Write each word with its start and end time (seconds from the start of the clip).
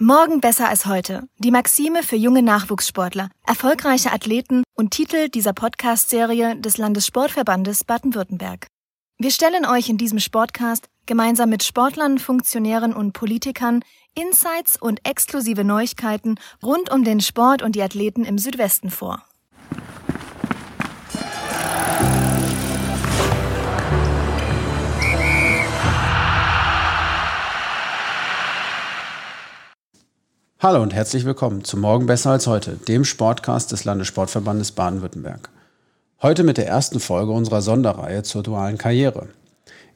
Morgen 0.00 0.40
besser 0.40 0.70
als 0.70 0.86
heute. 0.86 1.28
Die 1.36 1.50
Maxime 1.50 2.02
für 2.02 2.16
junge 2.16 2.42
Nachwuchssportler, 2.42 3.28
erfolgreiche 3.46 4.10
Athleten 4.10 4.64
und 4.74 4.90
Titel 4.90 5.28
dieser 5.28 5.52
Podcast-Serie 5.52 6.56
des 6.56 6.78
Landessportverbandes 6.78 7.84
Baden-Württemberg. 7.84 8.68
Wir 9.18 9.30
stellen 9.30 9.66
euch 9.66 9.90
in 9.90 9.98
diesem 9.98 10.18
Sportcast 10.18 10.88
gemeinsam 11.04 11.50
mit 11.50 11.62
Sportlern, 11.62 12.18
Funktionären 12.18 12.94
und 12.94 13.12
Politikern 13.12 13.84
Insights 14.14 14.80
und 14.80 15.06
exklusive 15.06 15.62
Neuigkeiten 15.62 16.36
rund 16.62 16.90
um 16.90 17.04
den 17.04 17.20
Sport 17.20 17.62
und 17.62 17.76
die 17.76 17.82
Athleten 17.82 18.24
im 18.24 18.38
Südwesten 18.38 18.90
vor. 18.90 19.22
Hallo 30.62 30.80
und 30.80 30.94
herzlich 30.94 31.24
willkommen 31.24 31.64
zu 31.64 31.76
Morgen 31.76 32.06
besser 32.06 32.30
als 32.30 32.46
heute, 32.46 32.76
dem 32.76 33.04
Sportcast 33.04 33.72
des 33.72 33.82
Landessportverbandes 33.82 34.70
Baden-Württemberg. 34.70 35.50
Heute 36.22 36.44
mit 36.44 36.56
der 36.56 36.68
ersten 36.68 37.00
Folge 37.00 37.32
unserer 37.32 37.62
Sonderreihe 37.62 38.22
zur 38.22 38.44
dualen 38.44 38.78
Karriere. 38.78 39.26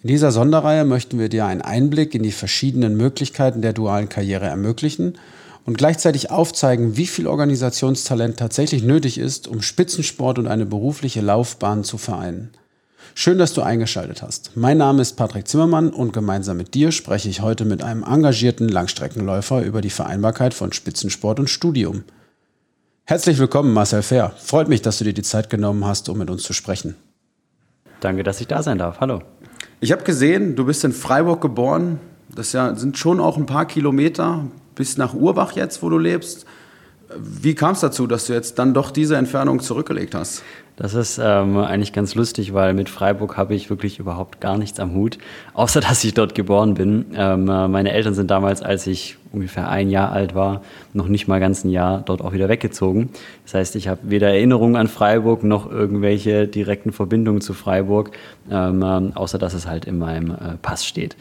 In 0.03 0.09
dieser 0.09 0.33
Sonderreihe 0.33 0.85
möchten 0.85 1.21
wir 1.21 1.29
dir 1.29 1.47
einen 1.47 1.63
Einblick 1.63 2.17
in 2.17 2.25
die 2.25 2.33
verschiedenen 2.33 2.97
Möglichkeiten 2.97 3.63
der 3.63 3.75
dualen 3.75 4.09
Karriere 4.09 4.47
ermöglichen 4.47 5.19
und 5.67 5.79
gleichzeitig 5.79 6.33
aufzeigen, 6.33 6.97
wie 6.97 7.07
viel 7.07 7.29
Organisationstalent 7.29 8.37
tatsächlich 8.37 8.83
nötig 8.83 9.19
ist, 9.19 9.47
um 9.47 9.63
Spitzensport 9.63 10.37
und 10.41 10.49
eine 10.49 10.67
berufliche 10.67 11.21
Laufbahn 11.21 11.85
zu 11.85 11.97
vereinen. 11.97 12.51
Schön, 13.19 13.39
dass 13.39 13.55
du 13.55 13.63
eingeschaltet 13.63 14.21
hast. 14.21 14.51
Mein 14.57 14.77
Name 14.77 15.01
ist 15.01 15.15
Patrick 15.15 15.49
Zimmermann 15.49 15.89
und 15.89 16.13
gemeinsam 16.13 16.59
mit 16.59 16.75
dir 16.75 16.93
spreche 16.93 17.31
ich 17.31 17.41
heute 17.41 17.65
mit 17.65 17.83
einem 17.83 18.03
engagierten 18.03 18.69
Langstreckenläufer 18.69 19.63
über 19.63 19.81
die 19.81 19.89
Vereinbarkeit 19.89 20.53
von 20.53 20.71
Spitzensport 20.75 21.41
und 21.41 21.49
Studium. 21.49 22.05
Herzlich 23.05 23.39
willkommen, 23.39 23.73
Marcel 23.73 24.03
Fair. 24.03 24.33
Freut 24.37 24.69
mich, 24.69 24.83
dass 24.83 24.99
du 24.99 25.05
dir 25.05 25.15
die 25.15 25.23
Zeit 25.23 25.49
genommen 25.49 25.87
hast, 25.87 26.11
um 26.11 26.19
mit 26.19 26.29
uns 26.29 26.43
zu 26.43 26.53
sprechen. 26.53 26.95
Danke, 28.01 28.23
dass 28.23 28.43
ich 28.43 28.49
da 28.49 28.63
sein 28.63 28.77
darf. 28.77 29.01
Hallo. 29.01 29.23
Ich 29.81 29.93
habe 29.93 30.05
gesehen, 30.05 30.55
du 30.55 30.67
bist 30.67 30.85
in 30.85 30.93
Freiburg 30.93 31.41
geboren. 31.41 31.99
Das 32.29 32.51
sind 32.51 32.99
schon 32.99 33.19
auch 33.19 33.39
ein 33.39 33.47
paar 33.47 33.65
Kilometer 33.65 34.45
bis 34.75 34.99
nach 34.99 35.15
Urbach 35.15 35.53
jetzt, 35.53 35.83
wo 35.83 35.89
du 35.89 35.97
lebst. 35.97 36.45
Wie 37.17 37.55
kam 37.55 37.73
es 37.73 37.81
dazu, 37.81 38.07
dass 38.07 38.27
du 38.27 38.35
jetzt 38.35 38.59
dann 38.59 38.75
doch 38.75 38.91
diese 38.91 39.17
Entfernung 39.17 39.61
zurückgelegt 39.61 40.15
hast? 40.15 40.43
Das 40.77 40.93
ist 40.93 41.19
ähm, 41.23 41.57
eigentlich 41.57 41.95
ganz 41.95 42.15
lustig, 42.15 42.53
weil 42.53 42.75
mit 42.75 42.91
Freiburg 42.91 43.39
habe 43.39 43.55
ich 43.55 43.71
wirklich 43.71 43.99
überhaupt 43.99 44.43
gar 44.43 44.59
nichts 44.59 44.79
am 44.79 44.95
Hut, 44.95 45.17
außer 45.55 45.81
dass 45.89 46.05
ich 46.05 46.13
dort 46.13 46.35
geboren 46.35 46.75
bin. 46.75 47.07
Ähm, 47.15 47.49
äh, 47.49 47.67
meine 47.67 47.93
Eltern 47.93 48.13
sind 48.15 48.31
damals, 48.31 48.63
als 48.63 48.87
ich 48.87 49.17
ungefähr 49.33 49.69
ein 49.71 49.89
Jahr 49.89 50.13
alt 50.13 50.35
war, 50.35 50.63
noch 50.93 51.09
nicht 51.09 51.29
mal 51.29 51.41
ganz 51.41 51.65
ein 51.65 51.71
Jahr 51.71 52.03
dort 52.05 52.21
auch 52.21 52.33
wieder 52.33 52.51
weggezogen. 52.51 53.09
Das 53.45 53.55
heißt, 53.55 53.77
ich 53.77 53.89
habe 53.89 54.01
weder 54.05 54.29
Erinnerungen 54.29 54.77
an 54.77 54.89
Freiburg 54.89 55.45
noch 55.45 55.71
irgendwelche 55.71 56.47
direkten 56.47 56.93
Verbindungen 56.93 57.41
zu 57.41 57.55
Freiburg, 57.55 58.11
ähm, 58.51 58.83
äh, 58.83 59.17
außer 59.17 59.39
dass 59.39 59.55
es 59.55 59.67
halt 59.67 59.87
in 59.87 59.99
meinem 59.99 60.31
äh, 60.31 60.57
Pass 60.61 60.85
steht. 60.85 61.17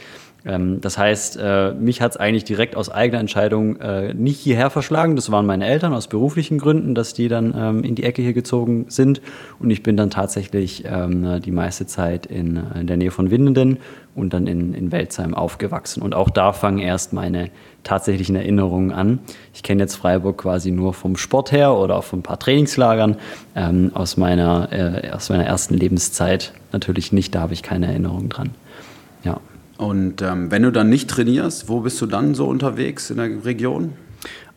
Ähm, 0.46 0.80
das 0.82 0.98
heißt, 0.98 1.38
äh, 1.42 1.74
mich 1.74 2.02
hat 2.02 2.12
es 2.12 2.18
eigentlich 2.18 2.44
direkt 2.44 2.76
aus 2.76 2.90
eigener 2.90 3.20
Entscheidung 3.20 3.80
äh, 3.80 4.14
nicht 4.14 4.40
hierher 4.40 4.70
verschlagen. 4.70 5.16
Das 5.16 5.32
waren 5.32 5.46
meine 5.46 5.66
Eltern 5.66 5.94
aus 5.94 6.08
beruflichen 6.08 6.60
Gründen, 6.60 6.94
dass 6.96 7.14
die 7.14 7.28
dann 7.28 7.54
ähm, 7.58 7.84
in 7.84 7.96
die 7.96 8.04
Ecke 8.04 8.22
hier 8.22 8.34
gezogen 8.34 8.86
sind. 8.90 9.22
Und 9.60 9.72
ich 9.72 9.82
bin 9.82 9.98
dann 9.98 10.10
tatsächlich 10.10 10.84
ähm, 10.86 11.42
die 11.42 11.52
meiste 11.52 11.88
Zeit 11.88 12.26
in, 12.26 12.58
äh, 12.58 12.82
in 12.82 12.88
der 12.88 12.98
Nähe 12.98 13.12
von 13.12 13.32
Winnenden 13.32 13.80
und 14.14 14.34
dann 14.34 14.48
in, 14.48 14.74
in 14.74 14.92
Welzheim 14.92 15.34
aufgewachsen. 15.34 16.02
Und 16.02 16.14
auch 16.14 16.30
da 16.30 16.54
fangen 16.54 16.80
erst 16.80 17.12
meine 17.12 17.50
tatsächlichen 17.84 18.36
Erinnerungen 18.36 18.92
an. 18.92 19.20
Ich 19.54 19.64
kenne 19.64 19.82
jetzt 19.84 19.96
Freiburg 19.96 20.38
quasi 20.38 20.72
nur 20.72 20.94
vom 20.94 21.18
Sport 21.18 21.52
her 21.52 21.74
oder 21.74 21.98
auch 21.98 22.04
von 22.04 22.20
ein 22.20 22.24
paar 22.24 22.40
Trainingslagern. 22.40 23.18
Ähm, 23.56 23.92
aus, 23.94 24.18
meiner, 24.18 24.72
äh, 24.72 25.12
aus 25.12 25.30
meiner 25.30 25.46
ersten 25.46 25.76
Lebenszeit 25.76 26.54
natürlich 26.72 27.12
nicht, 27.12 27.34
da 27.34 27.42
habe 27.42 27.54
ich 27.54 27.64
keine 27.64 27.88
Erinnerungen 27.88 28.30
dran. 28.30 28.52
Ja. 29.24 29.40
Und 29.78 30.22
ähm, 30.22 30.52
wenn 30.52 30.64
du 30.64 30.72
dann 30.72 30.90
nicht 30.90 31.10
trainierst, 31.10 31.68
wo 31.68 31.82
bist 31.82 32.02
du 32.02 32.06
dann 32.06 32.34
so 32.34 32.46
unterwegs 32.46 33.10
in 33.10 33.18
der 33.18 33.46
Region? 33.46 33.94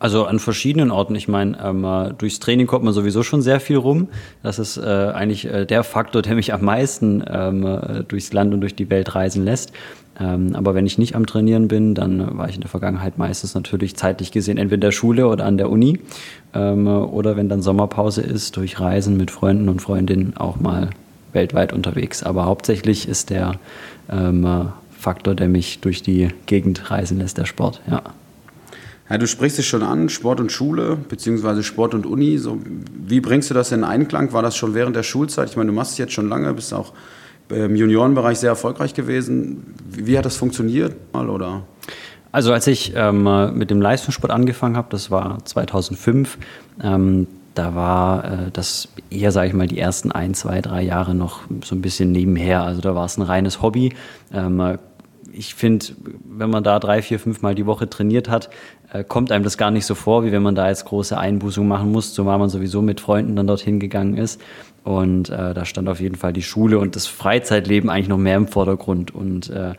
Also 0.00 0.26
an 0.26 0.38
verschiedenen 0.38 0.92
Orten. 0.92 1.16
Ich 1.16 1.26
meine, 1.26 1.58
ähm, 1.60 1.84
äh, 1.84 2.12
durchs 2.16 2.38
Training 2.38 2.68
kommt 2.68 2.84
man 2.84 2.94
sowieso 2.94 3.24
schon 3.24 3.42
sehr 3.42 3.58
viel 3.58 3.76
rum. 3.76 4.08
Das 4.44 4.60
ist 4.60 4.76
äh, 4.76 4.80
eigentlich 4.80 5.46
äh, 5.46 5.66
der 5.66 5.82
Faktor, 5.82 6.22
der 6.22 6.36
mich 6.36 6.54
am 6.54 6.64
meisten 6.64 7.24
ähm, 7.28 7.66
äh, 7.66 8.04
durchs 8.04 8.32
Land 8.32 8.54
und 8.54 8.60
durch 8.60 8.76
die 8.76 8.90
Welt 8.90 9.16
reisen 9.16 9.44
lässt. 9.44 9.72
Ähm, 10.20 10.54
aber 10.54 10.74
wenn 10.74 10.86
ich 10.86 10.98
nicht 10.98 11.16
am 11.16 11.26
Trainieren 11.26 11.66
bin, 11.66 11.96
dann 11.96 12.38
war 12.38 12.48
ich 12.48 12.54
in 12.54 12.60
der 12.60 12.70
Vergangenheit 12.70 13.18
meistens 13.18 13.54
natürlich 13.54 13.96
zeitlich 13.96 14.30
gesehen 14.30 14.56
entweder 14.56 14.76
in 14.76 14.80
der 14.82 14.92
Schule 14.92 15.26
oder 15.26 15.44
an 15.44 15.58
der 15.58 15.68
Uni. 15.68 15.98
Ähm, 16.54 16.86
äh, 16.86 16.90
oder 16.90 17.36
wenn 17.36 17.48
dann 17.48 17.60
Sommerpause 17.60 18.22
ist, 18.22 18.56
durch 18.56 18.78
Reisen 18.78 19.16
mit 19.16 19.32
Freunden 19.32 19.68
und 19.68 19.82
Freundinnen 19.82 20.36
auch 20.36 20.60
mal 20.60 20.90
weltweit 21.32 21.72
unterwegs. 21.72 22.22
Aber 22.22 22.44
hauptsächlich 22.44 23.08
ist 23.08 23.30
der 23.30 23.56
ähm, 24.10 24.44
äh, 24.44 24.64
Faktor, 24.98 25.34
der 25.34 25.48
mich 25.48 25.80
durch 25.80 26.02
die 26.02 26.28
Gegend 26.46 26.90
reisen 26.90 27.18
lässt, 27.18 27.38
der 27.38 27.46
Sport, 27.46 27.80
ja. 27.88 28.02
Ja, 29.10 29.16
du 29.16 29.26
sprichst 29.26 29.58
es 29.58 29.64
schon 29.64 29.82
an, 29.82 30.10
Sport 30.10 30.38
und 30.38 30.52
Schule, 30.52 30.98
beziehungsweise 31.08 31.62
Sport 31.62 31.94
und 31.94 32.04
Uni. 32.04 32.36
So, 32.36 32.58
wie 33.06 33.20
bringst 33.20 33.48
du 33.48 33.54
das 33.54 33.72
in 33.72 33.82
Einklang? 33.82 34.34
War 34.34 34.42
das 34.42 34.54
schon 34.54 34.74
während 34.74 34.96
der 34.96 35.02
Schulzeit? 35.02 35.48
Ich 35.48 35.56
meine, 35.56 35.70
du 35.70 35.74
machst 35.74 35.92
es 35.92 35.98
jetzt 35.98 36.12
schon 36.12 36.28
lange, 36.28 36.52
bist 36.52 36.74
auch 36.74 36.92
im 37.48 37.74
Juniorenbereich 37.74 38.38
sehr 38.38 38.50
erfolgreich 38.50 38.92
gewesen. 38.92 39.74
Wie, 39.90 40.18
hat 40.18 40.26
das 40.26 40.36
funktioniert? 40.36 40.94
Mal, 41.14 41.30
oder? 41.30 41.62
Also 42.32 42.52
als 42.52 42.66
ich 42.66 42.92
ähm, 42.94 43.26
mit 43.54 43.70
dem 43.70 43.80
Leistungssport 43.80 44.30
angefangen 44.30 44.76
habe, 44.76 44.88
das 44.90 45.10
war 45.10 45.42
2005, 45.42 46.36
ähm, 46.82 47.26
da 47.58 47.74
war 47.74 48.24
äh, 48.24 48.50
das 48.52 48.88
eher, 49.10 49.32
sage 49.32 49.48
ich 49.48 49.54
mal, 49.54 49.66
die 49.66 49.78
ersten 49.78 50.12
ein, 50.12 50.34
zwei, 50.34 50.60
drei 50.60 50.82
Jahre 50.82 51.14
noch 51.14 51.40
so 51.64 51.74
ein 51.74 51.82
bisschen 51.82 52.12
nebenher. 52.12 52.62
Also 52.62 52.80
da 52.80 52.94
war 52.94 53.04
es 53.04 53.16
ein 53.16 53.22
reines 53.22 53.60
Hobby. 53.62 53.94
Ähm, 54.32 54.78
ich 55.32 55.54
finde, 55.54 55.86
wenn 56.24 56.50
man 56.50 56.64
da 56.64 56.78
drei, 56.78 57.02
vier, 57.02 57.18
fünf 57.18 57.42
Mal 57.42 57.54
die 57.54 57.66
Woche 57.66 57.88
trainiert 57.88 58.28
hat, 58.28 58.50
äh, 58.92 59.04
kommt 59.04 59.30
einem 59.32 59.44
das 59.44 59.58
gar 59.58 59.70
nicht 59.70 59.86
so 59.86 59.94
vor, 59.94 60.24
wie 60.24 60.32
wenn 60.32 60.42
man 60.42 60.54
da 60.54 60.68
jetzt 60.68 60.84
große 60.84 61.18
Einbußungen 61.18 61.68
machen 61.68 61.92
muss, 61.92 62.14
zumal 62.14 62.38
man 62.38 62.48
sowieso 62.48 62.80
mit 62.80 63.00
Freunden 63.00 63.36
dann 63.36 63.46
dorthin 63.46 63.80
gegangen 63.80 64.16
ist. 64.16 64.40
Und 64.84 65.28
äh, 65.28 65.52
da 65.52 65.64
stand 65.64 65.88
auf 65.88 66.00
jeden 66.00 66.14
Fall 66.14 66.32
die 66.32 66.42
Schule 66.42 66.78
und 66.78 66.96
das 66.96 67.06
Freizeitleben 67.06 67.90
eigentlich 67.90 68.08
noch 68.08 68.18
mehr 68.18 68.36
im 68.36 68.48
Vordergrund. 68.48 69.14
Und 69.14 69.50
äh, 69.50 69.70
äh 69.70 69.74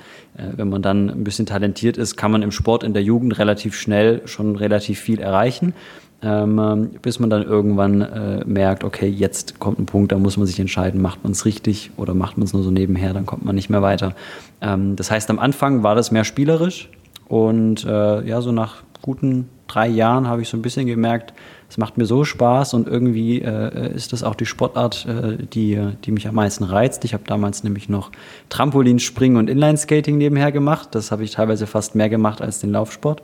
wenn 0.56 0.69
man 0.69 0.81
dann 0.81 1.09
ein 1.09 1.23
bisschen 1.23 1.45
talentiert 1.45 1.97
ist, 1.97 2.16
kann 2.16 2.31
man 2.31 2.44
im 2.44 2.51
Sport 2.51 2.84
in 2.84 2.94
der 2.94 3.03
Jugend 3.03 3.39
relativ 3.39 3.75
schnell 3.75 4.22
schon 4.25 4.56
relativ 4.56 5.00
viel 5.00 5.19
erreichen. 5.19 5.73
Ähm, 6.22 6.90
bis 7.02 7.19
man 7.19 7.30
dann 7.30 7.44
irgendwann 7.44 8.02
äh, 8.02 8.44
merkt, 8.46 8.84
okay, 8.84 9.07
jetzt 9.07 9.57
kommt 9.59 9.80
ein 9.80 9.85
Punkt, 9.85 10.12
da 10.12 10.18
muss 10.18 10.35
man 10.35 10.47
sich 10.47 10.59
entscheiden, 10.59 11.02
macht 11.02 11.24
man 11.24 11.31
es 11.31 11.46
richtig 11.46 11.91
oder 11.96 12.13
macht 12.13 12.38
man 12.38 12.46
es 12.46 12.52
nur 12.52 12.62
so 12.62 12.72
nebenher, 12.72 13.13
dann 13.13 13.25
kommt 13.25 13.46
man 13.46 13.56
nicht 13.56 13.69
mehr 13.69 13.81
weiter. 13.81 14.13
Ähm, 14.59 14.97
das 14.97 15.12
heißt, 15.12 15.30
am 15.30 15.40
Anfang 15.40 15.81
war 15.81 15.96
das 15.96 16.12
mehr 16.12 16.25
spielerisch 16.25 16.90
und 17.30 17.85
äh, 17.85 18.28
ja, 18.28 18.41
so 18.41 18.52
nach 18.52 18.84
guten 19.02 19.47
drei 19.69 19.88
Jahren 19.88 20.28
habe 20.28 20.41
ich 20.41 20.50
so 20.50 20.57
ein 20.57 20.62
bisschen 20.62 20.88
gemerkt, 20.88 21.34
es 21.69 21.78
macht 21.78 21.97
mir 21.97 22.06
so 22.06 22.25
Spaß 22.25 22.74
und 22.74 22.88
irgendwie 22.88 23.41
äh, 23.41 23.94
ist 23.94 24.12
das 24.12 24.24
auch 24.24 24.34
die 24.34 24.47
Sportart, 24.47 25.06
äh, 25.06 25.38
die, 25.38 25.80
die 26.03 26.12
mich 26.12 26.28
am 26.28 26.36
meisten 26.36 26.63
reizt. 26.63 27.06
Ich 27.06 27.13
habe 27.13 27.24
damals 27.28 27.63
nämlich 27.63 27.88
noch 27.88 28.12
Trampolinspringen 28.50 29.38
und 29.38 29.50
Inlineskating 29.50 30.18
nebenher 30.18 30.51
gemacht. 30.51 30.90
Das 30.91 31.12
habe 31.12 31.24
ich 31.24 31.31
teilweise 31.31 31.68
fast 31.68 31.94
mehr 31.94 32.09
gemacht 32.09 32.41
als 32.41 32.59
den 32.59 32.72
Laufsport 32.72 33.22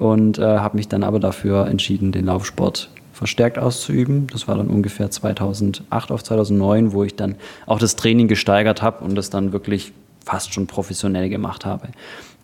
und 0.00 0.38
äh, 0.38 0.42
habe 0.42 0.78
mich 0.78 0.88
dann 0.88 1.04
aber 1.04 1.20
dafür 1.20 1.66
entschieden, 1.66 2.10
den 2.10 2.24
Laufsport 2.24 2.88
verstärkt 3.12 3.58
auszuüben. 3.58 4.28
Das 4.32 4.48
war 4.48 4.56
dann 4.56 4.68
ungefähr 4.68 5.10
2008 5.10 6.10
auf 6.10 6.24
2009, 6.24 6.94
wo 6.94 7.04
ich 7.04 7.16
dann 7.16 7.34
auch 7.66 7.78
das 7.78 7.96
Training 7.96 8.26
gesteigert 8.26 8.80
habe 8.80 9.04
und 9.04 9.14
das 9.14 9.28
dann 9.28 9.52
wirklich 9.52 9.92
fast 10.24 10.54
schon 10.54 10.66
professionell 10.66 11.28
gemacht 11.28 11.66
habe. 11.66 11.88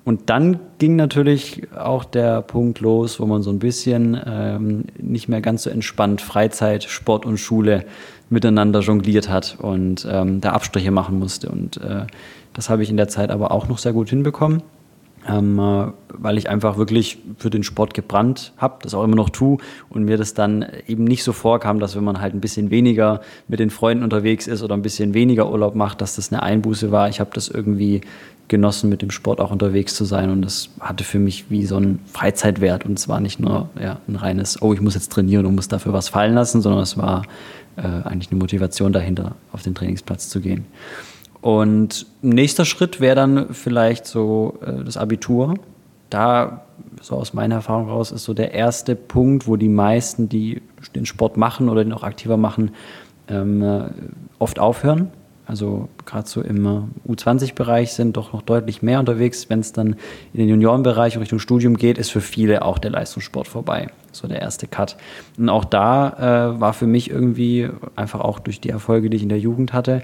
Und 0.05 0.29
dann 0.29 0.61
ging 0.79 0.97
natürlich 0.97 1.67
auch 1.75 2.05
der 2.05 2.43
Punkt 2.43 2.81
los, 2.81 3.19
wo 3.21 3.27
man 3.27 3.43
so 3.43 3.51
ein 3.51 3.59
bisschen 3.59 4.21
ähm, 4.27 4.85
nicht 5.01 5.29
mehr 5.29 5.41
ganz 5.41 5.63
so 5.63 5.71
entspannt 5.71 6.21
Freizeit, 6.21 6.85
Sport 6.85 7.25
und 7.25 7.39
Schule 7.39 7.87
miteinander 8.29 8.81
jongliert 8.81 9.31
hat 9.31 9.57
und 9.63 10.07
ähm, 10.09 10.43
da 10.43 10.53
Abstriche 10.53 10.91
machen 10.91 11.19
musste. 11.19 11.49
Und 11.49 11.79
äh, 11.79 12.07
das 12.53 12.69
habe 12.69 12.83
ich 12.83 12.91
in 12.91 12.99
der 12.99 13.09
Zeit 13.09 13.31
aber 13.31 13.51
auch 13.51 13.67
noch 13.67 13.79
sehr 13.79 13.95
gut 13.95 14.11
hinbekommen 14.11 14.63
ähm, 15.29 15.59
äh, 15.59 15.87
weil 16.09 16.39
ich 16.39 16.49
einfach 16.49 16.79
wirklich 16.79 17.19
für 17.39 17.51
den 17.51 17.63
Sport 17.63 17.95
gebrannt 17.95 18.53
habe, 18.57 18.79
das 18.83 18.95
auch 18.95 19.05
immer 19.05 19.17
noch 19.17 19.31
tue 19.31 19.59
und 19.89 20.05
mir 20.05 20.17
das 20.17 20.35
dann 20.35 20.67
eben 20.87 21.05
nicht 21.05 21.25
so 21.25 21.33
vorkam, 21.33 21.79
dass 21.79 21.97
wenn 21.97 22.05
man 22.05 22.21
halt 22.21 22.35
ein 22.35 22.41
bisschen 22.41 22.71
weniger 22.71 23.21
mit 23.49 23.61
den 23.61 23.71
Freunden 23.71 24.05
unterwegs 24.05 24.47
ist 24.47 24.63
oder 24.63 24.75
ein 24.75 24.83
bisschen 24.83 25.15
weniger 25.15 25.51
Urlaub 25.51 25.75
macht, 25.75 26.01
dass 26.01 26.17
das 26.17 26.33
eine 26.33 26.43
Einbuße 26.43 26.91
war. 26.91 27.09
Ich 27.09 27.21
habe 27.21 27.31
das 27.35 27.49
irgendwie 27.49 28.01
genossen, 28.49 28.89
mit 28.89 29.03
dem 29.03 29.11
Sport 29.11 29.41
auch 29.41 29.51
unterwegs 29.51 29.95
zu 29.95 30.05
sein 30.05 30.31
und 30.31 30.43
das 30.43 30.71
hatte 30.79 31.03
für 31.03 31.19
mich 31.19 31.51
wie 31.51 31.67
so 31.67 31.77
einen 31.77 31.99
Freizeitwert 32.13 32.85
und 32.85 32.99
es 32.99 33.09
war 33.09 33.21
nicht 33.21 33.41
nur 33.41 33.69
ja, 33.81 33.99
ein 34.07 34.17
reines, 34.17 34.63
oh, 34.63 34.73
ich 34.73 34.81
muss 34.81 34.95
jetzt 34.95 35.11
trainieren 35.11 35.47
und 35.47 35.57
muss 35.57 35.69
dafür 35.69 35.93
was 35.93 36.09
fallen 36.09 36.35
lassen, 36.35 36.63
sondern 36.63 36.83
es 36.83 36.97
war 36.97 37.23
äh, 37.77 37.83
eigentlich 37.83 38.31
eine 38.31 38.39
Motivation 38.39 38.93
dahinter, 38.93 39.33
auf 39.53 39.63
den 39.63 39.75
Trainingsplatz 39.75 40.29
zu 40.29 40.41
gehen. 40.41 40.65
Und 41.41 42.07
nächster 42.23 42.65
Schritt 42.65 43.01
wäre 43.01 43.17
dann 43.17 43.55
vielleicht 43.55 44.07
so 44.07 44.59
äh, 44.65 44.85
das 44.85 44.97
Abitur. 44.97 45.55
da, 46.11 46.63
so 47.03 47.17
aus 47.17 47.35
meiner 47.35 47.57
Erfahrung 47.57 47.89
raus, 47.89 48.13
ist 48.13 48.25
so 48.25 48.35
der 48.35 48.53
erste 48.53 48.97
Punkt, 48.97 49.47
wo 49.47 49.57
die 49.57 49.69
meisten, 49.69 50.29
die 50.29 50.63
den 50.95 51.07
Sport 51.07 51.37
machen 51.37 51.69
oder 51.69 51.85
den 51.85 51.93
auch 51.93 52.05
aktiver 52.05 52.37
machen, 52.37 52.71
ähm, 53.29 53.63
äh, 53.63 53.85
oft 54.39 54.59
aufhören. 54.59 55.11
Also 55.47 55.89
gerade 56.05 56.29
so 56.29 56.41
im 56.41 56.67
äh, 56.67 57.13
U20-Bereich 57.13 57.93
sind 57.93 58.17
doch 58.17 58.33
noch 58.33 58.43
deutlich 58.43 58.83
mehr 58.83 58.99
unterwegs. 58.99 59.49
Wenn 59.49 59.61
es 59.61 59.73
dann 59.73 59.97
in 60.33 60.41
den 60.41 60.49
Juniorenbereich 60.49 61.19
Richtung 61.19 61.39
Studium 61.39 61.77
geht, 61.77 61.99
ist 61.99 62.11
für 62.11 62.21
viele 62.21 62.63
auch 62.63 62.79
der 62.79 62.91
Leistungssport 62.91 63.47
vorbei. 63.47 63.89
So 64.11 64.27
der 64.27 64.41
erste 64.41 64.67
Cut. 64.67 64.97
Und 65.39 65.49
auch 65.49 65.65
da 65.65 66.55
äh, 66.57 66.61
war 66.61 66.73
für 66.73 66.87
mich 66.87 67.11
irgendwie 67.11 67.69
einfach 67.95 68.21
auch 68.21 68.41
durch 68.41 68.61
die 68.61 68.71
Erfolge, 68.71 69.09
die 69.09 69.19
ich 69.19 69.23
in 69.23 69.29
der 69.29 69.39
Jugend 69.39 69.73
hatte, 69.73 70.03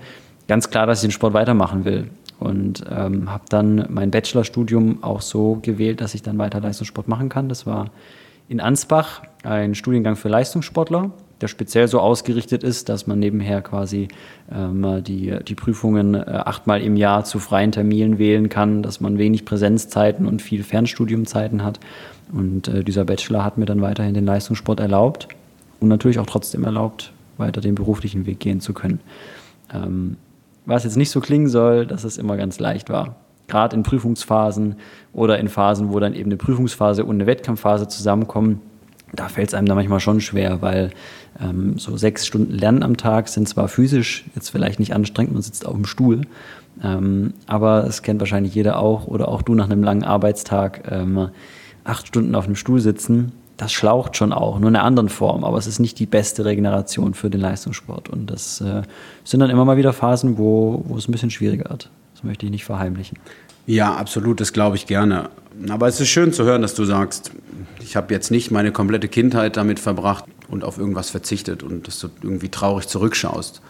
ganz 0.49 0.71
klar, 0.71 0.87
dass 0.87 0.99
ich 0.99 1.09
den 1.09 1.12
Sport 1.12 1.35
weitermachen 1.35 1.85
will. 1.85 2.11
Und 2.39 2.85
ähm, 2.91 3.31
habe 3.31 3.44
dann 3.49 3.87
mein 3.89 4.11
Bachelorstudium 4.11 5.05
auch 5.05 5.21
so 5.21 5.59
gewählt, 5.62 6.00
dass 6.00 6.15
ich 6.15 6.23
dann 6.23 6.39
weiter 6.39 6.61
Leistungssport 6.61 7.06
machen 7.06 7.29
kann. 7.29 7.49
Das 7.49 7.67
war 7.67 7.91
in 8.49 8.61
Ansbach 8.61 9.23
ein 9.44 9.75
Studiengang 9.75 10.17
für 10.17 10.29
Leistungssportler 10.29 11.12
der 11.43 11.49
speziell 11.49 11.89
so 11.89 12.00
ausgerichtet 12.00 12.62
ist, 12.62 12.89
dass 12.89 13.06
man 13.06 13.19
nebenher 13.19 13.61
quasi 13.62 14.09
ähm, 14.50 15.03
die, 15.05 15.37
die 15.47 15.55
Prüfungen 15.55 16.15
äh, 16.15 16.21
achtmal 16.21 16.81
im 16.81 16.97
Jahr 16.97 17.25
zu 17.25 17.41
freien 17.41 17.73
Terminen 17.73 18.19
wählen 18.19 18.49
kann, 18.49 18.83
dass 18.83 19.00
man 19.00 19.19
wenig 19.19 19.45
Präsenzzeiten 19.45 20.27
und 20.27 20.41
viel 20.41 20.62
Fernstudiumzeiten 20.62 21.65
hat. 21.65 21.81
Und 22.33 22.69
äh, 22.69 22.85
dieser 22.85 23.05
Bachelor 23.05 23.45
hat 23.45 23.59
mir 23.59 23.67
dann 23.67 23.83
weiterhin 23.83 24.15
den 24.15 24.25
Leistungssport 24.25 24.81
erlaubt 24.81 25.29
und 25.81 25.88
natürlich 25.88 26.21
auch 26.21 26.27
trotzdem 26.27 26.65
erlaubt, 26.65 27.12
weiter 27.37 27.61
den 27.61 27.75
beruflichen 27.75 28.25
Weg 28.25 28.38
gehen 28.38 28.61
zu 28.61 28.73
können. 28.73 29.00
Ähm, 29.75 30.17
was 30.67 30.85
jetzt 30.85 30.97
nicht 30.97 31.11
so 31.11 31.20
klingen 31.20 31.49
soll, 31.49 31.87
dass 31.87 32.05
es 32.05 32.19
immer 32.19 32.37
ganz 32.37 32.59
leicht 32.61 32.91
war. 32.91 33.17
Gerade 33.49 33.76
in 33.76 33.82
Prüfungsphasen 33.82 34.76
oder 35.12 35.38
in 35.38 35.49
Phasen, 35.49 35.93
wo 35.93 35.99
dann 36.00 36.14
eben 36.14 36.31
eine 36.31 36.37
Prüfungsphase 36.37 37.05
und 37.05 37.17
eine 37.17 37.26
Wettkampfphase 37.26 37.88
zusammenkommen, 37.88 38.61
da 39.12 39.29
fällt 39.29 39.49
es 39.49 39.55
einem 39.55 39.67
dann 39.67 39.76
manchmal 39.76 40.00
schon 40.00 40.20
schwer, 40.20 40.62
weil 40.62 40.91
ähm, 41.41 41.79
so 41.79 41.97
sechs 41.97 42.26
Stunden 42.26 42.53
Lernen 42.53 42.82
am 42.82 42.97
Tag 42.97 43.29
sind 43.29 43.49
zwar 43.49 43.69
physisch 43.69 44.25
jetzt 44.35 44.50
vielleicht 44.50 44.81
nicht 44.81 44.94
anstrengend, 44.94 45.35
man 45.35 45.43
sitzt 45.43 45.67
auf 45.67 45.75
dem 45.75 45.85
Stuhl, 45.85 46.23
ähm, 46.82 47.35
aber 47.47 47.85
es 47.85 48.03
kennt 48.03 48.20
wahrscheinlich 48.20 48.55
jeder 48.55 48.79
auch 48.79 49.06
oder 49.06 49.29
auch 49.29 49.43
du 49.43 49.55
nach 49.55 49.69
einem 49.69 49.82
langen 49.82 50.05
Arbeitstag 50.05 50.91
ähm, 50.91 51.29
acht 51.85 52.06
Stunden 52.06 52.35
auf 52.35 52.47
einem 52.47 52.56
Stuhl 52.56 52.81
sitzen. 52.81 53.32
Das 53.62 53.73
schlaucht 53.73 54.17
schon 54.17 54.32
auch, 54.32 54.59
nur 54.59 54.70
in 54.70 54.75
einer 54.75 54.85
anderen 54.85 55.09
Form, 55.09 55.44
aber 55.44 55.56
es 55.56 55.69
ist 55.69 55.79
nicht 55.79 56.00
die 56.00 56.06
beste 56.06 56.44
Regeneration 56.44 57.14
für 57.14 57.31
den 57.31 57.41
Leistungssport. 57.41 58.09
Und 58.09 58.26
das 58.26 58.61
äh, 58.61 58.82
sind 59.23 59.38
dann 59.38 59.50
immer 59.50 59.64
mal 59.64 59.76
wieder 59.76 59.93
Phasen, 59.93 60.37
wo, 60.37 60.82
wo 60.85 60.97
es 60.97 61.06
ein 61.06 61.12
bisschen 61.12 61.31
schwieriger 61.31 61.70
wird. 61.70 61.88
Das 62.12 62.25
möchte 62.25 62.44
ich 62.44 62.50
nicht 62.50 62.64
verheimlichen. 62.64 63.20
Ja, 63.67 63.94
absolut, 63.94 64.41
das 64.41 64.53
glaube 64.53 64.75
ich 64.75 64.88
gerne. 64.88 65.31
Aber 65.69 65.87
es 65.87 66.00
ist 66.00 66.09
schön 66.09 66.32
zu 66.32 66.43
hören, 66.43 66.61
dass 66.61 66.75
du 66.75 66.85
sagst, 66.85 67.31
ich 67.79 67.94
habe 67.94 68.12
jetzt 68.12 68.32
nicht 68.32 68.50
meine 68.50 68.73
komplette 68.73 69.06
Kindheit 69.06 69.56
damit 69.56 69.79
verbracht 69.79 70.25
und 70.49 70.64
auf 70.64 70.76
irgendwas 70.76 71.11
verzichtet 71.11 71.62
und 71.62 71.87
dass 71.87 72.00
du 72.00 72.09
irgendwie 72.20 72.49
traurig 72.49 72.88
zurückschaust. 72.88 73.62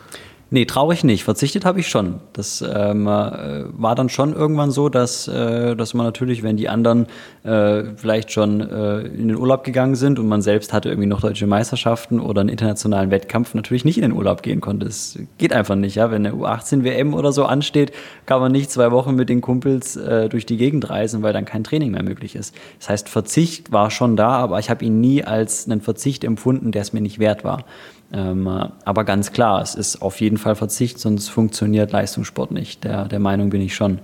Nee, 0.54 0.66
traurig 0.66 1.02
nicht. 1.02 1.24
Verzichtet 1.24 1.64
habe 1.64 1.80
ich 1.80 1.88
schon. 1.88 2.20
Das 2.34 2.60
ähm, 2.60 3.06
äh, 3.06 3.64
war 3.72 3.94
dann 3.94 4.10
schon 4.10 4.34
irgendwann 4.34 4.70
so, 4.70 4.90
dass, 4.90 5.26
äh, 5.26 5.74
dass 5.74 5.94
man 5.94 6.04
natürlich, 6.04 6.42
wenn 6.42 6.58
die 6.58 6.68
anderen 6.68 7.06
äh, 7.42 7.84
vielleicht 7.96 8.32
schon 8.32 8.60
äh, 8.60 8.98
in 8.98 9.28
den 9.28 9.38
Urlaub 9.38 9.64
gegangen 9.64 9.94
sind 9.94 10.18
und 10.18 10.28
man 10.28 10.42
selbst 10.42 10.74
hatte 10.74 10.90
irgendwie 10.90 11.08
noch 11.08 11.22
deutsche 11.22 11.46
Meisterschaften 11.46 12.20
oder 12.20 12.42
einen 12.42 12.50
internationalen 12.50 13.10
Wettkampf, 13.10 13.54
natürlich 13.54 13.86
nicht 13.86 13.96
in 13.96 14.02
den 14.02 14.12
Urlaub 14.12 14.42
gehen 14.42 14.60
konnte. 14.60 14.84
Es 14.84 15.18
geht 15.38 15.54
einfach 15.54 15.74
nicht. 15.74 15.94
Ja? 15.94 16.10
Wenn 16.10 16.26
eine 16.26 16.36
U18-WM 16.36 17.14
oder 17.14 17.32
so 17.32 17.46
ansteht, 17.46 17.92
kann 18.26 18.42
man 18.42 18.52
nicht 18.52 18.70
zwei 18.70 18.90
Wochen 18.90 19.14
mit 19.14 19.30
den 19.30 19.40
Kumpels 19.40 19.96
äh, 19.96 20.28
durch 20.28 20.44
die 20.44 20.58
Gegend 20.58 20.90
reisen, 20.90 21.22
weil 21.22 21.32
dann 21.32 21.46
kein 21.46 21.64
Training 21.64 21.92
mehr 21.92 22.02
möglich 22.02 22.36
ist. 22.36 22.54
Das 22.78 22.90
heißt, 22.90 23.08
Verzicht 23.08 23.72
war 23.72 23.90
schon 23.90 24.16
da, 24.16 24.32
aber 24.32 24.58
ich 24.58 24.68
habe 24.68 24.84
ihn 24.84 25.00
nie 25.00 25.24
als 25.24 25.64
einen 25.64 25.80
Verzicht 25.80 26.24
empfunden, 26.24 26.72
der 26.72 26.82
es 26.82 26.92
mir 26.92 27.00
nicht 27.00 27.18
wert 27.18 27.42
war. 27.42 27.64
Ähm, 28.12 28.46
aber 28.46 29.04
ganz 29.04 29.32
klar, 29.32 29.62
es 29.62 29.74
ist 29.74 30.02
auf 30.02 30.20
jeden 30.20 30.36
Fall 30.36 30.54
Verzicht, 30.54 30.98
sonst 30.98 31.28
funktioniert 31.28 31.92
Leistungssport 31.92 32.50
nicht. 32.50 32.84
Der, 32.84 33.06
der 33.06 33.18
Meinung 33.18 33.50
bin 33.50 33.60
ich 33.62 33.74
schon. 33.74 34.00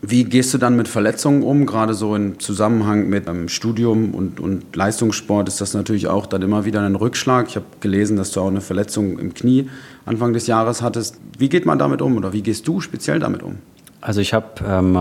Wie 0.00 0.24
gehst 0.24 0.54
du 0.54 0.58
dann 0.58 0.76
mit 0.76 0.86
Verletzungen 0.86 1.42
um? 1.42 1.66
Gerade 1.66 1.94
so 1.94 2.14
im 2.14 2.38
Zusammenhang 2.38 3.08
mit 3.08 3.26
einem 3.28 3.48
Studium 3.48 4.14
und, 4.14 4.38
und 4.38 4.76
Leistungssport 4.76 5.48
ist 5.48 5.60
das 5.60 5.74
natürlich 5.74 6.06
auch 6.06 6.26
dann 6.26 6.42
immer 6.42 6.64
wieder 6.64 6.82
ein 6.82 6.94
Rückschlag. 6.94 7.48
Ich 7.48 7.56
habe 7.56 7.66
gelesen, 7.80 8.16
dass 8.16 8.30
du 8.30 8.40
auch 8.40 8.48
eine 8.48 8.60
Verletzung 8.60 9.18
im 9.18 9.34
Knie 9.34 9.68
Anfang 10.06 10.32
des 10.32 10.46
Jahres 10.46 10.82
hattest. 10.82 11.18
Wie 11.36 11.48
geht 11.48 11.66
man 11.66 11.78
damit 11.78 12.00
um 12.00 12.16
oder 12.16 12.32
wie 12.32 12.42
gehst 12.42 12.68
du 12.68 12.80
speziell 12.80 13.18
damit 13.18 13.42
um? 13.42 13.56
Also 14.00 14.20
ich 14.20 14.34
habe 14.34 14.46
ähm, 14.64 14.96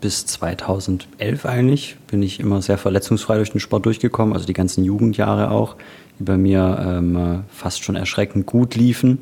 bis 0.00 0.24
2011 0.26 1.44
eigentlich 1.44 1.96
bin 2.06 2.22
ich 2.22 2.40
immer 2.40 2.62
sehr 2.62 2.78
verletzungsfrei 2.78 3.36
durch 3.36 3.52
den 3.52 3.60
Sport 3.60 3.84
durchgekommen, 3.84 4.32
also 4.34 4.46
die 4.46 4.52
ganzen 4.52 4.84
Jugendjahre 4.84 5.50
auch 5.50 5.76
die 6.18 6.24
bei 6.24 6.36
mir 6.36 6.78
ähm, 6.86 7.44
fast 7.48 7.84
schon 7.84 7.96
erschreckend 7.96 8.46
gut 8.46 8.74
liefen. 8.74 9.18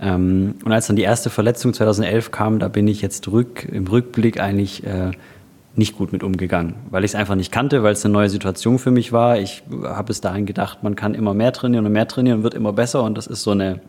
Ähm, 0.00 0.54
und 0.64 0.72
als 0.72 0.86
dann 0.86 0.96
die 0.96 1.02
erste 1.02 1.30
Verletzung 1.30 1.74
2011 1.74 2.30
kam, 2.30 2.58
da 2.58 2.68
bin 2.68 2.86
ich 2.86 3.02
jetzt 3.02 3.28
rück, 3.28 3.68
im 3.70 3.86
Rückblick 3.86 4.40
eigentlich 4.40 4.84
äh, 4.84 5.10
nicht 5.74 5.96
gut 5.96 6.12
mit 6.12 6.22
umgegangen, 6.22 6.74
weil 6.90 7.04
ich 7.04 7.12
es 7.12 7.14
einfach 7.14 7.34
nicht 7.34 7.52
kannte, 7.52 7.82
weil 7.82 7.92
es 7.92 8.04
eine 8.04 8.12
neue 8.12 8.28
Situation 8.28 8.78
für 8.78 8.90
mich 8.90 9.12
war. 9.12 9.38
Ich 9.38 9.62
habe 9.84 10.08
bis 10.08 10.20
dahin 10.20 10.46
gedacht, 10.46 10.82
man 10.82 10.96
kann 10.96 11.14
immer 11.14 11.34
mehr 11.34 11.52
trainieren 11.52 11.86
und 11.86 11.92
mehr 11.92 12.08
trainieren 12.08 12.38
und 12.38 12.42
wird 12.44 12.54
immer 12.54 12.72
besser 12.72 13.02
und 13.04 13.16
das 13.16 13.26
ist 13.26 13.42
so 13.42 13.52
eine 13.52 13.80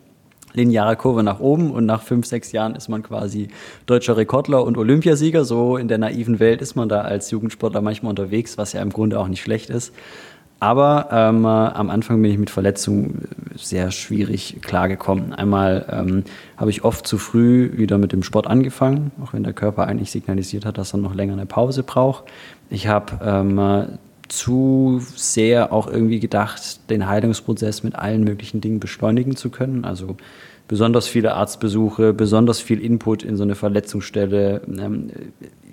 lineare 0.54 0.96
Kurve 0.96 1.24
nach 1.24 1.40
oben 1.40 1.72
und 1.72 1.86
nach 1.86 2.02
fünf, 2.02 2.26
sechs 2.26 2.52
Jahren 2.52 2.76
ist 2.76 2.90
man 2.90 3.04
quasi 3.04 3.50
deutscher 3.86 4.18
Rekordler 4.18 4.64
und 4.64 4.78
Olympiasieger. 4.78 5.46
So 5.46 5.78
in 5.78 5.88
der 5.88 5.98
naiven 5.98 6.40
Welt 6.40 6.62
ist 6.62 6.76
man 6.76 6.90
da 6.90 7.02
als 7.02 7.30
Jugendsportler 7.32 7.82
manchmal 7.82 8.12
unterwegs, 8.12 8.58
was 8.58 8.74
ja 8.74 8.82
im 8.82 8.92
Grunde 8.92 9.20
auch 9.20 9.28
nicht 9.28 9.42
schlecht 9.42 9.70
ist. 9.70 9.94
Aber 10.60 11.08
ähm, 11.12 11.46
äh, 11.46 11.48
am 11.48 11.90
Anfang 11.90 12.22
bin 12.22 12.32
ich 12.32 12.38
mit 12.38 12.50
Verletzungen 12.50 13.30
sehr 13.56 13.92
schwierig 13.92 14.58
klargekommen. 14.62 15.34
Einmal 15.34 15.86
ähm, 15.90 16.24
habe 16.58 16.70
ich 16.70 16.84
oft 16.84 17.08
zu 17.08 17.18
früh 17.18 17.72
wieder 17.78 17.98
mit 17.98 18.12
dem 18.12 18.24
Sport 18.24 18.48
angefangen, 18.48 19.12
auch 19.24 19.34
wenn 19.34 19.44
der 19.44 19.54
Körper 19.54 19.88
eigentlich 19.88 20.12
signalisiert 20.12 20.66
hat, 20.66 20.78
dass 20.78 20.94
er 20.94 20.98
noch 20.98 21.16
länger 21.16 21.34
eine 21.34 21.46
Pause 21.46 21.84
braucht. 21.84 22.26
Ich 22.70 22.88
habe 22.88 23.20
ähm, 23.24 23.58
äh, 23.58 23.86
zu 24.28 25.02
sehr 25.16 25.74
auch 25.74 25.88
irgendwie 25.88 26.20
gedacht, 26.20 26.90
den 26.90 27.08
Heilungsprozess 27.08 27.84
mit 27.84 27.96
allen 27.96 28.24
möglichen 28.24 28.62
Dingen 28.62 28.80
beschleunigen 28.80 29.36
zu 29.36 29.50
können. 29.50 29.86
Also 29.86 30.18
besonders 30.68 31.08
viele 31.08 31.34
Arztbesuche, 31.34 32.14
besonders 32.14 32.60
viel 32.60 32.80
Input 32.80 33.24
in 33.24 33.38
so 33.38 33.44
eine 33.44 33.56
Verletzungsstelle. 33.56 34.62
Ähm, 34.68 35.10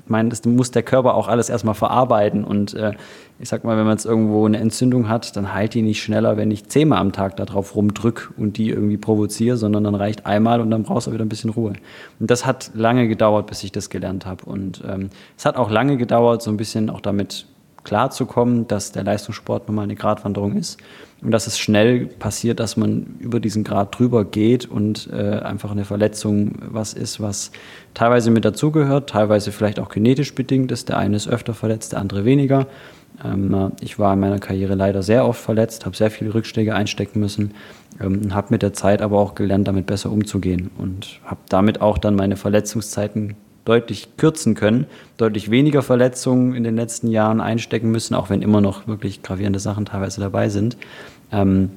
ich 0.06 0.11
meine, 0.11 0.29
das 0.29 0.44
muss 0.44 0.71
der 0.71 0.83
Körper 0.83 1.15
auch 1.15 1.29
alles 1.29 1.49
erstmal 1.49 1.75
verarbeiten. 1.75 2.44
Und 2.44 2.75
äh, 2.75 2.93
ich 3.38 3.49
sag 3.49 3.65
mal, 3.65 3.77
wenn 3.77 3.85
man 3.85 3.94
jetzt 3.94 4.06
irgendwo 4.06 4.47
eine 4.47 4.59
Entzündung 4.59 5.09
hat, 5.09 5.37
dann 5.37 5.53
heilt 5.53 5.75
die 5.75 5.83
nicht 5.83 6.03
schneller, 6.03 6.37
wenn 6.37 6.50
ich 6.50 6.69
zehnmal 6.69 6.99
am 6.99 7.12
Tag 7.12 7.37
darauf 7.37 7.75
rumdrück 7.75 8.33
und 8.37 8.57
die 8.57 8.71
irgendwie 8.71 8.97
provoziere, 8.97 9.57
sondern 9.57 9.85
dann 9.85 9.95
reicht 9.95 10.25
einmal 10.25 10.61
und 10.61 10.71
dann 10.71 10.85
brauchst 10.85 11.07
du 11.07 11.12
wieder 11.12 11.25
ein 11.25 11.28
bisschen 11.28 11.50
Ruhe. 11.50 11.75
Und 12.19 12.31
das 12.31 12.47
hat 12.47 12.71
lange 12.75 13.09
gedauert, 13.09 13.47
bis 13.47 13.62
ich 13.62 13.73
das 13.73 13.90
gelernt 13.90 14.25
habe. 14.25 14.47
Und 14.47 14.83
ähm, 14.88 15.11
es 15.37 15.45
hat 15.45 15.57
auch 15.57 15.71
lange 15.71 15.99
gedauert, 15.99 16.43
so 16.43 16.50
ein 16.50 16.57
bisschen 16.57 16.88
auch 16.88 17.00
damit 17.00 17.47
klarzukommen, 17.85 18.66
dass 18.66 18.93
der 18.93 19.05
Leistungssport 19.05 19.69
nun 19.69 19.76
mal 19.76 19.83
eine 19.83 19.95
Gratwanderung 19.95 20.57
ist 20.57 20.78
und 21.23 21.31
dass 21.31 21.47
es 21.47 21.59
schnell 21.59 22.07
passiert, 22.07 22.61
dass 22.61 22.76
man 22.76 23.16
über 23.21 23.40
diesen 23.40 23.64
Grad 23.64 23.99
drüber 23.99 24.25
geht 24.25 24.66
und 24.66 25.09
äh, 25.12 25.38
einfach 25.38 25.71
eine 25.71 25.85
Verletzung 25.85 26.52
was 26.69 26.93
ist, 26.93 27.21
was 27.21 27.52
teilweise 27.95 28.31
mit 28.31 28.45
dazugehört, 28.45 29.11
teilweise 29.11 29.52
vielleicht 29.52 29.78
auch 29.78 29.88
genetisch 29.88 30.35
bedingt 30.35 30.73
ist. 30.73 30.88
Der 30.88 30.99
eine 30.99 31.16
ist 31.16 31.28
öfter 31.28 31.55
verletzt, 31.55 31.93
der 31.93 32.00
andere 32.00 32.25
weniger. 32.25 32.66
Ähm, 33.25 33.73
ich 33.80 33.99
war 33.99 34.14
in 34.14 34.20
meiner 34.20 34.38
Karriere 34.38 34.75
leider 34.75 35.02
sehr 35.02 35.26
oft 35.26 35.40
verletzt, 35.40 35.87
habe 35.87 35.96
sehr 35.96 36.11
viele 36.11 36.35
Rückschläge 36.35 36.75
einstecken 36.75 37.20
müssen, 37.20 37.52
ähm, 38.00 38.35
habe 38.35 38.49
mit 38.50 38.62
der 38.62 38.73
Zeit 38.73 39.02
aber 39.02 39.18
auch 39.18 39.35
gelernt, 39.35 39.68
damit 39.68 39.87
besser 39.87 40.11
umzugehen 40.11 40.70
und 40.78 41.20
habe 41.25 41.40
damit 41.49 41.80
auch 41.80 41.99
dann 41.99 42.14
meine 42.14 42.37
Verletzungszeiten 42.37 43.35
deutlich 43.64 44.16
kürzen 44.16 44.54
können, 44.54 44.87
deutlich 45.16 45.50
weniger 45.50 45.82
Verletzungen 45.82 46.54
in 46.54 46.64
den 46.64 46.76
letzten 46.76 47.11
Jahren 47.11 47.40
einstecken 47.40 47.90
müssen, 47.90 48.14
auch 48.14 48.30
wenn 48.30 48.40
immer 48.40 48.61
noch 48.61 48.87
wirklich 48.87 49.23
gravierende 49.23 49.58
Sachen 49.58 49.87
teilweise 49.87 50.20
dabei 50.20 50.49
sind. 50.49 50.76
Ähm, 51.32 51.70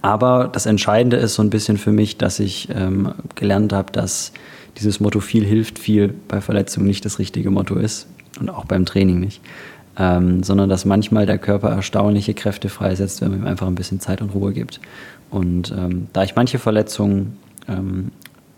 aber 0.00 0.48
das 0.50 0.66
Entscheidende 0.66 1.16
ist 1.16 1.34
so 1.34 1.42
ein 1.42 1.50
bisschen 1.50 1.76
für 1.76 1.92
mich, 1.92 2.16
dass 2.16 2.38
ich 2.38 2.68
ähm, 2.74 3.12
gelernt 3.34 3.72
habe, 3.72 3.92
dass 3.92 4.32
dieses 4.78 5.00
Motto 5.00 5.20
viel 5.20 5.44
hilft 5.44 5.78
viel 5.78 6.14
bei 6.28 6.40
Verletzungen 6.40 6.86
nicht 6.86 7.04
das 7.04 7.18
richtige 7.18 7.50
Motto 7.50 7.76
ist 7.76 8.06
und 8.40 8.48
auch 8.48 8.64
beim 8.64 8.86
Training 8.86 9.20
nicht. 9.20 9.40
Ähm, 9.96 10.42
sondern 10.42 10.68
dass 10.68 10.84
manchmal 10.84 11.24
der 11.24 11.38
Körper 11.38 11.70
erstaunliche 11.70 12.34
Kräfte 12.34 12.68
freisetzt, 12.68 13.20
wenn 13.20 13.30
man 13.30 13.40
ihm 13.40 13.46
einfach 13.46 13.68
ein 13.68 13.76
bisschen 13.76 14.00
Zeit 14.00 14.20
und 14.22 14.34
Ruhe 14.34 14.52
gibt. 14.52 14.80
Und 15.30 15.72
ähm, 15.76 16.08
da 16.12 16.24
ich 16.24 16.34
manche 16.34 16.58
Verletzungen 16.58 17.36
ähm, 17.68 18.10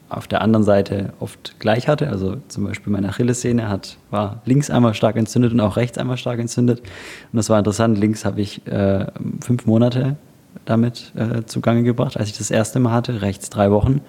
auf 0.09 0.29
der 0.29 0.41
anderen 0.41 0.65
Seite 0.65 1.13
oft 1.19 1.59
gleich 1.59 1.89
hatte. 1.89 2.09
Also 2.09 2.37
zum 2.49 2.65
Beispiel 2.65 2.93
meine 2.93 3.09
Achillessehne 3.09 3.69
hat, 3.69 3.97
war 4.11 4.41
links 4.45 4.71
einmal 4.71 4.95
stark 4.95 5.17
entzündet 5.17 5.53
und 5.53 5.61
auch 5.61 5.77
rechts 5.77 5.99
einmal 5.99 6.17
stark 6.17 6.39
entzündet. 6.39 6.81
Und 6.81 7.37
das 7.37 7.51
war 7.51 7.59
interessant. 7.59 7.99
Links 7.99 8.25
habe 8.25 8.41
ich 8.41 8.67
äh, 8.67 9.07
fünf 9.45 9.67
Monate 9.67 10.17
damit 10.65 11.13
äh, 11.17 11.45
zugange 11.45 11.83
gebracht, 11.83 12.17
als 12.17 12.29
ich 12.29 12.39
das 12.39 12.51
erste 12.51 12.79
Mal 12.79 12.93
hatte, 12.93 13.23
rechts 13.23 13.51
drei 13.51 13.71
Wochen. 13.71 14.01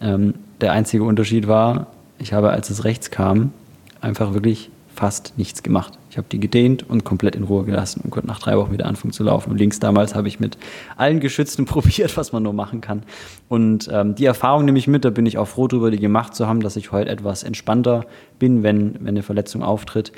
Ähm, 0.00 0.34
der 0.60 0.72
einzige 0.72 1.04
Unterschied 1.04 1.48
war, 1.48 1.88
ich 2.18 2.32
habe, 2.32 2.50
als 2.50 2.70
es 2.70 2.84
rechts 2.84 3.10
kam, 3.10 3.52
einfach 4.00 4.34
wirklich 4.34 4.70
fast 4.94 5.34
nichts 5.36 5.62
gemacht. 5.62 5.97
Ich 6.10 6.16
habe 6.16 6.26
die 6.30 6.40
gedehnt 6.40 6.88
und 6.88 7.04
komplett 7.04 7.36
in 7.36 7.44
Ruhe 7.44 7.64
gelassen 7.64 8.00
und 8.02 8.10
konnte 8.10 8.28
nach 8.28 8.38
drei 8.38 8.56
Wochen 8.56 8.72
wieder 8.72 8.86
anfangen 8.86 9.12
zu 9.12 9.24
laufen. 9.24 9.50
Und 9.50 9.58
links 9.58 9.78
damals 9.78 10.14
habe 10.14 10.28
ich 10.28 10.40
mit 10.40 10.56
allen 10.96 11.20
Geschützten 11.20 11.64
probiert, 11.66 12.16
was 12.16 12.32
man 12.32 12.42
nur 12.42 12.54
machen 12.54 12.80
kann. 12.80 13.02
Und 13.48 13.88
ähm, 13.92 14.14
die 14.14 14.24
Erfahrung 14.24 14.64
nehme 14.64 14.78
ich 14.78 14.88
mit, 14.88 15.04
da 15.04 15.10
bin 15.10 15.26
ich 15.26 15.38
auch 15.38 15.48
froh 15.48 15.68
darüber, 15.68 15.90
die 15.90 15.98
gemacht 15.98 16.34
zu 16.34 16.46
haben, 16.46 16.60
dass 16.60 16.76
ich 16.76 16.92
heute 16.92 17.10
etwas 17.10 17.42
entspannter 17.42 18.06
bin, 18.38 18.62
wenn, 18.62 18.94
wenn 19.00 19.08
eine 19.08 19.22
Verletzung 19.22 19.62
auftritt. 19.62 20.12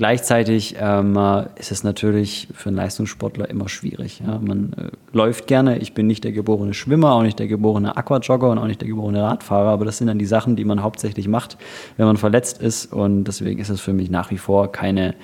Gleichzeitig 0.00 0.76
ähm, 0.80 1.14
ist 1.56 1.72
es 1.72 1.84
natürlich 1.84 2.48
für 2.54 2.70
einen 2.70 2.76
Leistungssportler 2.76 3.50
immer 3.50 3.68
schwierig. 3.68 4.22
Ja? 4.26 4.38
Man 4.38 4.72
äh, 4.72 4.96
läuft 5.12 5.46
gerne. 5.46 5.76
Ich 5.76 5.92
bin 5.92 6.06
nicht 6.06 6.24
der 6.24 6.32
geborene 6.32 6.72
Schwimmer, 6.72 7.12
auch 7.12 7.22
nicht 7.22 7.38
der 7.38 7.48
geborene 7.48 7.98
Aquajogger 7.98 8.48
und 8.48 8.56
auch 8.56 8.66
nicht 8.66 8.80
der 8.80 8.88
geborene 8.88 9.22
Radfahrer, 9.22 9.68
aber 9.68 9.84
das 9.84 9.98
sind 9.98 10.06
dann 10.06 10.18
die 10.18 10.24
Sachen, 10.24 10.56
die 10.56 10.64
man 10.64 10.82
hauptsächlich 10.82 11.28
macht, 11.28 11.58
wenn 11.98 12.06
man 12.06 12.16
verletzt 12.16 12.62
ist. 12.62 12.94
Und 12.94 13.24
deswegen 13.24 13.60
ist 13.60 13.68
es 13.68 13.82
für 13.82 13.92
mich 13.92 14.08
nach 14.08 14.30
wie 14.30 14.38
vor 14.38 14.72
keine 14.72 15.16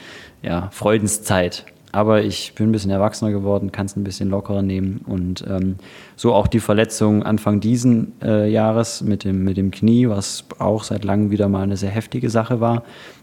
ja, 0.42 0.68
Freudenszeit. 0.72 1.64
Aber 1.92 2.22
ich 2.22 2.54
bin 2.54 2.68
ein 2.68 2.72
bisschen 2.72 2.90
erwachsener 2.90 3.30
geworden, 3.30 3.72
kann 3.72 3.86
es 3.86 3.96
ein 3.96 4.04
bisschen 4.04 4.28
lockerer 4.28 4.60
nehmen. 4.60 5.00
Und 5.06 5.42
ähm, 5.48 5.76
so 6.16 6.34
auch 6.34 6.48
die 6.48 6.60
Verletzung 6.60 7.22
Anfang 7.22 7.60
diesen 7.60 8.12
äh, 8.20 8.50
Jahres 8.50 9.00
mit 9.00 9.24
dem, 9.24 9.42
mit 9.42 9.56
dem 9.56 9.70
Knie, 9.70 10.06
was 10.10 10.44
auch 10.58 10.84
seit 10.84 11.04
langem 11.04 11.30
wieder 11.30 11.48
mal 11.48 11.62
eine 11.62 11.78
sehr 11.78 11.88
heftige 11.88 12.28
Sache 12.28 12.60
war, 12.60 12.82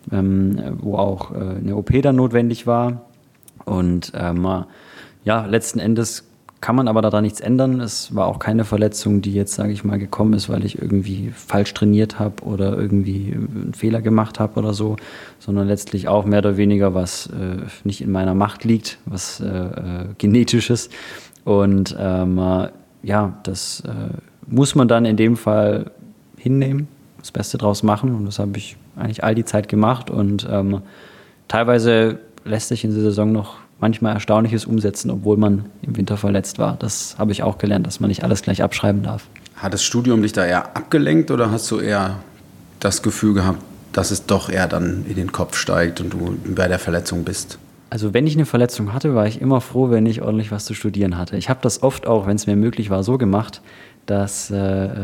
wo 0.09 0.97
auch 0.97 1.31
äh, 1.31 1.57
eine 1.57 1.75
OP 1.75 1.91
dann 2.01 2.15
notwendig 2.15 2.67
war. 2.67 3.01
Und 3.65 4.11
ähm, 4.15 4.65
ja, 5.23 5.45
letzten 5.45 5.79
Endes 5.79 6.25
kann 6.63 6.77
man 6.77 6.87
aber 6.87 7.01
daran 7.01 7.23
nichts 7.23 7.41
ändern. 7.41 7.81
Es 7.81 8.15
war 8.15 8.25
auch 8.25 8.39
keine 8.39 8.63
Verletzung, 8.63 9.21
die 9.21 9.33
jetzt, 9.33 9.53
sage 9.53 9.73
ich 9.73 9.83
mal, 9.83 9.99
gekommen 9.99 10.31
ist, 10.31 10.47
weil 10.47 10.63
ich 10.63 10.81
irgendwie 10.81 11.33
falsch 11.35 11.73
trainiert 11.73 12.19
habe 12.19 12.41
oder 12.43 12.77
irgendwie 12.77 13.33
einen 13.33 13.73
Fehler 13.75 14.01
gemacht 14.01 14.39
habe 14.39 14.59
oder 14.59 14.73
so, 14.73 14.95
sondern 15.39 15.67
letztlich 15.67 16.07
auch 16.07 16.23
mehr 16.23 16.39
oder 16.39 16.55
weniger 16.55 16.93
was 16.93 17.27
äh, 17.27 17.65
nicht 17.83 17.99
in 17.99 18.13
meiner 18.13 18.33
Macht 18.33 18.63
liegt, 18.63 18.97
was 19.05 19.41
äh, 19.41 19.45
äh, 19.45 20.05
genetisches. 20.17 20.89
Und 21.43 21.97
ähm, 21.99 22.39
ja, 23.03 23.37
das 23.43 23.83
äh, 23.85 24.15
muss 24.47 24.73
man 24.73 24.87
dann 24.87 25.03
in 25.03 25.17
dem 25.17 25.35
Fall 25.35 25.91
hinnehmen, 26.37 26.87
das 27.19 27.31
Beste 27.31 27.57
draus 27.57 27.83
machen. 27.83 28.15
Und 28.15 28.25
das 28.25 28.39
habe 28.39 28.57
ich 28.57 28.77
eigentlich 28.95 29.23
all 29.23 29.35
die 29.35 29.45
Zeit 29.45 29.67
gemacht. 29.67 30.09
Und 30.09 30.47
ähm, 30.49 30.81
teilweise 31.47 32.19
lässt 32.45 32.69
sich 32.69 32.83
in 32.83 32.91
der 32.91 33.01
Saison 33.01 33.31
noch 33.31 33.57
manchmal 33.79 34.13
Erstaunliches 34.13 34.65
umsetzen, 34.65 35.11
obwohl 35.11 35.37
man 35.37 35.65
im 35.81 35.97
Winter 35.97 36.17
verletzt 36.17 36.59
war. 36.59 36.77
Das 36.79 37.15
habe 37.17 37.31
ich 37.31 37.43
auch 37.43 37.57
gelernt, 37.57 37.85
dass 37.85 37.99
man 37.99 38.07
nicht 38.07 38.23
alles 38.23 38.41
gleich 38.41 38.63
abschreiben 38.63 39.03
darf. 39.03 39.27
Hat 39.55 39.73
das 39.73 39.83
Studium 39.83 40.21
dich 40.21 40.33
da 40.33 40.45
eher 40.45 40.75
abgelenkt 40.75 41.31
oder 41.31 41.51
hast 41.51 41.69
du 41.69 41.79
eher 41.79 42.19
das 42.79 43.01
Gefühl 43.01 43.33
gehabt, 43.33 43.59
dass 43.91 44.11
es 44.11 44.25
doch 44.25 44.49
eher 44.49 44.67
dann 44.67 45.05
in 45.07 45.15
den 45.15 45.31
Kopf 45.31 45.57
steigt 45.57 46.01
und 46.01 46.13
du 46.13 46.37
bei 46.55 46.67
der 46.67 46.79
Verletzung 46.79 47.23
bist? 47.23 47.59
Also 47.89 48.13
wenn 48.13 48.25
ich 48.25 48.35
eine 48.35 48.47
Verletzung 48.47 48.91
hatte, 48.91 49.13
war 49.13 49.27
ich 49.27 49.39
immer 49.39 49.61
froh, 49.61 49.91
wenn 49.91 50.07
ich 50.07 50.23
ordentlich 50.23 50.51
was 50.51 50.65
zu 50.65 50.73
studieren 50.73 51.17
hatte. 51.17 51.37
Ich 51.37 51.49
habe 51.49 51.59
das 51.61 51.83
oft 51.83 52.07
auch, 52.07 52.25
wenn 52.25 52.35
es 52.35 52.47
mir 52.47 52.55
möglich 52.55 52.89
war, 52.89 53.03
so 53.03 53.19
gemacht, 53.19 53.61
dass 54.05 54.51
äh, 54.51 54.55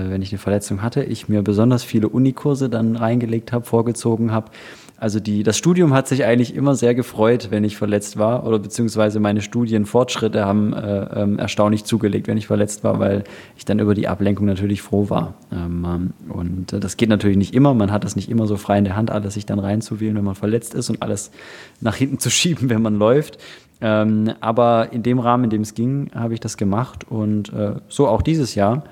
wenn 0.10 0.22
ich 0.22 0.32
eine 0.32 0.40
Verletzung 0.40 0.82
hatte, 0.82 1.04
ich 1.04 1.30
mir 1.30 1.42
besonders 1.42 1.84
viele 1.84 2.10
Unikurse 2.10 2.70
dann 2.70 2.96
reingelegt 2.96 3.52
habe, 3.52 3.66
vorgezogen 3.66 4.32
habe, 4.32 4.52
also 5.00 5.22
die, 5.22 5.44
das 5.44 5.58
Studium 5.58 5.94
hat 5.94 6.10
sich 6.10 6.26
eigentlich 6.26 6.54
immer 6.54 6.76
sehr 6.76 6.94
gefreut, 6.94 7.48
wenn 7.52 7.64
ich 7.64 7.78
verletzt 7.78 8.18
war, 8.18 8.46
oder 8.46 8.60
beziehungsweise 8.60 9.22
meine 9.22 9.42
Studienfortschritte 9.42 10.46
haben 10.46 10.74
äh, 10.74 11.22
ähm, 11.22 11.40
erstaunlich 11.40 11.86
zugelegt, 11.86 12.28
wenn 12.28 12.38
ich 12.38 12.48
verletzt 12.48 12.84
war, 12.84 13.00
weil 13.00 13.24
ich 13.56 13.64
dann 13.64 13.80
über 13.80 13.96
die 13.96 14.10
Ablenkung 14.10 14.46
natürlich 14.46 14.82
froh 14.82 15.10
war. 15.10 15.36
Ähm, 15.54 15.86
ähm 15.88 16.14
und 16.28 16.74
äh, 16.74 16.82
das 16.82 16.98
geht 16.98 17.08
natürlich 17.08 17.38
nicht 17.38 17.56
immer, 17.56 17.74
man 17.74 17.94
hat 17.94 18.04
das 18.04 18.18
nicht 18.18 18.30
immer 18.30 18.46
so 18.46 18.58
frei 18.58 18.78
in 18.78 18.84
der 18.84 18.98
Hand, 18.98 19.10
alles 19.10 19.36
sich 19.36 19.46
dann 19.46 19.60
reinzuwählen, 19.60 20.18
wenn 20.18 20.26
man 20.26 20.36
verletzt 20.36 20.74
ist 20.74 20.90
und 20.90 21.02
alles 21.02 21.32
nach 21.80 21.96
hinten 21.96 22.20
zu 22.20 22.30
schieben, 22.30 22.70
wenn 22.70 22.82
man 22.82 22.96
läuft. 22.96 23.38
Ähm, 23.82 24.34
aber 24.42 24.92
in 24.92 25.04
dem 25.04 25.20
Rahmen, 25.20 25.46
in 25.46 25.50
dem 25.50 25.62
es 25.62 25.74
ging, 25.74 26.12
habe 26.14 26.34
ich 26.34 26.40
das 26.40 26.58
gemacht 26.58 27.06
und 27.10 27.54
äh, 27.54 27.76
so 27.88 28.08
auch 28.08 28.22
dieses 28.22 28.56
Jahr. 28.56 28.84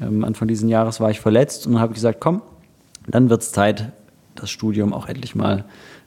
Ähm, 0.00 0.24
Anfang 0.24 0.48
dieses 0.48 0.68
Jahres 0.68 1.00
war 1.00 1.10
ich 1.10 1.20
verletzt 1.20 1.66
und 1.66 1.80
habe 1.80 1.94
gesagt, 1.94 2.20
komm, 2.20 2.42
dann 3.06 3.30
wird 3.30 3.42
es 3.42 3.52
Zeit, 3.52 3.92
das 4.34 4.50
Studium 4.50 4.92
auch 4.92 5.08
endlich 5.08 5.34
mal 5.34 5.64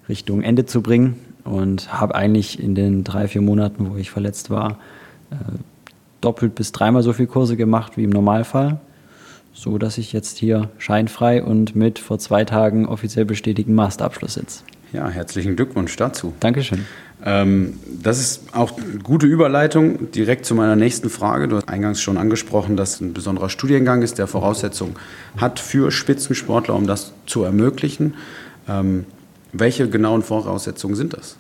Richtung 0.08 0.44
Ende 0.44 0.66
zu 0.66 0.82
bringen 0.82 1.16
und 1.44 1.92
habe 1.92 2.16
eigentlich 2.16 2.62
in 2.62 2.76
den 2.76 3.04
drei, 3.04 3.28
vier 3.28 3.42
Monaten, 3.42 3.90
wo 3.90 3.96
ich 3.98 4.12
verletzt 4.12 4.50
war, 4.50 4.78
äh, 5.32 5.36
doppelt 6.22 6.54
bis 6.54 6.72
dreimal 6.72 7.02
so 7.02 7.14
viele 7.14 7.28
Kurse 7.28 7.58
gemacht 7.58 7.98
wie 7.98 8.04
im 8.04 8.10
Normalfall, 8.12 8.80
so 9.54 9.78
dass 9.80 9.98
ich 9.98 10.14
jetzt 10.14 10.38
hier 10.38 10.70
scheinfrei 10.78 11.44
und 11.44 11.76
mit 11.76 11.98
vor 11.98 12.20
zwei 12.20 12.46
Tagen 12.46 12.86
offiziell 12.86 13.26
bestätigten 13.26 13.74
Masterabschluss 13.74 14.36
sitze. 14.36 14.64
Ja, 14.94 15.10
herzlichen 15.10 15.56
Glückwunsch 15.56 15.96
dazu. 15.96 16.34
Dankeschön. 16.40 16.86
Ähm, 17.26 17.80
das 18.02 18.20
ist 18.20 18.44
auch 18.54 18.78
eine 18.78 19.00
gute 19.00 19.28
Überleitung 19.28 20.12
direkt 20.12 20.46
zu 20.46 20.56
meiner 20.56 20.76
nächsten 20.76 21.10
Frage. 21.10 21.48
Du 21.48 21.58
hast 21.58 21.68
eingangs 21.68 22.02
schon 22.02 22.18
angesprochen, 22.18 22.78
dass 22.78 23.02
ein 23.02 23.14
besonderer 23.14 23.50
Studiengang 23.50 24.02
ist, 24.02 24.18
der 24.18 24.28
Voraussetzungen 24.28 24.96
hat 25.38 25.60
für 25.60 25.92
Spitzensportler, 25.92 26.76
um 26.76 26.88
das 26.88 27.14
zu 27.26 27.44
ermöglichen. 27.44 28.16
Ähm, 28.68 29.06
welche 29.52 29.90
genauen 29.90 30.22
Voraussetzungen 30.22 30.96
sind 30.96 31.14
das? 31.14 31.36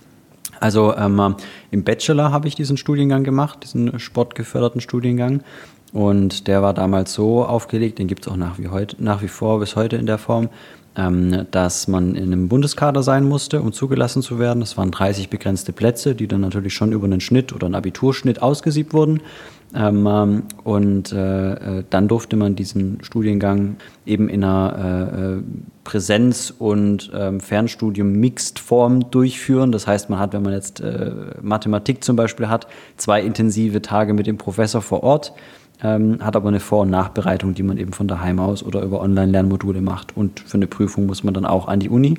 Also 0.59 0.93
ähm, 0.95 1.35
im 1.71 1.83
Bachelor 1.83 2.31
habe 2.31 2.47
ich 2.47 2.55
diesen 2.55 2.75
Studiengang 2.75 3.23
gemacht, 3.23 3.59
diesen 3.63 3.99
sportgeförderten 3.99 4.81
Studiengang. 4.81 5.41
Und 5.93 6.47
der 6.47 6.61
war 6.61 6.73
damals 6.73 7.13
so 7.13 7.43
aufgelegt, 7.45 7.97
den 7.97 8.07
gibt 8.07 8.25
es 8.25 8.31
auch 8.31 8.35
nach 8.35 8.59
wie, 8.59 8.67
heute, 8.67 8.95
nach 9.03 9.21
wie 9.21 9.27
vor 9.27 9.59
bis 9.59 9.75
heute 9.75 9.95
in 9.95 10.05
der 10.05 10.17
Form, 10.17 10.49
ähm, 10.95 11.45
dass 11.51 11.87
man 11.87 12.15
in 12.15 12.33
einem 12.33 12.47
Bundeskader 12.47 13.03
sein 13.03 13.25
musste, 13.25 13.61
um 13.61 13.71
zugelassen 13.71 14.21
zu 14.21 14.39
werden. 14.39 14.59
Das 14.59 14.77
waren 14.77 14.91
30 14.91 15.29
begrenzte 15.29 15.71
Plätze, 15.71 16.15
die 16.15 16.27
dann 16.27 16.41
natürlich 16.41 16.73
schon 16.73 16.91
über 16.91 17.05
einen 17.05 17.21
Schnitt 17.21 17.53
oder 17.53 17.65
einen 17.65 17.75
Abiturschnitt 17.75 18.41
ausgesiebt 18.41 18.93
wurden. 18.93 19.21
Ähm, 19.75 20.07
ähm, 20.07 20.43
und 20.63 21.11
äh, 21.11 21.79
äh, 21.79 21.83
dann 21.89 22.07
durfte 22.07 22.35
man 22.35 22.55
diesen 22.55 23.03
Studiengang 23.03 23.75
eben 24.05 24.27
in 24.27 24.43
einer 24.43 25.37
äh, 25.37 25.43
Präsenz- 25.83 26.51
und 26.57 27.11
ähm, 27.13 27.39
Fernstudium-Mixed-Form 27.39 29.11
durchführen. 29.11 29.71
Das 29.71 29.85
heißt, 29.85 30.09
man 30.09 30.19
hat, 30.19 30.33
wenn 30.33 30.41
man 30.41 30.53
jetzt 30.53 30.81
äh, 30.81 31.11
Mathematik 31.41 32.03
zum 32.03 32.15
Beispiel 32.15 32.49
hat, 32.49 32.67
zwei 32.97 33.21
intensive 33.21 33.81
Tage 33.81 34.13
mit 34.13 34.25
dem 34.25 34.37
Professor 34.37 34.81
vor 34.81 35.03
Ort 35.03 35.33
ähm, 35.83 36.17
hat 36.21 36.35
aber 36.35 36.49
eine 36.49 36.59
Vor- 36.59 36.81
und 36.81 36.89
Nachbereitung, 36.89 37.53
die 37.53 37.63
man 37.63 37.77
eben 37.77 37.93
von 37.93 38.07
daheim 38.07 38.39
aus 38.39 38.63
oder 38.63 38.81
über 38.81 39.01
Online-Lernmodule 39.01 39.81
macht. 39.81 40.15
Und 40.15 40.39
für 40.41 40.57
eine 40.57 40.67
Prüfung 40.67 41.05
muss 41.05 41.23
man 41.23 41.33
dann 41.33 41.45
auch 41.45 41.67
an 41.67 41.79
die 41.79 41.89
Uni 41.89 42.17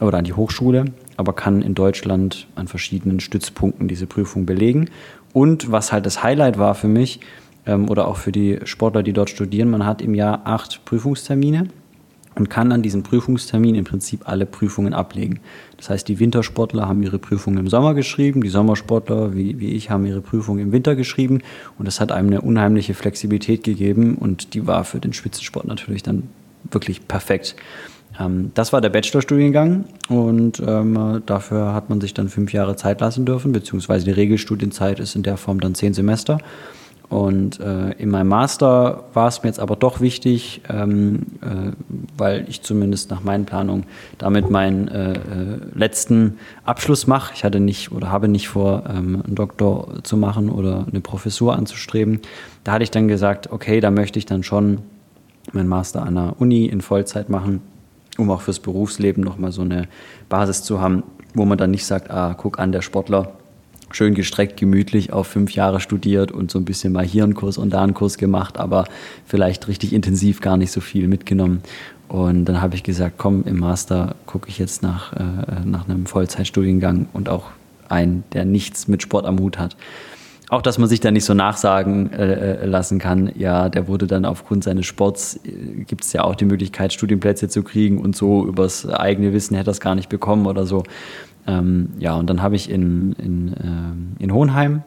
oder 0.00 0.18
an 0.18 0.24
die 0.24 0.32
Hochschule, 0.32 0.86
aber 1.16 1.32
kann 1.32 1.62
in 1.62 1.74
Deutschland 1.74 2.46
an 2.54 2.68
verschiedenen 2.68 3.20
Stützpunkten 3.20 3.88
diese 3.88 4.06
Prüfung 4.06 4.46
belegen. 4.46 4.90
Und 5.32 5.70
was 5.72 5.92
halt 5.92 6.06
das 6.06 6.22
Highlight 6.22 6.58
war 6.58 6.74
für 6.74 6.88
mich 6.88 7.20
ähm, 7.66 7.88
oder 7.88 8.08
auch 8.08 8.16
für 8.16 8.32
die 8.32 8.60
Sportler, 8.64 9.02
die 9.02 9.12
dort 9.12 9.30
studieren, 9.30 9.70
man 9.70 9.86
hat 9.86 10.02
im 10.02 10.14
Jahr 10.14 10.42
acht 10.44 10.84
Prüfungstermine 10.84 11.68
und 12.34 12.50
kann 12.50 12.72
an 12.72 12.82
diesem 12.82 13.02
Prüfungstermin 13.02 13.74
im 13.74 13.84
Prinzip 13.84 14.28
alle 14.28 14.46
Prüfungen 14.46 14.94
ablegen. 14.94 15.40
Das 15.76 15.90
heißt, 15.90 16.08
die 16.08 16.18
Wintersportler 16.18 16.88
haben 16.88 17.02
ihre 17.02 17.18
Prüfungen 17.18 17.58
im 17.58 17.68
Sommer 17.68 17.94
geschrieben, 17.94 18.42
die 18.42 18.48
Sommersportler 18.48 19.34
wie, 19.34 19.58
wie 19.60 19.72
ich 19.72 19.90
haben 19.90 20.06
ihre 20.06 20.20
Prüfungen 20.20 20.60
im 20.60 20.72
Winter 20.72 20.96
geschrieben 20.96 21.40
und 21.78 21.86
das 21.86 22.00
hat 22.00 22.12
einem 22.12 22.28
eine 22.28 22.40
unheimliche 22.40 22.94
Flexibilität 22.94 23.64
gegeben 23.64 24.16
und 24.16 24.54
die 24.54 24.66
war 24.66 24.84
für 24.84 25.00
den 25.00 25.12
Spitzensport 25.12 25.66
natürlich 25.66 26.02
dann 26.02 26.24
wirklich 26.70 27.06
perfekt. 27.08 27.56
Ähm, 28.18 28.52
das 28.54 28.72
war 28.72 28.80
der 28.80 28.90
Bachelorstudiengang 28.90 29.84
und 30.08 30.62
ähm, 30.66 31.22
dafür 31.26 31.74
hat 31.74 31.90
man 31.90 32.00
sich 32.00 32.14
dann 32.14 32.28
fünf 32.28 32.52
Jahre 32.52 32.76
Zeit 32.76 33.00
lassen 33.00 33.24
dürfen, 33.24 33.52
beziehungsweise 33.52 34.04
die 34.04 34.12
Regelstudienzeit 34.12 35.00
ist 35.00 35.16
in 35.16 35.22
der 35.22 35.36
Form 35.36 35.60
dann 35.60 35.74
zehn 35.74 35.94
Semester. 35.94 36.38
Und 37.12 37.60
äh, 37.60 37.90
in 37.98 38.08
meinem 38.08 38.28
Master 38.28 39.04
war 39.12 39.28
es 39.28 39.42
mir 39.42 39.50
jetzt 39.50 39.60
aber 39.60 39.76
doch 39.76 40.00
wichtig, 40.00 40.62
ähm, 40.70 41.26
äh, 41.42 41.72
weil 42.16 42.46
ich 42.48 42.62
zumindest 42.62 43.10
nach 43.10 43.22
meinen 43.22 43.44
Planungen 43.44 43.84
damit 44.16 44.48
meinen 44.48 44.88
äh, 44.88 45.12
äh 45.12 45.18
letzten 45.74 46.38
Abschluss 46.64 47.06
mache. 47.06 47.34
Ich 47.34 47.44
hatte 47.44 47.60
nicht 47.60 47.92
oder 47.92 48.10
habe 48.10 48.28
nicht 48.28 48.48
vor, 48.48 48.84
ähm, 48.88 49.22
einen 49.26 49.34
Doktor 49.34 50.02
zu 50.04 50.16
machen 50.16 50.48
oder 50.48 50.86
eine 50.90 51.02
Professur 51.02 51.54
anzustreben. 51.54 52.20
Da 52.64 52.72
hatte 52.72 52.84
ich 52.84 52.90
dann 52.90 53.08
gesagt, 53.08 53.52
okay, 53.52 53.80
da 53.80 53.90
möchte 53.90 54.18
ich 54.18 54.24
dann 54.24 54.42
schon 54.42 54.78
meinen 55.52 55.68
Master 55.68 56.04
an 56.04 56.14
der 56.14 56.36
Uni 56.38 56.64
in 56.64 56.80
Vollzeit 56.80 57.28
machen, 57.28 57.60
um 58.16 58.30
auch 58.30 58.40
fürs 58.40 58.58
Berufsleben 58.58 59.22
nochmal 59.22 59.52
so 59.52 59.60
eine 59.60 59.86
Basis 60.30 60.62
zu 60.62 60.80
haben, 60.80 61.02
wo 61.34 61.44
man 61.44 61.58
dann 61.58 61.72
nicht 61.72 61.84
sagt, 61.84 62.10
ah, 62.10 62.32
guck 62.32 62.58
an, 62.58 62.72
der 62.72 62.80
Sportler 62.80 63.32
schön 63.94 64.14
gestreckt, 64.14 64.56
gemütlich 64.56 65.12
auf 65.12 65.26
fünf 65.26 65.52
Jahre 65.52 65.80
studiert 65.80 66.32
und 66.32 66.50
so 66.50 66.58
ein 66.58 66.64
bisschen 66.64 66.92
mal 66.92 67.04
hier 67.04 67.24
einen 67.24 67.34
Kurs 67.34 67.58
und 67.58 67.70
da 67.70 67.82
einen 67.82 67.94
Kurs 67.94 68.18
gemacht, 68.18 68.58
aber 68.58 68.84
vielleicht 69.26 69.68
richtig 69.68 69.92
intensiv 69.92 70.40
gar 70.40 70.56
nicht 70.56 70.72
so 70.72 70.80
viel 70.80 71.08
mitgenommen. 71.08 71.62
Und 72.08 72.44
dann 72.44 72.60
habe 72.60 72.74
ich 72.74 72.82
gesagt, 72.82 73.14
komm, 73.16 73.44
im 73.46 73.58
Master 73.58 74.16
gucke 74.26 74.48
ich 74.48 74.58
jetzt 74.58 74.82
nach, 74.82 75.12
äh, 75.14 75.64
nach 75.64 75.88
einem 75.88 76.06
Vollzeitstudiengang 76.06 77.06
und 77.12 77.28
auch 77.28 77.44
einen, 77.88 78.24
der 78.32 78.44
nichts 78.44 78.88
mit 78.88 79.02
Sport 79.02 79.26
am 79.26 79.38
Hut 79.38 79.58
hat. 79.58 79.76
Auch, 80.52 80.60
dass 80.60 80.76
man 80.78 80.88
sich 80.88 81.00
da 81.00 81.10
nicht 81.10 81.24
so 81.24 81.32
nachsagen 81.32 82.12
äh, 82.12 82.62
äh 82.62 82.66
lassen 82.66 82.98
kann, 82.98 83.32
ja, 83.36 83.70
der 83.70 83.88
wurde 83.88 84.06
dann 84.06 84.26
aufgrund 84.26 84.64
seines 84.64 84.84
Sports, 84.84 85.40
äh, 85.44 85.84
gibt 85.84 86.04
es 86.04 86.12
ja 86.12 86.24
auch 86.24 86.34
die 86.34 86.44
Möglichkeit, 86.44 86.92
Studienplätze 86.92 87.48
zu 87.48 87.62
kriegen 87.62 87.98
und 87.98 88.14
so 88.14 88.46
übers 88.46 88.86
eigene 88.86 89.32
Wissen 89.32 89.56
hätte 89.56 89.70
er 89.70 89.72
es 89.72 89.80
gar 89.80 89.94
nicht 89.94 90.10
bekommen 90.10 90.46
oder 90.46 90.66
so. 90.66 90.82
Ähm, 91.46 91.90
ja, 91.98 92.14
und 92.14 92.28
dann 92.28 92.42
habe 92.42 92.54
ich 92.54 92.70
in, 92.70 93.12
in, 93.12 93.48
äh, 93.54 94.22
in 94.22 94.32
Hohenheim 94.32 94.82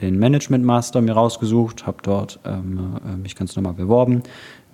den 0.00 0.18
Management 0.18 0.64
Master 0.64 1.02
mir 1.02 1.12
rausgesucht, 1.12 1.86
habe 1.86 1.98
dort 2.02 2.40
ähm, 2.46 2.96
äh, 3.04 3.16
mich 3.16 3.36
ganz 3.36 3.54
normal 3.56 3.74
beworben. 3.74 4.22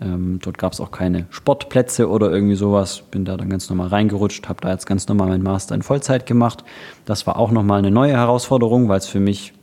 Ähm, 0.01 0.39
dort 0.43 0.59
gab 0.59 0.73
es 0.73 0.81
auch 0.81 0.93
keine 0.93 1.27
Sportplätze 1.31 2.09
oder 2.09 2.31
irgendwie 2.31 2.55
sowas. 2.55 3.03
Bin 3.11 3.25
da 3.25 3.37
dann 3.37 3.49
ganz 3.49 3.69
normal 3.69 3.89
reingerutscht, 3.89 4.49
habe 4.49 4.61
da 4.61 4.71
jetzt 4.71 4.87
ganz 4.87 5.09
normal 5.09 5.29
meinen 5.29 5.43
Master 5.43 5.75
in 5.75 5.83
Vollzeit 5.83 6.25
gemacht. 6.25 6.63
Das 7.05 7.27
war 7.27 7.37
auch 7.37 7.51
nochmal 7.51 7.79
eine 7.79 7.91
neue 7.91 8.13
Herausforderung, 8.13 8.89
weil 8.89 8.99
es 8.99 9.09
für 9.09 9.21
mich 9.21 9.55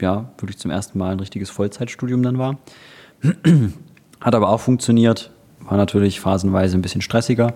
ja 0.00 0.30
wirklich 0.38 0.58
zum 0.58 0.70
ersten 0.70 0.98
Mal 0.98 1.12
ein 1.12 1.20
richtiges 1.20 1.50
Vollzeitstudium 1.50 2.22
dann 2.22 2.38
war. 2.38 2.58
Hat 4.20 4.34
aber 4.34 4.48
auch 4.48 4.60
funktioniert, 4.60 5.30
war 5.60 5.76
natürlich 5.76 6.20
phasenweise 6.20 6.76
ein 6.76 6.82
bisschen 6.82 7.02
stressiger, 7.02 7.54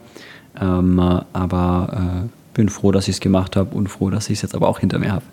ähm, 0.61 1.00
aber 1.33 2.25
äh, 2.25 2.54
bin 2.54 2.68
froh, 2.68 2.92
dass 2.92 3.09
ich 3.09 3.16
es 3.16 3.21
gemacht 3.21 3.57
habe 3.57 3.75
und 3.75 3.88
froh, 3.88 4.11
dass 4.11 4.28
ich 4.28 4.38
es 4.38 4.42
jetzt 4.42 4.54
aber 4.54 4.68
auch 4.68 4.80
hinter 4.80 4.99
mir 4.99 5.12
habe. 5.12 5.25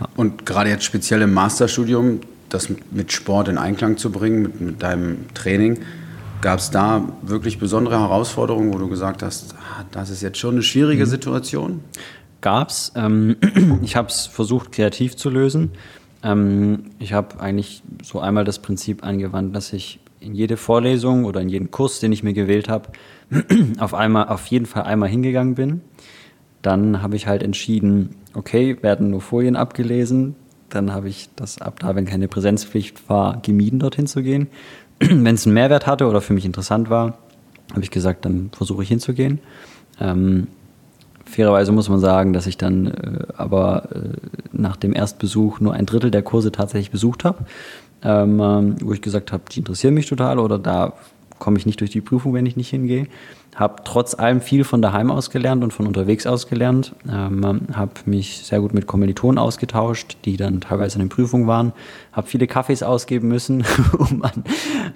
Ja. 0.00 0.08
Und 0.16 0.46
gerade 0.46 0.70
jetzt 0.70 0.84
speziell 0.84 1.22
im 1.22 1.32
Masterstudium, 1.32 2.20
das 2.48 2.68
mit 2.90 3.12
Sport 3.12 3.48
in 3.48 3.58
Einklang 3.58 3.96
zu 3.96 4.10
bringen, 4.10 4.42
mit, 4.42 4.60
mit 4.60 4.82
deinem 4.82 5.26
Training, 5.34 5.80
gab 6.40 6.58
es 6.58 6.70
da 6.70 7.08
wirklich 7.22 7.58
besondere 7.58 7.98
Herausforderungen, 7.98 8.72
wo 8.74 8.78
du 8.78 8.88
gesagt 8.88 9.22
hast, 9.22 9.54
ah, 9.54 9.84
das 9.92 10.10
ist 10.10 10.20
jetzt 10.20 10.38
schon 10.38 10.54
eine 10.54 10.62
schwierige 10.62 11.06
mhm. 11.06 11.10
Situation? 11.10 11.80
Gab 12.42 12.68
es. 12.68 12.92
Ähm, 12.94 13.36
ich 13.82 13.96
habe 13.96 14.08
es 14.08 14.26
versucht, 14.26 14.70
kreativ 14.70 15.16
zu 15.16 15.30
lösen. 15.30 15.70
Ähm, 16.24 16.84
ich 16.98 17.12
habe 17.12 17.38
eigentlich 17.38 17.82
so 18.02 18.18
einmal 18.18 18.44
das 18.44 18.58
Prinzip 18.58 19.04
angewandt, 19.04 19.54
dass 19.54 19.72
ich 19.72 20.00
in 20.20 20.34
jede 20.34 20.56
Vorlesung 20.56 21.26
oder 21.26 21.40
in 21.40 21.50
jeden 21.50 21.70
Kurs, 21.70 22.00
den 22.00 22.10
ich 22.10 22.22
mir 22.22 22.32
gewählt 22.32 22.68
habe, 22.68 22.88
auf, 23.78 23.92
auf 23.92 24.46
jeden 24.46 24.66
Fall 24.66 24.84
einmal 24.84 25.10
hingegangen 25.10 25.54
bin. 25.54 25.82
Dann 26.62 27.02
habe 27.02 27.14
ich 27.14 27.26
halt 27.26 27.42
entschieden, 27.42 28.16
okay, 28.32 28.82
werden 28.82 29.10
nur 29.10 29.20
Folien 29.20 29.54
abgelesen. 29.54 30.34
Dann 30.70 30.92
habe 30.92 31.10
ich 31.10 31.28
das 31.36 31.60
ab 31.60 31.78
da, 31.80 31.94
wenn 31.94 32.06
keine 32.06 32.26
Präsenzpflicht 32.26 33.08
war, 33.08 33.40
gemieden, 33.42 33.78
dorthin 33.78 34.06
zu 34.06 34.22
gehen. 34.22 34.48
wenn 34.98 35.34
es 35.34 35.46
einen 35.46 35.54
Mehrwert 35.54 35.86
hatte 35.86 36.06
oder 36.08 36.22
für 36.22 36.32
mich 36.32 36.46
interessant 36.46 36.88
war, 36.88 37.18
habe 37.70 37.82
ich 37.82 37.90
gesagt, 37.90 38.24
dann 38.24 38.50
versuche 38.50 38.82
ich 38.82 38.88
hinzugehen. 38.88 39.40
Ähm, 40.00 40.46
fairerweise 41.24 41.72
muss 41.72 41.88
man 41.88 42.00
sagen, 42.00 42.32
dass 42.32 42.46
ich 42.46 42.56
dann 42.56 42.86
äh, 42.86 43.26
aber 43.36 43.88
äh, 43.92 43.98
nach 44.52 44.76
dem 44.76 44.94
Erstbesuch 44.94 45.60
nur 45.60 45.74
ein 45.74 45.86
Drittel 45.86 46.10
der 46.10 46.22
Kurse 46.22 46.52
tatsächlich 46.52 46.90
besucht 46.90 47.24
habe, 47.24 47.44
ähm, 48.02 48.40
ähm, 48.40 48.76
wo 48.80 48.92
ich 48.92 49.02
gesagt 49.02 49.32
habe, 49.32 49.44
die 49.50 49.60
interessieren 49.60 49.94
mich 49.94 50.06
total 50.06 50.38
oder 50.38 50.58
da 50.58 50.92
komme 51.38 51.58
ich 51.58 51.66
nicht 51.66 51.80
durch 51.80 51.90
die 51.90 52.00
Prüfung, 52.00 52.32
wenn 52.34 52.46
ich 52.46 52.56
nicht 52.56 52.70
hingehe. 52.70 53.06
Habe 53.54 53.82
trotz 53.84 54.14
allem 54.14 54.40
viel 54.40 54.64
von 54.64 54.82
daheim 54.82 55.10
aus 55.10 55.30
gelernt 55.30 55.62
und 55.62 55.72
von 55.72 55.86
unterwegs 55.86 56.26
aus 56.26 56.48
gelernt. 56.48 56.94
Ähm, 57.08 57.68
habe 57.72 57.92
mich 58.04 58.38
sehr 58.44 58.60
gut 58.60 58.74
mit 58.74 58.86
Kommilitonen 58.86 59.38
ausgetauscht, 59.38 60.16
die 60.24 60.36
dann 60.36 60.60
teilweise 60.60 60.96
in 60.96 61.04
den 61.04 61.08
Prüfungen 61.08 61.46
waren. 61.46 61.72
Habe 62.12 62.26
viele 62.26 62.46
Kaffees 62.46 62.82
ausgeben 62.82 63.28
müssen, 63.28 63.64
um 63.98 64.22
an, 64.22 64.44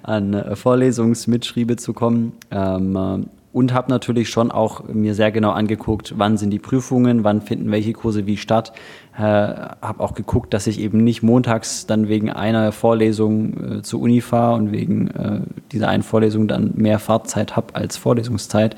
an 0.03 0.33
äh, 0.33 0.55
Vorlesungsmitschriebe 0.55 1.77
zu 1.77 1.93
kommen. 1.93 2.33
Ähm, 2.51 3.29
und 3.51 3.73
habe 3.73 3.89
natürlich 3.89 4.29
schon 4.29 4.51
auch 4.51 4.83
mir 4.87 5.15
sehr 5.15 5.31
genau 5.31 5.51
angeguckt, 5.51 6.13
wann 6.17 6.37
sind 6.37 6.51
die 6.51 6.59
Prüfungen, 6.59 7.23
wann 7.23 7.41
finden 7.41 7.71
welche 7.71 7.93
Kurse 7.93 8.25
wie 8.27 8.37
statt. 8.37 8.73
Äh, 9.17 9.21
habe 9.21 9.99
auch 9.99 10.13
geguckt, 10.13 10.53
dass 10.53 10.67
ich 10.67 10.79
eben 10.79 11.03
nicht 11.03 11.23
montags 11.23 11.87
dann 11.87 12.07
wegen 12.07 12.29
einer 12.29 12.71
Vorlesung 12.71 13.79
äh, 13.79 13.81
zur 13.81 14.01
Uni 14.01 14.21
fahre 14.21 14.55
und 14.55 14.71
wegen 14.71 15.07
äh, 15.09 15.41
dieser 15.71 15.89
einen 15.89 16.03
Vorlesung 16.03 16.47
dann 16.47 16.73
mehr 16.75 16.99
Fahrtzeit 16.99 17.55
habe 17.55 17.75
als 17.75 17.97
Vorlesungszeit, 17.97 18.75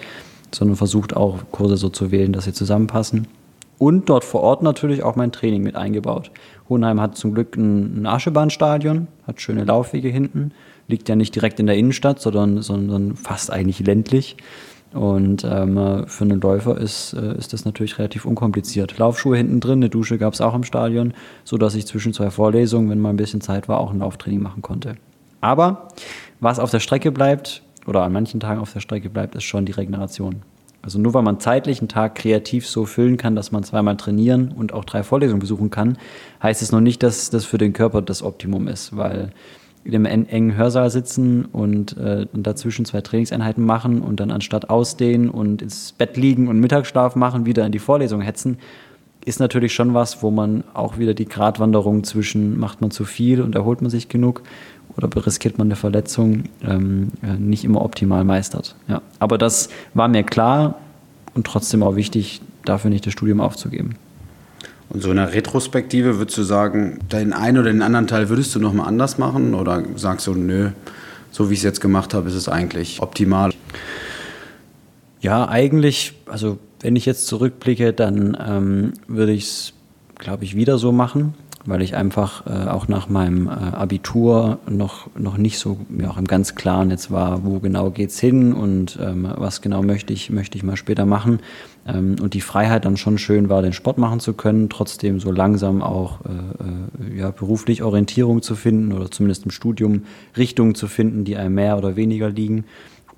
sondern 0.53 0.77
versucht 0.77 1.15
auch 1.15 1.39
Kurse 1.51 1.75
so 1.75 1.89
zu 1.89 2.11
wählen, 2.11 2.31
dass 2.31 2.45
sie 2.45 2.53
zusammenpassen. 2.53 3.27
Und 3.77 4.09
dort 4.09 4.23
vor 4.23 4.41
Ort 4.41 4.61
natürlich 4.61 5.03
auch 5.03 5.15
mein 5.15 5.31
Training 5.31 5.63
mit 5.63 5.75
eingebaut. 5.75 6.31
Hohenheim 6.69 7.01
hat 7.01 7.17
zum 7.17 7.33
Glück 7.33 7.57
ein, 7.57 8.03
ein 8.03 8.05
Aschebahnstadion, 8.05 9.07
hat 9.27 9.41
schöne 9.41 9.65
Laufwege 9.65 10.07
hinten 10.07 10.53
liegt 10.87 11.09
ja 11.09 11.15
nicht 11.15 11.33
direkt 11.35 11.59
in 11.59 11.67
der 11.67 11.77
Innenstadt, 11.77 12.19
sondern, 12.19 12.61
sondern 12.61 13.15
fast 13.15 13.51
eigentlich 13.51 13.79
ländlich. 13.79 14.37
Und 14.93 15.45
ähm, 15.45 16.03
für 16.07 16.23
einen 16.25 16.41
Läufer 16.41 16.77
ist, 16.77 17.13
äh, 17.13 17.37
ist 17.37 17.53
das 17.53 17.63
natürlich 17.63 17.97
relativ 17.97 18.25
unkompliziert. 18.25 18.97
Laufschuhe 18.97 19.37
hinten 19.37 19.61
drin, 19.61 19.79
eine 19.79 19.89
Dusche 19.89 20.17
gab 20.17 20.33
es 20.33 20.41
auch 20.41 20.53
im 20.53 20.65
Stadion, 20.65 21.13
sodass 21.45 21.75
ich 21.75 21.87
zwischen 21.87 22.13
zwei 22.13 22.29
Vorlesungen, 22.29 22.89
wenn 22.89 22.99
mal 22.99 23.11
ein 23.11 23.17
bisschen 23.17 23.39
Zeit 23.39 23.69
war, 23.69 23.79
auch 23.79 23.91
ein 23.91 23.99
Lauftraining 23.99 24.41
machen 24.41 24.61
konnte. 24.61 24.95
Aber 25.39 25.87
was 26.41 26.59
auf 26.59 26.71
der 26.71 26.81
Strecke 26.81 27.11
bleibt, 27.11 27.63
oder 27.87 28.03
an 28.03 28.11
manchen 28.11 28.39
Tagen 28.39 28.59
auf 28.59 28.73
der 28.73 28.79
Strecke 28.79 29.09
bleibt, 29.09 29.35
ist 29.35 29.43
schon 29.43 29.65
die 29.65 29.71
Regeneration. 29.71 30.43
Also 30.83 30.99
nur 30.99 31.13
weil 31.13 31.23
man 31.23 31.39
zeitlich 31.39 31.79
einen 31.79 31.89
Tag 31.89 32.15
kreativ 32.15 32.67
so 32.67 32.85
füllen 32.85 33.17
kann, 33.17 33.35
dass 33.35 33.51
man 33.51 33.63
zweimal 33.63 33.97
trainieren 33.97 34.51
und 34.51 34.73
auch 34.73 34.83
drei 34.83 35.03
Vorlesungen 35.03 35.39
besuchen 35.39 35.69
kann, 35.69 35.97
heißt 36.41 36.61
es 36.61 36.71
noch 36.71 36.79
nicht, 36.81 37.03
dass 37.03 37.29
das 37.29 37.45
für 37.45 37.59
den 37.59 37.73
Körper 37.73 38.01
das 38.01 38.23
Optimum 38.23 38.67
ist, 38.67 38.95
weil 38.97 39.31
in 39.83 39.95
einem 39.95 40.25
engen 40.27 40.55
Hörsaal 40.55 40.89
sitzen 40.89 41.45
und, 41.45 41.97
äh, 41.97 42.27
und 42.31 42.45
dazwischen 42.45 42.85
zwei 42.85 43.01
Trainingseinheiten 43.01 43.65
machen 43.65 44.01
und 44.01 44.19
dann 44.19 44.31
anstatt 44.31 44.69
ausdehnen 44.69 45.29
und 45.29 45.61
ins 45.61 45.91
Bett 45.93 46.17
liegen 46.17 46.47
und 46.47 46.59
Mittagsschlaf 46.59 47.15
machen, 47.15 47.45
wieder 47.45 47.65
in 47.65 47.71
die 47.71 47.79
Vorlesung 47.79 48.21
hetzen, 48.21 48.57
ist 49.25 49.39
natürlich 49.39 49.73
schon 49.73 49.93
was, 49.93 50.23
wo 50.23 50.31
man 50.31 50.63
auch 50.73 50.97
wieder 50.97 51.13
die 51.13 51.25
Gratwanderung 51.25 52.03
zwischen 52.03 52.59
macht 52.59 52.81
man 52.81 52.91
zu 52.91 53.05
viel 53.05 53.41
und 53.41 53.55
erholt 53.55 53.81
man 53.81 53.91
sich 53.91 54.09
genug 54.09 54.41
oder 54.97 55.09
riskiert 55.25 55.57
man 55.57 55.67
eine 55.67 55.75
Verletzung 55.75 56.43
ähm, 56.63 57.11
äh, 57.21 57.33
nicht 57.33 57.63
immer 57.63 57.83
optimal 57.83 58.23
meistert. 58.23 58.75
Ja. 58.87 59.01
Aber 59.19 59.37
das 59.37 59.69
war 59.93 60.07
mir 60.07 60.23
klar 60.23 60.75
und 61.33 61.45
trotzdem 61.45 61.83
auch 61.83 61.95
wichtig, 61.95 62.41
dafür 62.65 62.89
nicht 62.89 63.05
das 63.05 63.13
Studium 63.13 63.41
aufzugeben. 63.41 63.95
Und 64.93 65.01
so 65.01 65.11
in 65.11 65.17
der 65.17 65.33
Retrospektive 65.33 66.17
würdest 66.17 66.37
du 66.37 66.43
sagen, 66.43 66.99
den 67.11 67.31
einen 67.33 67.57
oder 67.57 67.71
den 67.71 67.81
anderen 67.81 68.07
Teil 68.07 68.29
würdest 68.29 68.53
du 68.55 68.59
nochmal 68.59 68.87
anders 68.87 69.17
machen 69.17 69.53
oder 69.53 69.83
sagst 69.95 70.27
du, 70.27 70.33
nö, 70.33 70.71
so 71.31 71.49
wie 71.49 71.53
ich 71.53 71.59
es 71.59 71.63
jetzt 71.63 71.79
gemacht 71.79 72.13
habe, 72.13 72.27
ist 72.27 72.35
es 72.35 72.49
eigentlich 72.49 73.01
optimal? 73.01 73.51
Ja, 75.21 75.47
eigentlich, 75.47 76.13
also 76.25 76.57
wenn 76.81 76.95
ich 76.95 77.05
jetzt 77.05 77.27
zurückblicke, 77.27 77.93
dann 77.93 78.37
ähm, 78.45 78.93
würde 79.07 79.31
ich 79.31 79.43
es, 79.43 79.73
glaube 80.17 80.43
ich, 80.43 80.55
wieder 80.55 80.77
so 80.77 80.91
machen 80.91 81.35
weil 81.65 81.81
ich 81.81 81.95
einfach 81.95 82.45
äh, 82.45 82.69
auch 82.69 82.87
nach 82.87 83.09
meinem 83.09 83.47
äh, 83.47 83.51
Abitur 83.51 84.59
noch, 84.69 85.09
noch 85.17 85.37
nicht 85.37 85.59
so 85.59 85.77
mir 85.89 86.09
auch 86.09 86.17
im 86.17 86.25
ganz 86.25 86.55
Klaren 86.55 86.89
jetzt 86.89 87.11
war, 87.11 87.43
wo 87.45 87.59
genau 87.59 87.91
geht's 87.91 88.19
hin 88.19 88.53
und 88.53 88.97
ähm, 89.01 89.27
was 89.35 89.61
genau 89.61 89.81
möchte 89.83 90.13
ich, 90.13 90.29
möchte 90.29 90.57
ich 90.57 90.63
mal 90.63 90.77
später 90.77 91.05
machen. 91.05 91.39
Ähm, 91.87 92.15
und 92.21 92.33
die 92.33 92.41
Freiheit 92.41 92.85
dann 92.85 92.97
schon 92.97 93.17
schön 93.17 93.49
war, 93.49 93.61
den 93.61 93.73
Sport 93.73 93.97
machen 93.97 94.19
zu 94.19 94.33
können, 94.33 94.69
trotzdem 94.69 95.19
so 95.19 95.31
langsam 95.31 95.81
auch 95.81 96.19
äh, 96.21 97.13
äh 97.13 97.19
ja, 97.19 97.31
beruflich 97.31 97.83
Orientierung 97.83 98.41
zu 98.41 98.55
finden 98.55 98.93
oder 98.93 99.11
zumindest 99.11 99.45
im 99.45 99.51
Studium 99.51 100.03
Richtungen 100.37 100.75
zu 100.75 100.87
finden, 100.87 101.25
die 101.25 101.37
einem 101.37 101.55
mehr 101.55 101.77
oder 101.77 101.95
weniger 101.95 102.29
liegen 102.29 102.65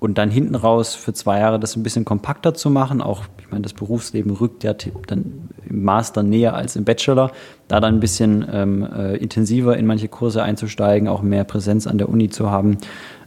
und 0.04 0.18
dann 0.18 0.30
hinten 0.30 0.54
raus 0.54 0.94
für 0.94 1.14
zwei 1.14 1.40
Jahre 1.40 1.58
das 1.58 1.76
ein 1.76 1.82
bisschen 1.82 2.04
kompakter 2.04 2.52
zu 2.52 2.68
machen. 2.68 3.00
Auch, 3.00 3.24
ich 3.38 3.50
meine, 3.50 3.62
das 3.62 3.72
Berufsleben 3.72 4.32
rückt 4.32 4.62
ja 4.62 4.74
dann 5.06 5.48
im 5.66 5.82
Master 5.82 6.22
näher 6.22 6.54
als 6.54 6.76
im 6.76 6.84
Bachelor. 6.84 7.32
Da 7.68 7.80
dann 7.80 7.94
ein 7.94 8.00
bisschen 8.00 8.44
ähm, 8.52 8.86
äh, 8.94 9.16
intensiver 9.16 9.78
in 9.78 9.86
manche 9.86 10.08
Kurse 10.08 10.42
einzusteigen, 10.42 11.08
auch 11.08 11.22
mehr 11.22 11.44
Präsenz 11.44 11.86
an 11.86 11.96
der 11.96 12.10
Uni 12.10 12.28
zu 12.28 12.50
haben. 12.50 12.76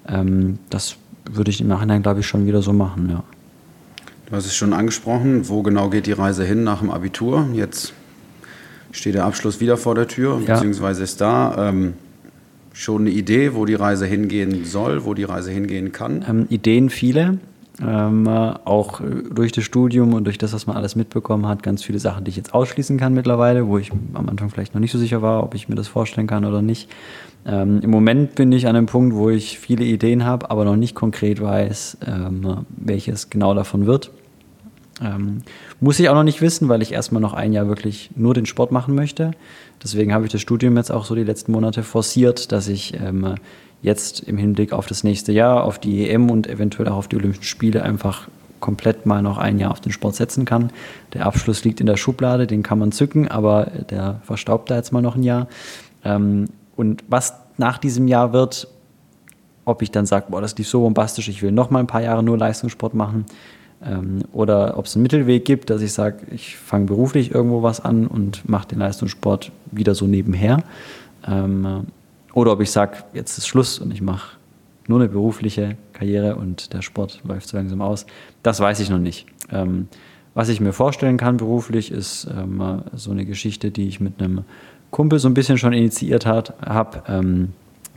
Ähm, 0.08 0.60
das 0.70 0.98
würde 1.26 1.50
ich 1.50 1.60
im 1.62 1.68
Nachhinein, 1.68 2.04
glaube 2.04 2.20
ich, 2.20 2.28
schon 2.28 2.46
wieder 2.46 2.62
so 2.62 2.74
machen, 2.74 3.10
ja. 3.10 3.24
Du 4.30 4.36
hast 4.36 4.46
es 4.46 4.56
schon 4.56 4.74
angesprochen, 4.74 5.50
wo 5.50 5.64
genau 5.64 5.90
geht 5.90 6.06
die 6.06 6.12
Reise 6.12 6.44
hin 6.44 6.64
nach 6.64 6.82
dem 6.82 6.92
Abitur? 6.92 7.48
Jetzt 7.54 7.94
steht 8.92 9.16
der 9.16 9.26
Abschluss 9.26 9.60
wieder 9.62 9.78
vor 9.78 9.96
der 9.96 10.08
Tür, 10.08 10.40
ja. 10.46 10.54
beziehungsweise 10.54 11.02
ist 11.02 11.22
da. 11.22 11.70
Ähm, 11.70 11.94
schon 12.78 13.02
eine 13.02 13.10
Idee, 13.10 13.56
wo 13.56 13.66
die 13.66 13.74
Reise 13.74 14.06
hingehen 14.06 14.64
soll, 14.64 15.04
wo 15.04 15.14
die 15.14 15.24
Reise 15.24 15.52
hingehen 15.52 15.92
kann? 15.92 16.24
Ähm, 16.28 16.46
Ideen 16.50 16.90
viele. 16.90 17.40
Ähm, 17.80 18.28
auch 18.28 19.02
durch 19.32 19.52
das 19.52 19.64
Studium 19.64 20.16
und 20.16 20.24
durch 20.24 20.40
das, 20.40 20.52
was 20.52 20.66
man 20.66 20.76
alles 20.76 20.96
mitbekommen 20.96 21.48
hat, 21.48 21.62
ganz 21.62 21.84
viele 21.84 22.00
Sachen, 22.00 22.24
die 22.24 22.30
ich 22.30 22.36
jetzt 22.36 22.54
ausschließen 22.56 22.98
kann 22.98 23.14
mittlerweile, 23.14 23.68
wo 23.68 23.78
ich 23.78 23.92
am 23.92 24.30
Anfang 24.30 24.50
vielleicht 24.50 24.74
noch 24.74 24.82
nicht 24.82 24.92
so 24.92 24.98
sicher 24.98 25.22
war, 25.22 25.44
ob 25.44 25.54
ich 25.54 25.70
mir 25.70 25.76
das 25.76 25.88
vorstellen 25.88 26.26
kann 26.26 26.44
oder 26.44 26.64
nicht. 26.64 26.90
Ähm, 27.46 27.80
Im 27.82 27.92
Moment 27.92 28.34
bin 28.34 28.52
ich 28.52 28.68
an 28.68 28.76
einem 28.76 28.88
Punkt, 28.88 29.16
wo 29.16 29.30
ich 29.30 29.60
viele 29.60 29.86
Ideen 29.86 30.26
habe, 30.26 30.50
aber 30.50 30.66
noch 30.66 30.76
nicht 30.76 30.96
konkret 30.96 31.40
weiß, 31.40 31.98
ähm, 32.08 32.66
welches 32.78 33.30
genau 33.30 33.54
davon 33.54 33.86
wird. 33.86 34.12
Muss 35.80 36.00
ich 36.00 36.10
auch 36.10 36.16
noch 36.16 36.24
nicht 36.24 36.42
wissen, 36.42 36.70
weil 36.70 36.82
ich 36.82 36.92
erstmal 36.92 37.22
noch 37.22 37.34
ein 37.34 37.54
Jahr 37.54 37.68
wirklich 37.68 38.10
nur 38.16 38.34
den 38.34 38.48
Sport 38.48 38.72
machen 38.72 38.96
möchte. 38.96 39.32
Deswegen 39.84 40.14
habe 40.14 40.26
ich 40.26 40.32
das 40.32 40.42
Studium 40.42 40.76
jetzt 40.78 40.92
auch 40.92 41.06
so 41.06 41.14
die 41.14 41.24
letzten 41.24 41.52
Monate 41.52 41.84
forciert, 41.84 42.52
dass 42.52 42.68
ich 42.68 42.96
ähm, 43.00 43.36
jetzt 43.82 44.22
im 44.22 44.38
Hinblick 44.38 44.74
auf 44.74 44.88
das 44.88 45.04
nächste 45.04 45.32
Jahr, 45.32 45.64
auf 45.64 45.78
die 45.78 46.10
EM 46.10 46.32
und 46.32 46.48
eventuell 46.48 46.90
auch 46.90 46.98
auf 46.98 47.08
die 47.08 47.16
Olympischen 47.16 47.44
Spiele 47.44 47.84
einfach 47.84 48.28
komplett 48.60 49.06
mal 49.06 49.22
noch 49.22 49.38
ein 49.38 49.60
Jahr 49.60 49.70
auf 49.70 49.80
den 49.80 49.92
Sport 49.92 50.16
setzen 50.16 50.46
kann. 50.46 50.72
Der 51.14 51.28
Abschluss 51.28 51.64
liegt 51.64 51.80
in 51.80 51.86
der 51.86 51.98
Schublade, 51.98 52.48
den 52.48 52.64
kann 52.64 52.80
man 52.80 52.92
zücken, 52.92 53.28
aber 53.28 53.72
der 53.92 54.20
verstaubt 54.24 54.72
da 54.72 54.76
jetzt 54.76 54.92
mal 54.92 55.02
noch 55.02 55.16
ein 55.16 55.24
Jahr. 55.24 55.48
Ähm, 56.04 56.48
und 56.76 57.04
was 57.08 57.36
nach 57.58 57.78
diesem 57.78 58.08
Jahr 58.08 58.34
wird, 58.34 58.68
ob 59.66 59.82
ich 59.82 59.92
dann 59.92 60.06
sage, 60.06 60.28
boah, 60.30 60.42
das 60.42 60.58
lief 60.58 60.68
so 60.68 60.82
bombastisch, 60.82 61.28
ich 61.28 61.42
will 61.44 61.52
noch 61.52 61.70
mal 61.70 61.80
ein 61.80 61.88
paar 61.88 62.02
Jahre 62.02 62.24
nur 62.24 62.38
Leistungssport 62.38 62.94
machen, 62.94 63.26
ähm, 63.84 64.24
oder 64.32 64.78
ob 64.78 64.86
es 64.86 64.96
einen 64.96 65.04
Mittelweg 65.04 65.46
gibt, 65.46 65.70
dass 65.70 65.82
ich 65.82 65.94
sage, 65.94 66.26
ich 66.32 66.58
fange 66.58 66.86
beruflich 66.86 67.34
irgendwo 67.34 67.64
was 67.64 67.80
an 67.80 68.08
und 68.08 68.48
mache 68.50 68.70
den 68.70 68.80
Leistungssport 68.80 69.52
wieder 69.72 69.96
so 69.96 70.08
nebenher. 70.08 70.64
Ähm, 71.28 71.88
oder 72.34 72.52
ob 72.52 72.62
ich 72.62 72.72
sage, 72.72 72.98
jetzt 73.14 73.38
ist 73.38 73.48
Schluss 73.48 73.80
und 73.80 73.92
ich 73.92 74.02
mache 74.02 74.38
nur 74.88 75.00
eine 75.00 75.10
berufliche 75.10 75.78
Karriere 75.94 76.36
und 76.36 76.74
der 76.74 76.82
Sport 76.82 77.22
läuft 77.24 77.48
so 77.48 77.58
langsam 77.58 77.82
aus. 77.82 78.06
Das 78.44 78.60
weiß 78.60 78.80
ich 78.80 78.90
noch 78.90 79.00
nicht. 79.00 79.26
Ähm, 79.52 79.88
was 80.34 80.50
ich 80.50 80.60
mir 80.60 80.74
vorstellen 80.74 81.18
kann 81.18 81.38
beruflich, 81.38 81.92
ist 81.92 82.28
ähm, 82.32 82.84
so 82.94 83.12
eine 83.12 83.26
Geschichte, 83.26 83.72
die 83.72 83.88
ich 83.88 84.00
mit 84.00 84.22
einem 84.22 84.44
Kumpel 84.92 85.20
so 85.20 85.28
ein 85.28 85.34
bisschen 85.34 85.58
schon 85.58 85.74
initiiert 85.74 86.26
habe. 86.26 87.04
Ähm, 87.08 87.54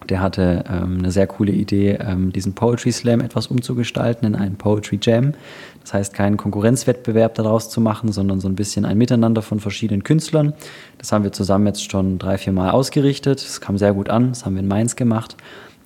der 0.09 0.21
hatte 0.21 0.65
ähm, 0.69 0.99
eine 0.99 1.11
sehr 1.11 1.27
coole 1.27 1.53
Idee, 1.53 1.99
ähm, 2.01 2.33
diesen 2.33 2.55
Poetry 2.55 2.93
Slam 2.93 3.21
etwas 3.21 3.49
umzugestalten 3.49 4.27
in 4.27 4.35
einen 4.35 4.57
Poetry 4.57 4.99
Jam. 5.01 5.35
Das 5.83 5.95
heißt, 5.95 6.15
keinen 6.15 6.37
Konkurrenzwettbewerb 6.37 7.35
daraus 7.35 7.71
zu 7.71 7.81
machen, 7.81 8.13
sondern 8.13 8.41
so 8.41 8.49
ein 8.49 8.55
bisschen 8.55 8.85
ein 8.85 8.99
Miteinander 8.99 9.43
von 9.43 9.61
verschiedenen 9.61 10.05
Künstlern. 10.05 10.53
Das 10.99 11.13
haben 11.13 11.25
wir 11.25 11.33
zusammen 11.33 11.67
jetzt 11.67 11.91
schon 11.91 12.19
drei, 12.19 12.39
vier 12.39 12.53
Mal 12.53 12.71
ausgerichtet. 12.71 13.43
Das 13.43 13.61
kam 13.61 13.79
sehr 13.79 13.95
gut 13.95 14.09
an. 14.09 14.29
Das 14.29 14.45
haben 14.45 14.55
wir 14.55 14.61
in 14.61 14.69
Mainz 14.69 14.97
gemacht. 14.97 15.37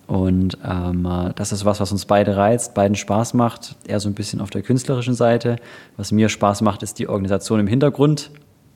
Und 0.07 0.59
ähm, 0.65 1.09
das 1.37 1.53
ist 1.53 1.65
was, 1.65 1.81
was 1.81 1.91
uns 1.91 2.05
beide 2.05 2.37
reizt, 2.37 2.75
beiden 2.75 2.95
Spaß 2.95 3.35
macht. 3.35 3.77
Eher 3.87 4.01
so 4.01 4.09
ein 4.09 4.15
bisschen 4.15 4.41
auf 4.41 4.51
der 4.51 4.63
künstlerischen 4.63 5.15
Seite. 5.15 5.57
Was 5.97 6.13
mir 6.13 6.29
Spaß 6.29 6.61
macht, 6.61 6.83
ist 6.83 6.99
die 6.99 7.09
Organisation 7.09 7.61
im 7.61 7.67
Hintergrund. 7.67 8.31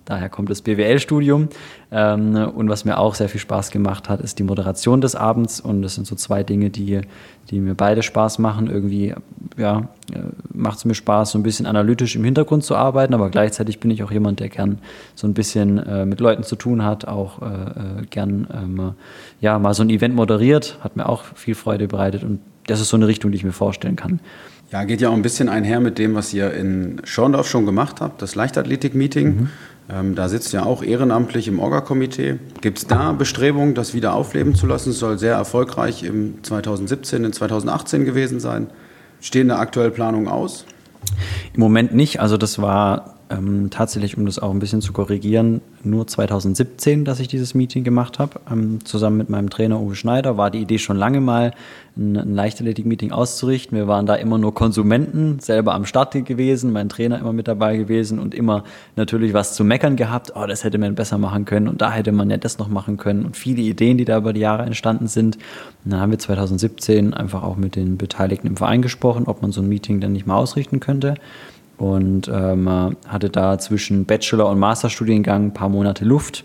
Daher 0.08 0.30
kommt 0.30 0.48
das 0.48 0.62
BWL-Studium. 0.62 1.48
Ähm, 1.92 2.34
und 2.34 2.70
was 2.70 2.86
mir 2.86 2.96
auch 2.96 3.14
sehr 3.14 3.28
viel 3.28 3.42
Spaß 3.42 3.70
gemacht 3.70 4.08
hat, 4.08 4.22
ist 4.22 4.38
die 4.38 4.42
Moderation 4.42 5.02
des 5.02 5.14
Abends. 5.14 5.60
Und 5.60 5.82
das 5.82 5.96
sind 5.96 6.06
so 6.06 6.16
zwei 6.16 6.42
Dinge, 6.42 6.70
die, 6.70 7.02
die 7.50 7.60
mir 7.60 7.74
beide 7.74 8.02
Spaß 8.02 8.38
machen. 8.38 8.70
Irgendwie 8.70 9.14
ja, 9.58 9.90
äh, 10.10 10.20
macht 10.54 10.78
es 10.78 10.86
mir 10.86 10.94
Spaß, 10.94 11.32
so 11.32 11.38
ein 11.38 11.42
bisschen 11.42 11.66
analytisch 11.66 12.16
im 12.16 12.24
Hintergrund 12.24 12.64
zu 12.64 12.74
arbeiten, 12.74 13.12
aber 13.12 13.28
gleichzeitig 13.28 13.80
bin 13.80 13.90
ich 13.90 14.02
auch 14.02 14.10
jemand, 14.10 14.40
der 14.40 14.48
gern 14.48 14.78
so 15.14 15.26
ein 15.26 15.34
bisschen 15.34 15.76
äh, 15.76 16.06
mit 16.06 16.20
Leuten 16.20 16.42
zu 16.42 16.56
tun 16.56 16.82
hat, 16.82 17.06
auch 17.06 17.42
äh, 17.42 18.06
gern 18.08 18.46
ähm, 18.50 18.92
ja, 19.42 19.58
mal 19.58 19.74
so 19.74 19.82
ein 19.82 19.90
Event 19.90 20.14
moderiert, 20.14 20.78
hat 20.80 20.96
mir 20.96 21.06
auch 21.06 21.22
viel 21.34 21.54
Freude 21.54 21.86
bereitet. 21.86 22.24
Und 22.24 22.40
das 22.66 22.80
ist 22.80 22.88
so 22.88 22.96
eine 22.96 23.08
Richtung, 23.08 23.30
die 23.30 23.36
ich 23.36 23.44
mir 23.44 23.52
vorstellen 23.52 23.96
kann. 23.96 24.20
Ja, 24.70 24.84
geht 24.84 25.00
ja 25.00 25.08
auch 25.08 25.14
ein 25.14 25.22
bisschen 25.22 25.48
einher 25.48 25.80
mit 25.80 25.98
dem, 25.98 26.14
was 26.14 26.34
ihr 26.34 26.52
in 26.52 27.00
Schorndorf 27.04 27.48
schon 27.48 27.64
gemacht 27.64 28.02
habt, 28.02 28.20
das 28.20 28.34
Leichtathletik-Meeting. 28.34 29.26
Mhm. 29.26 29.48
Ähm, 29.90 30.14
da 30.14 30.28
sitzt 30.28 30.52
ja 30.52 30.64
auch 30.64 30.82
ehrenamtlich 30.82 31.48
im 31.48 31.58
Orga-Komitee. 31.60 32.38
Gibt 32.60 32.78
es 32.78 32.86
da 32.86 33.12
Bestrebungen, 33.12 33.74
das 33.74 33.94
wieder 33.94 34.14
aufleben 34.14 34.54
zu 34.54 34.66
lassen? 34.66 34.90
Es 34.90 34.98
soll 34.98 35.18
sehr 35.18 35.34
erfolgreich 35.34 36.02
im 36.02 36.42
2017, 36.44 37.24
in 37.24 37.32
2018 37.32 38.04
gewesen 38.04 38.38
sein. 38.38 38.68
Stehen 39.20 39.48
da 39.48 39.58
aktuell 39.58 39.90
Planungen 39.90 40.28
aus? 40.28 40.66
Im 41.54 41.60
Moment 41.60 41.94
nicht. 41.94 42.20
Also 42.20 42.36
das 42.36 42.60
war 42.60 43.17
ähm, 43.30 43.70
tatsächlich, 43.70 44.16
um 44.16 44.26
das 44.26 44.38
auch 44.38 44.50
ein 44.50 44.58
bisschen 44.58 44.80
zu 44.80 44.92
korrigieren, 44.92 45.60
nur 45.84 46.06
2017, 46.06 47.04
dass 47.04 47.20
ich 47.20 47.28
dieses 47.28 47.54
Meeting 47.54 47.84
gemacht 47.84 48.18
habe. 48.18 48.40
Ähm, 48.50 48.84
zusammen 48.84 49.16
mit 49.18 49.28
meinem 49.28 49.50
Trainer 49.50 49.80
Uwe 49.80 49.94
Schneider 49.94 50.36
war 50.36 50.50
die 50.50 50.60
Idee 50.60 50.78
schon 50.78 50.96
lange 50.96 51.20
mal, 51.20 51.52
ein, 51.96 52.16
ein 52.16 52.34
Leichtathletik-Meeting 52.34 53.12
auszurichten. 53.12 53.76
Wir 53.76 53.86
waren 53.86 54.06
da 54.06 54.14
immer 54.14 54.38
nur 54.38 54.54
Konsumenten, 54.54 55.40
selber 55.40 55.74
am 55.74 55.84
Start 55.84 56.12
gewesen, 56.12 56.72
mein 56.72 56.88
Trainer 56.88 57.18
immer 57.18 57.32
mit 57.32 57.48
dabei 57.48 57.76
gewesen 57.76 58.18
und 58.18 58.34
immer 58.34 58.64
natürlich 58.96 59.34
was 59.34 59.54
zu 59.54 59.64
meckern 59.64 59.96
gehabt. 59.96 60.32
Oh, 60.34 60.46
das 60.46 60.64
hätte 60.64 60.78
man 60.78 60.94
besser 60.94 61.18
machen 61.18 61.44
können 61.44 61.68
und 61.68 61.82
da 61.82 61.92
hätte 61.92 62.12
man 62.12 62.30
ja 62.30 62.36
das 62.36 62.58
noch 62.58 62.68
machen 62.68 62.96
können 62.96 63.26
und 63.26 63.36
viele 63.36 63.62
Ideen, 63.62 63.98
die 63.98 64.04
da 64.04 64.18
über 64.18 64.32
die 64.32 64.40
Jahre 64.40 64.62
entstanden 64.62 65.08
sind. 65.08 65.36
Und 65.84 65.92
dann 65.92 66.00
haben 66.00 66.10
wir 66.10 66.18
2017 66.18 67.14
einfach 67.14 67.42
auch 67.42 67.56
mit 67.56 67.76
den 67.76 67.98
Beteiligten 67.98 68.46
im 68.46 68.56
Verein 68.56 68.80
gesprochen, 68.80 69.24
ob 69.26 69.42
man 69.42 69.52
so 69.52 69.60
ein 69.60 69.68
Meeting 69.68 70.00
dann 70.00 70.12
nicht 70.12 70.26
mal 70.26 70.36
ausrichten 70.36 70.80
könnte 70.80 71.14
und 71.78 72.28
ähm, 72.28 72.96
hatte 73.06 73.30
da 73.30 73.58
zwischen 73.58 74.04
Bachelor- 74.04 74.50
und 74.50 74.58
Masterstudiengang 74.58 75.46
ein 75.46 75.54
paar 75.54 75.68
Monate 75.68 76.04
Luft, 76.04 76.44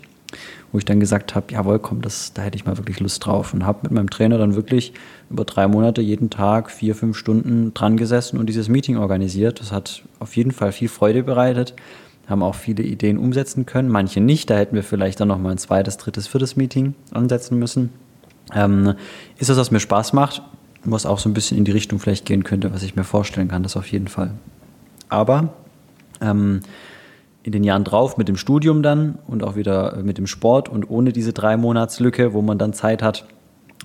wo 0.72 0.78
ich 0.78 0.84
dann 0.84 1.00
gesagt 1.00 1.34
habe, 1.34 1.46
jawohl, 1.52 1.78
komm, 1.80 2.02
das, 2.02 2.32
da 2.32 2.42
hätte 2.42 2.56
ich 2.56 2.64
mal 2.64 2.78
wirklich 2.78 3.00
Lust 3.00 3.24
drauf 3.26 3.52
und 3.52 3.66
habe 3.66 3.80
mit 3.82 3.92
meinem 3.92 4.10
Trainer 4.10 4.38
dann 4.38 4.54
wirklich 4.54 4.92
über 5.30 5.44
drei 5.44 5.68
Monate 5.68 6.00
jeden 6.00 6.30
Tag 6.30 6.70
vier, 6.70 6.94
fünf 6.94 7.16
Stunden 7.16 7.74
dran 7.74 7.96
gesessen 7.96 8.38
und 8.38 8.46
dieses 8.46 8.68
Meeting 8.68 8.96
organisiert. 8.96 9.60
Das 9.60 9.72
hat 9.72 10.02
auf 10.20 10.36
jeden 10.36 10.52
Fall 10.52 10.72
viel 10.72 10.88
Freude 10.88 11.22
bereitet, 11.22 11.74
haben 12.28 12.42
auch 12.42 12.54
viele 12.54 12.82
Ideen 12.82 13.18
umsetzen 13.18 13.66
können, 13.66 13.88
manche 13.88 14.20
nicht, 14.20 14.50
da 14.50 14.56
hätten 14.56 14.76
wir 14.76 14.84
vielleicht 14.84 15.20
dann 15.20 15.28
nochmal 15.28 15.52
ein 15.52 15.58
zweites, 15.58 15.96
drittes, 15.96 16.26
viertes 16.28 16.56
Meeting 16.56 16.94
ansetzen 17.12 17.58
müssen. 17.58 17.90
Ähm, 18.54 18.94
ist 19.38 19.50
das, 19.50 19.56
was 19.56 19.70
mir 19.70 19.80
Spaß 19.80 20.12
macht, 20.12 20.42
was 20.84 21.06
auch 21.06 21.18
so 21.18 21.28
ein 21.28 21.34
bisschen 21.34 21.58
in 21.58 21.64
die 21.64 21.72
Richtung 21.72 21.98
vielleicht 21.98 22.24
gehen 22.24 22.44
könnte, 22.44 22.72
was 22.72 22.82
ich 22.82 22.94
mir 22.94 23.04
vorstellen 23.04 23.48
kann, 23.48 23.62
das 23.62 23.76
auf 23.76 23.86
jeden 23.86 24.08
Fall. 24.08 24.32
Aber 25.14 25.50
ähm, 26.20 26.60
in 27.44 27.52
den 27.52 27.62
Jahren 27.62 27.84
drauf 27.84 28.16
mit 28.16 28.26
dem 28.26 28.36
Studium 28.36 28.82
dann 28.82 29.18
und 29.26 29.44
auch 29.44 29.54
wieder 29.54 29.96
mit 30.02 30.18
dem 30.18 30.26
Sport 30.26 30.68
und 30.68 30.90
ohne 30.90 31.12
diese 31.12 31.32
drei 31.32 31.56
Monatslücke, 31.56 32.32
wo 32.32 32.42
man 32.42 32.58
dann 32.58 32.72
Zeit 32.72 33.02
hat, 33.02 33.26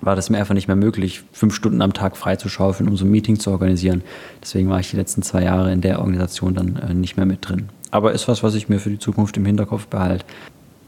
war 0.01 0.15
das 0.15 0.29
mir 0.29 0.37
einfach 0.37 0.55
nicht 0.55 0.67
mehr 0.67 0.77
möglich, 0.77 1.23
fünf 1.33 1.53
Stunden 1.53 1.81
am 1.81 1.93
Tag 1.93 2.17
freizuschaufeln, 2.17 2.89
um 2.89 2.97
so 2.97 3.05
ein 3.05 3.11
Meeting 3.11 3.37
zu 3.37 3.51
organisieren. 3.51 4.01
Deswegen 4.41 4.69
war 4.69 4.79
ich 4.79 4.89
die 4.89 4.95
letzten 4.95 5.21
zwei 5.21 5.43
Jahre 5.43 5.71
in 5.71 5.81
der 5.81 5.99
Organisation 5.99 6.55
dann 6.55 6.77
äh, 6.77 6.93
nicht 6.93 7.17
mehr 7.17 7.25
mit 7.25 7.47
drin. 7.47 7.69
Aber 7.91 8.13
ist 8.13 8.27
was, 8.27 8.41
was 8.41 8.55
ich 8.55 8.69
mir 8.69 8.79
für 8.79 8.89
die 8.89 8.99
Zukunft 8.99 9.35
im 9.37 9.45
Hinterkopf 9.45 9.87
behalte 9.87 10.25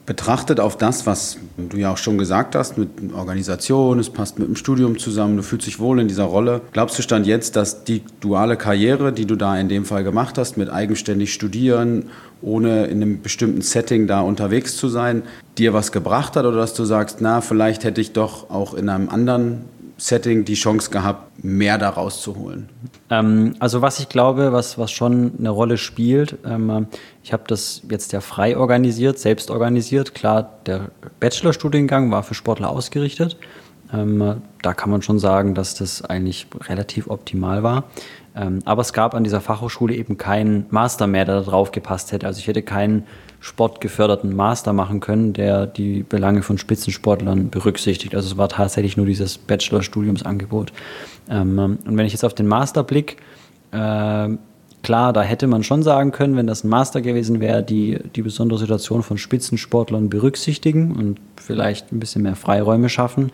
betrachtet 0.06 0.60
auf 0.60 0.78
das, 0.78 1.06
was 1.06 1.38
du 1.58 1.78
ja 1.78 1.92
auch 1.92 1.98
schon 1.98 2.18
gesagt 2.18 2.56
hast, 2.56 2.78
mit 2.78 2.90
Organisation, 3.14 4.00
es 4.00 4.10
passt 4.10 4.40
mit 4.40 4.48
dem 4.48 4.56
Studium 4.56 4.98
zusammen, 4.98 5.38
du 5.38 5.44
fühlst 5.44 5.68
dich 5.68 5.80
wohl 5.80 6.00
in 6.00 6.08
dieser 6.08 6.24
Rolle. 6.24 6.62
Glaubst 6.74 6.98
du 6.98 7.02
stand 7.02 7.28
jetzt, 7.28 7.56
dass 7.56 7.84
die 7.84 8.02
duale 8.20 8.58
Karriere, 8.58 9.14
die 9.14 9.26
du 9.26 9.36
da 9.36 9.58
in 9.58 9.70
dem 9.70 9.86
Fall 9.86 10.04
gemacht 10.04 10.38
hast, 10.38 10.58
mit 10.58 10.70
eigenständig 10.70 11.34
studieren, 11.34 12.10
ohne 12.42 12.86
in 12.86 13.02
einem 13.02 13.22
bestimmten 13.22 13.62
Setting 13.62 14.08
da 14.08 14.22
unterwegs 14.22 14.76
zu 14.76 14.90
sein, 14.90 15.24
dir 15.58 15.74
was 15.74 15.92
gebracht 15.92 16.36
hat 16.36 16.46
oder 16.46 16.58
dass 16.58 16.74
du 16.74 16.86
sagst, 16.86 17.22
na, 17.22 17.42
vielleicht 17.42 17.84
hätte 17.84 18.02
ich 18.02 18.14
doch 18.14 18.50
auch 18.50 18.74
in 18.74 18.90
einem 18.90 19.10
anderen 19.10 19.66
Setting 20.02 20.46
die 20.46 20.56
Chance 20.56 20.90
gehabt, 20.90 21.44
mehr 21.44 21.78
daraus 21.78 22.24
zu 22.24 22.36
holen? 22.36 22.70
Ähm, 23.12 23.54
also 23.60 23.84
was 23.84 24.00
ich 24.00 24.10
glaube, 24.10 24.52
was, 24.52 24.80
was 24.80 24.92
schon 24.92 25.34
eine 25.38 25.52
Rolle 25.52 25.78
spielt, 25.78 26.40
ähm, 26.44 26.88
ich 27.24 27.34
habe 27.34 27.44
das 27.46 27.84
jetzt 27.88 28.12
ja 28.12 28.20
frei 28.20 28.58
organisiert, 28.58 29.20
selbst 29.20 29.52
organisiert. 29.52 30.16
Klar, 30.16 30.58
der 30.66 30.90
Bachelorstudiengang 31.20 32.10
war 32.10 32.24
für 32.24 32.34
Sportler 32.34 32.72
ausgerichtet. 32.72 33.38
Ähm, 33.94 34.42
da 34.64 34.74
kann 34.74 34.90
man 34.90 35.04
schon 35.04 35.20
sagen, 35.20 35.54
dass 35.54 35.76
das 35.76 36.04
eigentlich 36.04 36.48
relativ 36.68 37.08
optimal 37.08 37.62
war. 37.62 37.84
Ähm, 38.36 38.60
aber 38.66 38.82
es 38.82 38.94
gab 38.94 39.14
an 39.14 39.24
dieser 39.24 39.40
Fachhochschule 39.40 39.94
eben 39.94 40.18
keinen 40.18 40.66
Master 40.72 41.06
mehr, 41.06 41.26
der 41.26 41.36
da 41.36 41.42
drauf 41.42 41.72
gepasst 41.72 42.12
hätte. 42.12 42.26
Also 42.26 42.40
ich 42.40 42.48
hätte 42.48 42.64
keinen 42.64 43.06
sportgeförderten 43.42 44.36
Master 44.36 44.72
machen 44.72 45.00
können, 45.00 45.34
der 45.34 45.66
die 45.66 46.04
Belange 46.04 46.44
von 46.44 46.60
Spitzensportlern 46.60 47.50
berücksichtigt. 47.50 48.16
Also 48.16 48.30
es 48.30 48.38
war 48.38 48.48
tatsächlich 48.50 48.98
nur 48.98 49.08
dieses 49.08 49.40
Bachelorstudiumsangebot. 49.40 50.72
Ähm, 51.30 51.58
und 51.58 51.98
wenn 51.98 52.06
ich 52.06 52.14
jetzt 52.14 52.24
auf 52.24 52.36
den 52.36 52.48
Master 52.48 52.84
blick, 52.84 53.18
äh, 53.72 54.30
klar, 54.84 55.12
da 55.12 55.24
hätte 55.24 55.48
man 55.48 55.64
schon 55.64 55.82
sagen 55.82 56.12
können, 56.12 56.38
wenn 56.38 56.46
das 56.46 56.64
ein 56.64 56.70
Master 56.70 57.02
gewesen 57.02 57.40
wäre, 57.40 57.64
die 57.64 58.00
die 58.16 58.22
besondere 58.22 58.60
Situation 58.60 59.02
von 59.02 59.18
Spitzensportlern 59.18 60.10
berücksichtigen 60.10 60.96
und 60.96 61.20
vielleicht 61.36 61.92
ein 61.92 62.00
bisschen 62.00 62.22
mehr 62.22 62.36
Freiräume 62.36 62.90
schaffen, 62.90 63.32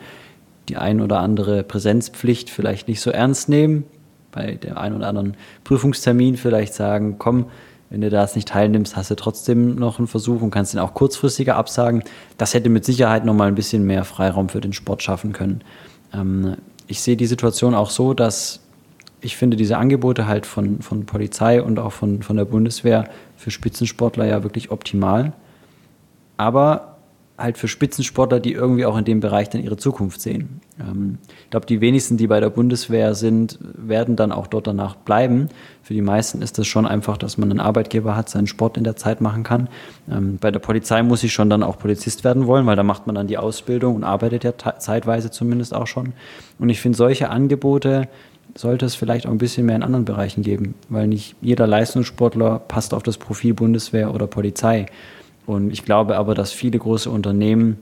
die 0.70 0.78
ein 0.78 1.02
oder 1.02 1.20
andere 1.20 1.63
Präsenzpflicht 1.63 2.50
vielleicht 2.50 2.88
nicht 2.88 3.02
so 3.02 3.12
ernst 3.12 3.50
nehmen, 3.50 3.84
bei 4.32 4.56
dem 4.56 4.78
einen 4.78 4.96
oder 4.96 5.08
anderen 5.08 5.36
Prüfungstermin 5.65 6.38
vielleicht 6.38 6.74
sagen, 6.74 7.15
komm, 7.17 7.48
wenn 7.89 8.02
du 8.02 8.10
das 8.10 8.36
nicht 8.36 8.50
teilnimmst, 8.50 8.95
hast 8.95 9.12
du 9.12 9.15
trotzdem 9.15 9.76
noch 9.76 9.97
einen 9.97 10.08
Versuch 10.08 10.41
und 10.41 10.52
kannst 10.52 10.73
ihn 10.73 10.80
auch 10.80 10.93
kurzfristiger 10.93 11.56
absagen. 11.56 12.04
Das 12.38 12.54
hätte 12.54 12.69
mit 12.69 12.84
Sicherheit 12.84 13.23
noch 13.23 13.34
mal 13.34 13.47
ein 13.47 13.56
bisschen 13.56 13.86
mehr 13.86 14.04
Freiraum 14.04 14.50
für 14.50 14.60
den 14.60 14.73
Sport 14.73 15.04
schaffen 15.04 15.32
können. 15.32 15.62
Ähm, 16.13 16.58
ich 16.88 17.02
sehe 17.02 17.15
die 17.15 17.26
Situation 17.26 17.76
auch 17.76 17.89
so, 17.89 18.13
dass 18.13 18.60
ich 19.21 19.36
finde 19.36 19.58
diese 19.58 19.78
Angebote 19.78 20.28
halt 20.28 20.45
von, 20.45 20.82
von 20.82 21.06
Polizei 21.06 21.62
und 21.62 21.80
auch 21.80 21.91
von, 21.91 22.21
von 22.21 22.36
der 22.38 22.45
Bundeswehr 22.45 23.10
für 23.36 23.52
Spitzensportler 23.52 24.26
ja 24.26 24.43
wirklich 24.43 24.69
optimal. 24.69 25.34
Aber 26.38 26.97
halt 27.38 27.58
für 27.58 27.67
Spitzensportler, 27.67 28.39
die 28.39 28.54
irgendwie 28.54 28.86
auch 28.86 28.97
in 28.97 29.06
dem 29.06 29.19
Bereich 29.19 29.50
dann 29.50 29.63
ihre 29.63 29.78
Zukunft 29.78 30.21
sehen. 30.21 30.62
Ähm, 30.80 31.17
ich 31.47 31.51
glaube, 31.51 31.65
die 31.65 31.79
wenigsten, 31.79 32.17
die 32.17 32.27
bei 32.27 32.41
der 32.41 32.49
Bundeswehr 32.49 33.15
sind, 33.15 33.57
werden 33.62 34.17
dann 34.17 34.33
auch 34.33 34.47
dort 34.47 34.67
danach 34.67 34.95
bleiben. 34.95 35.47
Für 35.81 35.93
die 35.93 36.01
meisten 36.01 36.41
ist 36.41 36.57
das 36.57 36.67
schon 36.67 36.86
einfach, 36.86 37.15
dass 37.15 37.38
man 37.38 37.49
einen 37.49 37.62
Arbeitgeber 37.62 38.17
hat, 38.17 38.27
seinen 38.27 38.47
Sport 38.47 38.75
in 38.75 38.83
der 38.83 38.97
Zeit 38.97 39.21
machen 39.21 39.43
kann. 39.43 39.69
Ähm, 40.12 40.39
bei 40.41 40.51
der 40.51 40.60
Polizei 40.60 41.01
muss 41.03 41.23
ich 41.23 41.31
schon 41.31 41.49
dann 41.49 41.63
auch 41.63 41.79
Polizist 41.79 42.25
werden 42.25 42.47
wollen, 42.47 42.65
weil 42.65 42.75
da 42.75 42.83
macht 42.83 43.07
man 43.07 43.15
dann 43.15 43.27
die 43.27 43.38
Ausbildung 43.38 43.95
und 43.95 44.03
arbeitet 44.03 44.43
ja 44.43 44.51
zeitweise 44.77 45.31
zumindest 45.31 45.73
auch 45.73 45.88
schon. 45.88 46.12
Und 46.60 46.67
ich 46.67 46.81
finde, 46.81 46.97
solche 46.97 47.29
Angebote 47.29 48.10
sollte 48.53 48.86
es 48.86 48.95
vielleicht 48.95 49.25
auch 49.25 49.31
ein 49.31 49.38
bisschen 49.38 49.67
mehr 49.67 49.77
in 49.77 49.83
anderen 49.83 50.03
Bereichen 50.03 50.43
geben, 50.43 50.75
weil 50.89 51.07
nicht 51.07 51.38
jeder 51.39 51.65
Leistungssportler 51.65 52.60
passt 52.60 52.93
auf 52.93 53.03
das 53.03 53.17
Profil 53.17 53.53
Bundeswehr 53.53 54.13
oder 54.13 54.27
Polizei. 54.27 54.88
Und 55.45 55.71
ich 55.71 55.86
glaube 55.86 56.17
aber, 56.17 56.36
dass 56.36 56.51
viele 56.51 56.77
große 56.77 57.10
Unternehmen 57.10 57.77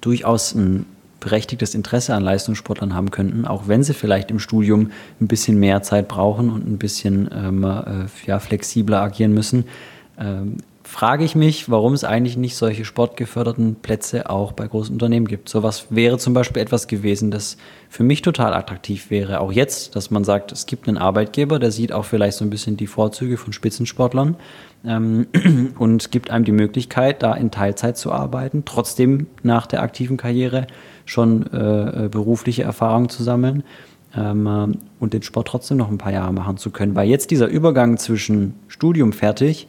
durchaus 0.00 0.54
ein 0.54 0.86
berechtigtes 1.24 1.74
Interesse 1.74 2.14
an 2.14 2.22
Leistungssportlern 2.22 2.94
haben 2.94 3.10
könnten, 3.10 3.46
auch 3.46 3.66
wenn 3.66 3.82
sie 3.82 3.94
vielleicht 3.94 4.30
im 4.30 4.38
Studium 4.38 4.92
ein 5.20 5.26
bisschen 5.26 5.58
mehr 5.58 5.82
Zeit 5.82 6.06
brauchen 6.06 6.50
und 6.50 6.68
ein 6.68 6.78
bisschen 6.78 7.28
ähm, 7.34 7.64
äh, 7.64 8.06
ja, 8.26 8.38
flexibler 8.38 9.00
agieren 9.00 9.32
müssen. 9.32 9.64
Ähm, 10.18 10.58
frage 10.86 11.24
ich 11.24 11.34
mich, 11.34 11.70
warum 11.70 11.94
es 11.94 12.04
eigentlich 12.04 12.36
nicht 12.36 12.56
solche 12.56 12.84
sportgeförderten 12.84 13.76
Plätze 13.76 14.28
auch 14.28 14.52
bei 14.52 14.66
großen 14.66 14.92
Unternehmen 14.92 15.26
gibt. 15.26 15.48
Sowas 15.48 15.86
wäre 15.88 16.18
zum 16.18 16.34
Beispiel 16.34 16.60
etwas 16.60 16.86
gewesen, 16.86 17.30
das 17.30 17.56
für 17.88 18.02
mich 18.02 18.20
total 18.20 18.52
attraktiv 18.52 19.10
wäre. 19.10 19.40
Auch 19.40 19.50
jetzt, 19.50 19.96
dass 19.96 20.10
man 20.10 20.24
sagt, 20.24 20.52
es 20.52 20.66
gibt 20.66 20.86
einen 20.86 20.98
Arbeitgeber, 20.98 21.58
der 21.58 21.70
sieht 21.70 21.92
auch 21.92 22.04
vielleicht 22.04 22.36
so 22.36 22.44
ein 22.44 22.50
bisschen 22.50 22.76
die 22.76 22.86
Vorzüge 22.86 23.38
von 23.38 23.54
Spitzensportlern 23.54 24.36
ähm, 24.84 25.26
und 25.78 26.12
gibt 26.12 26.30
einem 26.30 26.44
die 26.44 26.52
Möglichkeit, 26.52 27.22
da 27.22 27.34
in 27.34 27.50
Teilzeit 27.50 27.96
zu 27.96 28.12
arbeiten, 28.12 28.64
trotzdem 28.66 29.26
nach 29.42 29.66
der 29.66 29.82
aktiven 29.82 30.18
Karriere 30.18 30.66
schon 31.06 31.50
äh, 31.52 32.04
äh 32.04 32.08
berufliche 32.08 32.62
Erfahrungen 32.62 33.08
zu 33.08 33.22
sammeln 33.22 33.64
ähm, 34.14 34.46
äh, 34.46 34.76
und 35.00 35.14
den 35.14 35.22
Sport 35.22 35.48
trotzdem 35.48 35.78
noch 35.78 35.90
ein 35.90 35.98
paar 35.98 36.12
Jahre 36.12 36.32
machen 36.34 36.58
zu 36.58 36.70
können. 36.70 36.94
Weil 36.94 37.08
jetzt 37.08 37.30
dieser 37.30 37.48
Übergang 37.48 37.96
zwischen 37.96 38.54
Studium 38.68 39.14
fertig 39.14 39.66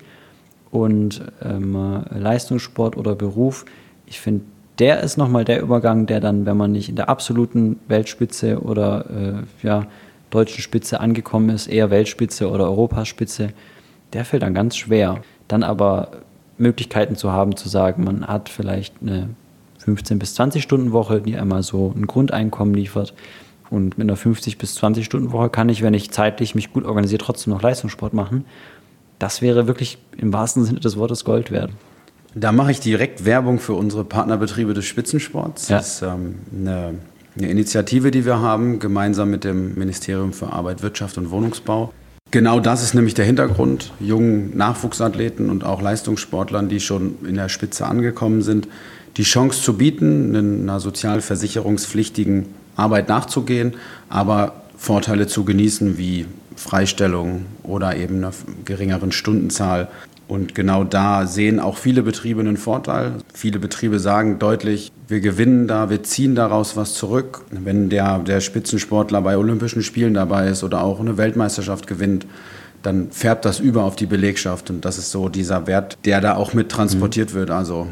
und 0.72 1.22
ähm, 1.44 1.76
äh, 1.76 2.18
Leistungssport 2.18 2.98
oder 2.98 3.16
Beruf, 3.16 3.66
ich 4.06 4.20
finde, 4.20 4.42
der 4.80 5.00
ist 5.02 5.18
nochmal 5.18 5.46
der 5.46 5.62
Übergang, 5.62 6.06
der 6.06 6.20
dann, 6.20 6.46
wenn 6.46 6.58
man 6.58 6.72
nicht 6.72 6.90
in 6.90 6.96
der 6.96 7.10
absoluten 7.10 7.80
Weltspitze 7.88 8.62
oder 8.62 9.06
äh, 9.10 9.66
ja, 9.66 9.88
deutschen 10.30 10.62
Spitze 10.62 11.00
angekommen 11.00 11.50
ist, 11.50 11.68
eher 11.68 11.90
Weltspitze 11.90 12.50
oder 12.50 12.66
Europaspitze, 12.66 13.50
der 14.14 14.26
fällt 14.26 14.44
dann 14.44 14.54
ganz 14.54 14.76
schwer. 14.76 15.22
Dann 15.48 15.64
aber 15.64 16.10
Möglichkeiten 16.58 17.16
zu 17.16 17.32
haben, 17.32 17.56
zu 17.56 17.70
sagen, 17.70 18.04
man 18.04 18.28
hat 18.28 18.50
vielleicht 18.50 18.96
eine 19.02 19.30
15 19.80 20.20
bis 20.20 20.36
20 20.36 20.64
Stunden 20.64 20.92
Woche, 20.92 21.22
die 21.22 21.38
einmal 21.38 21.64
so 21.64 21.94
ein 21.96 22.08
Grundeinkommen 22.08 22.74
liefert. 22.74 23.14
Und 23.70 23.98
mit 23.98 24.08
einer 24.08 24.16
50 24.16 24.58
bis 24.58 24.76
20 24.76 25.06
Stunden 25.06 25.32
Woche 25.32 25.50
kann 25.50 25.70
ich, 25.70 25.82
wenn 25.82 25.94
ich 25.94 26.12
zeitlich 26.12 26.56
mich 26.56 26.72
gut 26.72 26.86
organisiere, 26.86 27.24
trotzdem 27.24 27.54
noch 27.54 27.62
Leistungssport 27.62 28.14
machen. 28.14 28.46
Das 29.20 29.42
wäre 29.42 29.68
wirklich 29.68 29.98
im 30.18 30.34
wahrsten 30.34 30.66
Sinne 30.66 30.80
des 30.80 30.98
Wortes 30.98 31.24
Gold 31.24 31.52
wert. 31.52 31.72
Da 32.34 32.52
mache 32.52 32.72
ich 32.72 32.82
direkt 32.82 33.24
Werbung 33.24 33.60
für 33.60 33.74
unsere 33.74 34.04
Partnerbetriebe 34.04 34.74
des 34.74 34.86
Spitzensports. 34.86 35.70
Ja. 35.70 35.78
Das 35.78 35.96
ist 35.96 36.02
ähm, 36.02 36.36
eine, 36.54 36.96
eine 37.38 37.50
Initiative, 37.50 38.12
die 38.12 38.26
wir 38.26 38.40
haben, 38.40 38.80
gemeinsam 38.80 39.30
mit 39.30 39.46
dem 39.46 39.76
Ministerium 39.76 40.34
für 40.34 40.52
Arbeit, 40.52 40.84
Wirtschaft 40.84 41.18
und 41.18 41.32
Wohnungsbau. 41.32 41.94
Genau 42.32 42.60
das 42.60 42.84
ist 42.84 42.94
nämlich 42.94 43.14
der 43.14 43.24
Hintergrund, 43.24 43.94
jungen 44.02 44.58
Nachwuchsathleten 44.58 45.50
und 45.50 45.64
auch 45.64 45.82
Leistungssportlern, 45.82 46.68
die 46.68 46.82
schon 46.82 47.16
in 47.26 47.36
der 47.36 47.48
Spitze 47.48 47.86
angekommen 47.86 48.42
sind, 48.42 48.68
die 49.16 49.24
Chance 49.24 49.62
zu 49.62 49.78
bieten, 49.78 50.36
einer 50.36 50.82
sozialversicherungspflichtigen 50.82 52.48
Arbeit 52.76 53.08
nachzugehen, 53.08 53.76
aber 54.10 54.64
Vorteile 54.76 55.28
zu 55.28 55.46
genießen 55.46 55.98
wie 55.98 56.26
Freistellung 56.56 57.46
oder 57.64 57.96
eben 57.96 58.18
einer 58.18 58.32
geringeren 58.64 59.12
Stundenzahl. 59.12 59.88
Und 60.28 60.56
genau 60.56 60.84
da 60.84 61.28
sehen 61.28 61.60
auch 61.60 61.78
viele 61.78 62.02
Betriebe 62.02 62.40
einen 62.40 62.58
Vorteil. 62.58 63.14
Viele 63.34 63.60
Betriebe 63.60 64.00
sagen 64.00 64.40
deutlich, 64.40 64.92
wir 65.08 65.20
gewinnen 65.20 65.68
da, 65.68 65.90
wir 65.92 66.02
ziehen 66.02 66.34
daraus 66.34 66.76
was 66.76 66.96
zurück. 66.96 67.44
Wenn 67.52 67.90
der, 67.90 68.20
der 68.20 68.42
Spitzensportler 68.42 69.22
bei 69.22 69.38
Olympischen 69.38 69.84
Spielen 69.84 70.16
dabei 70.16 70.48
ist 70.48 70.64
oder 70.64 70.84
auch 70.84 71.00
eine 71.00 71.18
Weltmeisterschaft 71.18 71.86
gewinnt, 71.86 72.26
dann 72.82 73.12
färbt 73.12 73.46
das 73.46 73.60
über 73.60 73.84
auf 73.84 73.96
die 73.96 74.08
Belegschaft. 74.08 74.70
Und 74.72 74.84
das 74.84 74.98
ist 74.98 75.12
so 75.12 75.30
dieser 75.30 75.68
Wert, 75.68 75.98
der 76.06 76.22
da 76.22 76.36
auch 76.36 76.54
mit 76.54 76.70
transportiert 76.70 77.32
mhm. 77.34 77.38
wird. 77.38 77.52
Also 77.52 77.88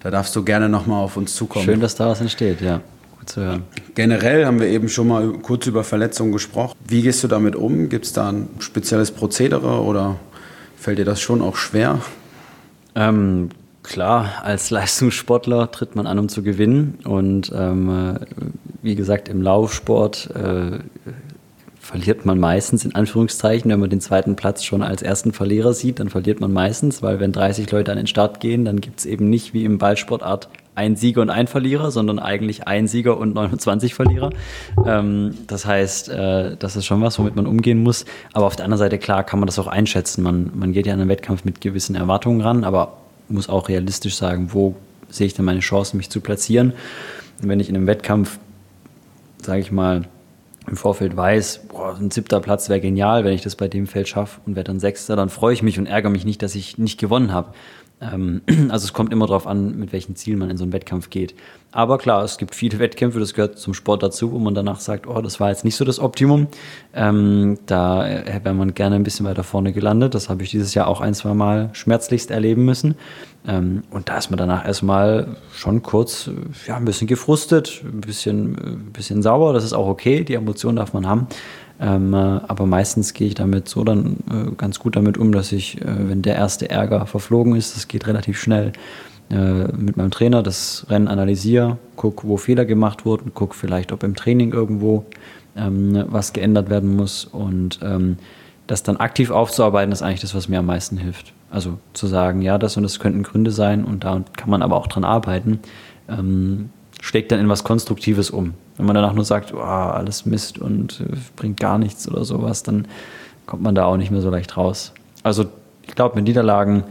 da 0.00 0.10
darfst 0.10 0.34
du 0.36 0.42
gerne 0.44 0.68
nochmal 0.70 1.02
auf 1.02 1.18
uns 1.18 1.34
zukommen. 1.34 1.66
Schön, 1.66 1.80
dass 1.80 1.94
da 1.94 2.08
was 2.08 2.22
entsteht, 2.22 2.62
ja. 2.62 2.80
Gut 3.20 3.28
zu 3.28 3.42
hören. 3.42 3.64
Generell 3.94 4.46
haben 4.46 4.60
wir 4.60 4.68
eben 4.68 4.88
schon 4.88 5.08
mal 5.08 5.30
kurz 5.42 5.66
über 5.66 5.84
Verletzungen 5.84 6.32
gesprochen. 6.32 6.74
Wie 6.88 7.02
gehst 7.02 7.22
du 7.22 7.28
damit 7.28 7.54
um? 7.54 7.90
Gibt 7.90 8.06
es 8.06 8.14
da 8.14 8.30
ein 8.30 8.48
spezielles 8.60 9.10
Prozedere 9.10 9.82
oder 9.82 10.16
fällt 10.74 10.98
dir 10.98 11.04
das 11.04 11.20
schon 11.20 11.42
auch 11.42 11.56
schwer? 11.56 12.00
Ähm, 12.94 13.50
klar, 13.82 14.40
als 14.42 14.70
Leistungssportler 14.70 15.70
tritt 15.70 15.96
man 15.96 16.06
an, 16.06 16.18
um 16.18 16.30
zu 16.30 16.42
gewinnen. 16.42 16.98
Und 17.04 17.52
ähm, 17.54 18.14
äh, 18.16 18.20
wie 18.80 18.94
gesagt, 18.94 19.28
im 19.28 19.42
Laufsport 19.42 20.30
äh, 20.34 20.78
verliert 21.78 22.24
man 22.24 22.38
meistens 22.38 22.86
in 22.86 22.94
Anführungszeichen, 22.94 23.70
wenn 23.70 23.80
man 23.80 23.90
den 23.90 24.00
zweiten 24.00 24.34
Platz 24.34 24.64
schon 24.64 24.82
als 24.82 25.02
ersten 25.02 25.32
Verlierer 25.32 25.74
sieht, 25.74 26.00
dann 26.00 26.08
verliert 26.08 26.40
man 26.40 26.54
meistens, 26.54 27.02
weil 27.02 27.20
wenn 27.20 27.32
30 27.32 27.70
Leute 27.70 27.90
an 27.90 27.98
den 27.98 28.06
Start 28.06 28.40
gehen, 28.40 28.64
dann 28.64 28.80
gibt 28.80 29.00
es 29.00 29.06
eben 29.06 29.28
nicht 29.28 29.52
wie 29.52 29.66
im 29.66 29.76
Ballsportart 29.76 30.48
ein 30.80 30.96
Sieger 30.96 31.20
und 31.20 31.28
ein 31.28 31.46
Verlierer, 31.46 31.90
sondern 31.90 32.18
eigentlich 32.18 32.66
ein 32.66 32.88
Sieger 32.88 33.18
und 33.18 33.34
29 33.34 33.92
Verlierer. 33.92 34.30
Ähm, 34.86 35.34
das 35.46 35.66
heißt, 35.66 36.08
äh, 36.08 36.56
das 36.58 36.74
ist 36.74 36.86
schon 36.86 37.02
was, 37.02 37.18
womit 37.18 37.36
man 37.36 37.46
umgehen 37.46 37.82
muss. 37.82 38.06
Aber 38.32 38.46
auf 38.46 38.56
der 38.56 38.64
anderen 38.64 38.78
Seite, 38.78 38.96
klar, 38.96 39.22
kann 39.22 39.40
man 39.40 39.46
das 39.46 39.58
auch 39.58 39.66
einschätzen. 39.66 40.22
Man, 40.22 40.50
man 40.54 40.72
geht 40.72 40.86
ja 40.86 40.94
an 40.94 41.00
einen 41.00 41.10
Wettkampf 41.10 41.44
mit 41.44 41.60
gewissen 41.60 41.96
Erwartungen 41.96 42.40
ran, 42.40 42.64
aber 42.64 42.96
muss 43.28 43.50
auch 43.50 43.68
realistisch 43.68 44.16
sagen, 44.16 44.48
wo 44.52 44.74
sehe 45.10 45.26
ich 45.26 45.34
denn 45.34 45.44
meine 45.44 45.60
Chancen, 45.60 45.98
mich 45.98 46.08
zu 46.08 46.22
platzieren. 46.22 46.72
Und 47.42 47.48
wenn 47.48 47.60
ich 47.60 47.68
in 47.68 47.76
einem 47.76 47.86
Wettkampf, 47.86 48.38
sage 49.42 49.60
ich 49.60 49.70
mal, 49.70 50.06
im 50.66 50.76
Vorfeld 50.76 51.16
weiß, 51.16 51.66
boah, 51.68 51.96
ein 51.98 52.10
siebter 52.10 52.40
Platz 52.40 52.68
wäre 52.68 52.80
genial, 52.80 53.24
wenn 53.24 53.32
ich 53.32 53.42
das 53.42 53.56
bei 53.56 53.68
dem 53.68 53.86
Feld 53.86 54.08
schaffe 54.08 54.40
und 54.46 54.56
werde 54.56 54.68
dann 54.68 54.80
Sechster, 54.80 55.16
dann 55.16 55.28
freue 55.28 55.52
ich 55.52 55.62
mich 55.62 55.78
und 55.78 55.86
ärgere 55.86 56.10
mich 56.10 56.24
nicht, 56.24 56.42
dass 56.42 56.54
ich 56.54 56.78
nicht 56.78 56.98
gewonnen 56.98 57.32
habe. 57.32 57.52
Ähm, 58.00 58.42
also 58.70 58.84
es 58.84 58.92
kommt 58.92 59.12
immer 59.12 59.26
darauf 59.26 59.46
an, 59.46 59.78
mit 59.78 59.92
welchen 59.92 60.16
Zielen 60.16 60.38
man 60.38 60.50
in 60.50 60.56
so 60.56 60.64
einen 60.64 60.72
Wettkampf 60.72 61.10
geht. 61.10 61.34
Aber 61.72 61.98
klar, 61.98 62.24
es 62.24 62.36
gibt 62.36 62.54
viele 62.54 62.78
Wettkämpfe, 62.78 63.20
das 63.20 63.34
gehört 63.34 63.58
zum 63.58 63.74
Sport 63.74 64.02
dazu, 64.02 64.32
wo 64.32 64.38
man 64.38 64.54
danach 64.54 64.80
sagt, 64.80 65.06
oh, 65.06 65.20
das 65.20 65.38
war 65.38 65.50
jetzt 65.50 65.64
nicht 65.64 65.76
so 65.76 65.84
das 65.84 66.00
Optimum. 66.00 66.48
Ähm, 66.94 67.58
da 67.66 68.00
wäre 68.42 68.54
man 68.54 68.74
gerne 68.74 68.96
ein 68.96 69.04
bisschen 69.04 69.24
weiter 69.24 69.44
vorne 69.44 69.72
gelandet. 69.72 70.14
Das 70.14 70.28
habe 70.28 70.42
ich 70.42 70.50
dieses 70.50 70.74
Jahr 70.74 70.88
auch 70.88 71.00
ein, 71.00 71.14
zwei 71.14 71.34
Mal 71.34 71.70
schmerzlichst 71.72 72.30
erleben 72.32 72.64
müssen. 72.64 72.96
Ähm, 73.46 73.84
und 73.90 74.08
da 74.08 74.18
ist 74.18 74.30
man 74.30 74.38
danach 74.38 74.66
erstmal 74.66 75.36
schon 75.54 75.82
kurz 75.82 76.28
ja, 76.66 76.76
ein 76.76 76.84
bisschen 76.84 77.06
gefrustet, 77.06 77.82
ein 77.84 78.00
bisschen, 78.00 78.54
ein 78.56 78.92
bisschen 78.92 79.22
sauer. 79.22 79.52
Das 79.52 79.64
ist 79.64 79.72
auch 79.72 79.86
okay, 79.86 80.24
die 80.24 80.34
Emotionen 80.34 80.76
darf 80.76 80.92
man 80.92 81.06
haben. 81.06 81.28
Ähm, 81.80 82.12
äh, 82.12 82.16
aber 82.16 82.66
meistens 82.66 83.14
gehe 83.14 83.26
ich 83.26 83.34
damit 83.34 83.68
so 83.68 83.84
dann 83.84 84.18
äh, 84.30 84.54
ganz 84.56 84.78
gut 84.78 84.96
damit 84.96 85.16
um, 85.16 85.32
dass 85.32 85.50
ich, 85.52 85.80
äh, 85.80 86.08
wenn 86.08 86.22
der 86.22 86.36
erste 86.36 86.68
Ärger 86.68 87.06
verflogen 87.06 87.56
ist, 87.56 87.74
das 87.74 87.88
geht 87.88 88.06
relativ 88.06 88.38
schnell, 88.38 88.72
äh, 89.30 89.72
mit 89.76 89.96
meinem 89.96 90.10
Trainer 90.10 90.42
das 90.42 90.86
Rennen 90.90 91.08
analysiere, 91.08 91.78
gucke, 91.96 92.26
wo 92.28 92.36
Fehler 92.36 92.64
gemacht 92.64 93.06
wurden, 93.06 93.32
gucke 93.32 93.54
vielleicht, 93.54 93.92
ob 93.92 94.02
im 94.02 94.14
Training 94.14 94.52
irgendwo 94.52 95.06
ähm, 95.56 96.04
was 96.08 96.32
geändert 96.32 96.68
werden 96.68 96.96
muss 96.96 97.24
und 97.24 97.80
ähm, 97.82 98.18
das 98.66 98.82
dann 98.82 98.98
aktiv 98.98 99.30
aufzuarbeiten, 99.30 99.92
ist 99.92 100.02
eigentlich 100.02 100.20
das, 100.20 100.34
was 100.34 100.48
mir 100.48 100.58
am 100.58 100.66
meisten 100.66 100.96
hilft. 100.96 101.32
Also 101.50 101.78
zu 101.92 102.06
sagen, 102.06 102.42
ja, 102.42 102.58
das 102.58 102.76
und 102.76 102.82
das 102.82 103.00
könnten 103.00 103.22
Gründe 103.22 103.50
sein 103.50 103.84
und 103.84 104.04
da 104.04 104.22
kann 104.36 104.50
man 104.50 104.62
aber 104.62 104.76
auch 104.76 104.86
dran 104.86 105.04
arbeiten, 105.04 105.60
ähm, 106.08 106.70
schlägt 107.00 107.32
dann 107.32 107.40
in 107.40 107.48
was 107.48 107.64
Konstruktives 107.64 108.30
um. 108.30 108.54
Wenn 108.80 108.86
man 108.86 108.94
danach 108.94 109.12
nur 109.12 109.26
sagt, 109.26 109.52
oh, 109.52 109.58
alles 109.58 110.24
Mist 110.24 110.58
und 110.58 111.02
äh, 111.02 111.14
bringt 111.36 111.60
gar 111.60 111.76
nichts 111.76 112.08
oder 112.08 112.24
sowas, 112.24 112.62
dann 112.62 112.86
kommt 113.44 113.62
man 113.62 113.74
da 113.74 113.84
auch 113.84 113.98
nicht 113.98 114.10
mehr 114.10 114.22
so 114.22 114.30
leicht 114.30 114.56
raus. 114.56 114.94
Also 115.22 115.44
ich 115.82 115.94
glaube, 115.94 116.16
mit 116.16 116.24
Niederlagen 116.24 116.84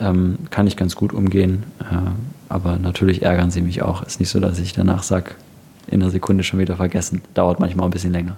ähm, 0.00 0.38
kann 0.50 0.66
ich 0.66 0.76
ganz 0.76 0.96
gut 0.96 1.12
umgehen, 1.12 1.62
äh, 1.78 1.94
aber 2.48 2.76
natürlich 2.76 3.22
ärgern 3.22 3.52
sie 3.52 3.60
mich 3.60 3.82
auch. 3.82 4.02
Ist 4.02 4.18
nicht 4.18 4.30
so, 4.30 4.40
dass 4.40 4.58
ich 4.58 4.72
danach 4.72 5.04
sage, 5.04 5.30
in 5.86 6.02
einer 6.02 6.10
Sekunde 6.10 6.42
schon 6.42 6.58
wieder 6.58 6.74
vergessen. 6.74 7.22
Dauert 7.34 7.60
manchmal 7.60 7.86
ein 7.86 7.92
bisschen 7.92 8.12
länger. 8.12 8.36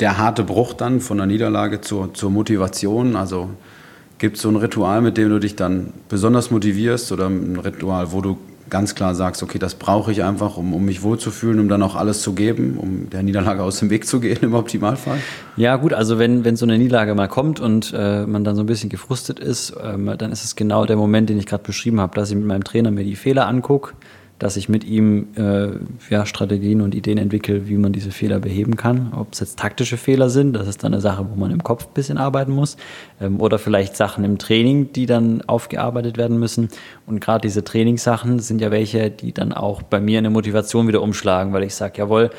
Der 0.00 0.16
harte 0.16 0.44
Bruch 0.44 0.72
dann 0.72 1.00
von 1.00 1.18
der 1.18 1.26
Niederlage 1.26 1.82
zur, 1.82 2.14
zur 2.14 2.30
Motivation, 2.30 3.16
also 3.16 3.50
gibt 4.16 4.36
es 4.36 4.42
so 4.42 4.48
ein 4.48 4.56
Ritual, 4.56 5.02
mit 5.02 5.18
dem 5.18 5.28
du 5.28 5.38
dich 5.40 5.56
dann 5.56 5.92
besonders 6.08 6.50
motivierst 6.50 7.12
oder 7.12 7.26
ein 7.26 7.58
Ritual, 7.58 8.12
wo 8.12 8.22
du 8.22 8.38
ganz 8.70 8.94
klar 8.94 9.14
sagst, 9.14 9.42
okay, 9.42 9.58
das 9.58 9.74
brauche 9.74 10.12
ich 10.12 10.22
einfach, 10.22 10.56
um, 10.56 10.74
um 10.74 10.84
mich 10.84 11.02
wohlzufühlen, 11.02 11.60
um 11.60 11.68
dann 11.68 11.82
auch 11.82 11.94
alles 11.96 12.22
zu 12.22 12.34
geben, 12.34 12.76
um 12.78 13.10
der 13.10 13.22
Niederlage 13.22 13.62
aus 13.62 13.78
dem 13.78 13.90
Weg 13.90 14.06
zu 14.06 14.20
gehen 14.20 14.38
im 14.42 14.54
Optimalfall? 14.54 15.18
Ja 15.56 15.76
gut, 15.76 15.92
also 15.92 16.18
wenn, 16.18 16.44
wenn 16.44 16.56
so 16.56 16.66
eine 16.66 16.78
Niederlage 16.78 17.14
mal 17.14 17.28
kommt 17.28 17.60
und 17.60 17.92
äh, 17.96 18.26
man 18.26 18.44
dann 18.44 18.56
so 18.56 18.62
ein 18.62 18.66
bisschen 18.66 18.90
gefrustet 18.90 19.38
ist, 19.38 19.74
ähm, 19.82 20.12
dann 20.18 20.32
ist 20.32 20.44
es 20.44 20.56
genau 20.56 20.84
der 20.84 20.96
Moment, 20.96 21.30
den 21.30 21.38
ich 21.38 21.46
gerade 21.46 21.62
beschrieben 21.62 22.00
habe, 22.00 22.14
dass 22.14 22.30
ich 22.30 22.36
mit 22.36 22.46
meinem 22.46 22.64
Trainer 22.64 22.90
mir 22.90 23.04
die 23.04 23.16
Fehler 23.16 23.46
angucke, 23.46 23.94
dass 24.38 24.56
ich 24.56 24.68
mit 24.68 24.84
ihm 24.84 25.28
äh, 25.36 25.68
ja, 26.10 26.26
Strategien 26.26 26.82
und 26.82 26.94
Ideen 26.94 27.16
entwickle, 27.16 27.68
wie 27.68 27.76
man 27.76 27.92
diese 27.92 28.10
Fehler 28.10 28.38
beheben 28.38 28.76
kann. 28.76 29.12
Ob 29.16 29.32
es 29.32 29.40
jetzt 29.40 29.58
taktische 29.58 29.96
Fehler 29.96 30.28
sind, 30.28 30.52
das 30.52 30.68
ist 30.68 30.84
dann 30.84 30.92
eine 30.92 31.00
Sache, 31.00 31.26
wo 31.30 31.34
man 31.40 31.50
im 31.50 31.62
Kopf 31.62 31.86
ein 31.86 31.94
bisschen 31.94 32.18
arbeiten 32.18 32.52
muss. 32.52 32.76
Ähm, 33.20 33.40
oder 33.40 33.58
vielleicht 33.58 33.96
Sachen 33.96 34.24
im 34.24 34.38
Training, 34.38 34.92
die 34.92 35.06
dann 35.06 35.42
aufgearbeitet 35.42 36.18
werden 36.18 36.38
müssen. 36.38 36.68
Und 37.06 37.20
gerade 37.20 37.42
diese 37.42 37.64
Trainingssachen 37.64 38.38
sind 38.40 38.60
ja 38.60 38.70
welche, 38.70 39.10
die 39.10 39.32
dann 39.32 39.52
auch 39.52 39.82
bei 39.82 40.00
mir 40.00 40.18
eine 40.18 40.30
Motivation 40.30 40.86
wieder 40.86 41.00
umschlagen, 41.00 41.52
weil 41.52 41.62
ich 41.62 41.74
sage, 41.74 41.94
jawohl, 41.98 42.30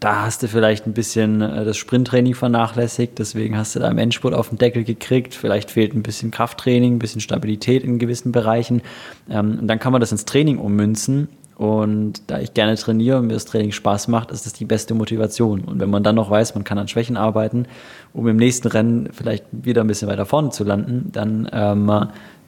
da 0.00 0.22
hast 0.22 0.42
du 0.42 0.48
vielleicht 0.48 0.86
ein 0.86 0.94
bisschen 0.94 1.42
äh, 1.42 1.64
das 1.64 1.76
Sprinttraining 1.76 2.34
vernachlässigt, 2.34 3.18
deswegen 3.18 3.56
hast 3.56 3.76
du 3.76 3.80
da 3.80 3.88
im 3.88 3.98
Endspurt 3.98 4.32
auf 4.32 4.48
den 4.48 4.56
Deckel 4.56 4.82
gekriegt. 4.82 5.34
Vielleicht 5.34 5.70
fehlt 5.70 5.94
ein 5.94 6.02
bisschen 6.02 6.30
Krafttraining, 6.30 6.96
ein 6.96 6.98
bisschen 6.98 7.20
Stabilität 7.20 7.84
in 7.84 7.98
gewissen 7.98 8.32
Bereichen. 8.32 8.80
Ähm, 9.28 9.58
und 9.60 9.68
dann 9.68 9.78
kann 9.78 9.92
man 9.92 10.00
das 10.00 10.10
ins 10.10 10.24
Training 10.24 10.58
ummünzen 10.58 11.28
Und 11.56 12.22
da 12.28 12.40
ich 12.40 12.54
gerne 12.54 12.76
trainiere 12.76 13.18
und 13.18 13.26
mir 13.26 13.34
das 13.34 13.44
Training 13.44 13.72
Spaß 13.72 14.08
macht, 14.08 14.30
ist 14.30 14.46
das 14.46 14.54
die 14.54 14.64
beste 14.64 14.94
Motivation. 14.94 15.60
Und 15.60 15.80
wenn 15.80 15.90
man 15.90 16.02
dann 16.02 16.14
noch 16.14 16.30
weiß, 16.30 16.54
man 16.54 16.64
kann 16.64 16.78
an 16.78 16.88
Schwächen 16.88 17.18
arbeiten, 17.18 17.66
um 18.14 18.26
im 18.26 18.38
nächsten 18.38 18.68
Rennen 18.68 19.10
vielleicht 19.12 19.44
wieder 19.52 19.82
ein 19.82 19.86
bisschen 19.86 20.08
weiter 20.08 20.24
vorne 20.24 20.48
zu 20.48 20.64
landen, 20.64 21.10
dann 21.12 21.46
ähm, 21.52 21.86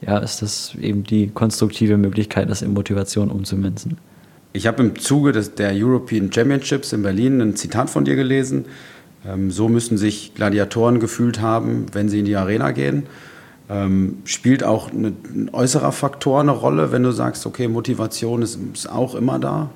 ja, 0.01 0.19
ist 0.19 0.41
das 0.41 0.75
eben 0.81 1.05
die 1.05 1.29
konstruktive 1.29 1.99
Möglichkeit, 1.99 2.49
das 2.49 2.63
in 2.63 2.73
Motivation 2.73 3.31
umzumünzen. 3.31 3.99
Ich 4.53 4.67
habe 4.67 4.83
im 4.83 4.99
Zuge 4.99 5.33
des, 5.33 5.55
der 5.55 5.73
European 5.75 6.31
Championships 6.33 6.93
in 6.93 7.03
Berlin 7.03 7.41
ein 7.41 7.57
Zitat 7.57 7.89
von 7.89 8.05
dir 8.05 8.17
gelesen. 8.17 8.67
Ähm, 9.27 9.51
so 9.51 9.69
müssen 9.69 9.97
sich 9.97 10.35
Gladiatoren 10.35 11.01
gefühlt 11.01 11.41
haben, 11.41 11.87
wenn 11.93 12.09
sie 12.09 12.19
in 12.19 12.25
die 12.25 12.37
Arena 12.37 12.73
gehen. 12.73 13.05
Ähm, 13.71 14.19
spielt 14.25 14.65
auch 14.65 14.91
eine, 14.91 15.13
ein 15.35 15.51
äußerer 15.53 15.93
Faktor 15.93 16.41
eine 16.41 16.51
Rolle, 16.51 16.93
wenn 16.93 17.03
du 17.03 17.13
sagst, 17.13 17.47
okay, 17.47 17.69
Motivation 17.69 18.43
ist, 18.43 18.59
ist 18.75 18.91
auch 18.91 19.15
immer 19.15 19.39
da? 19.39 19.71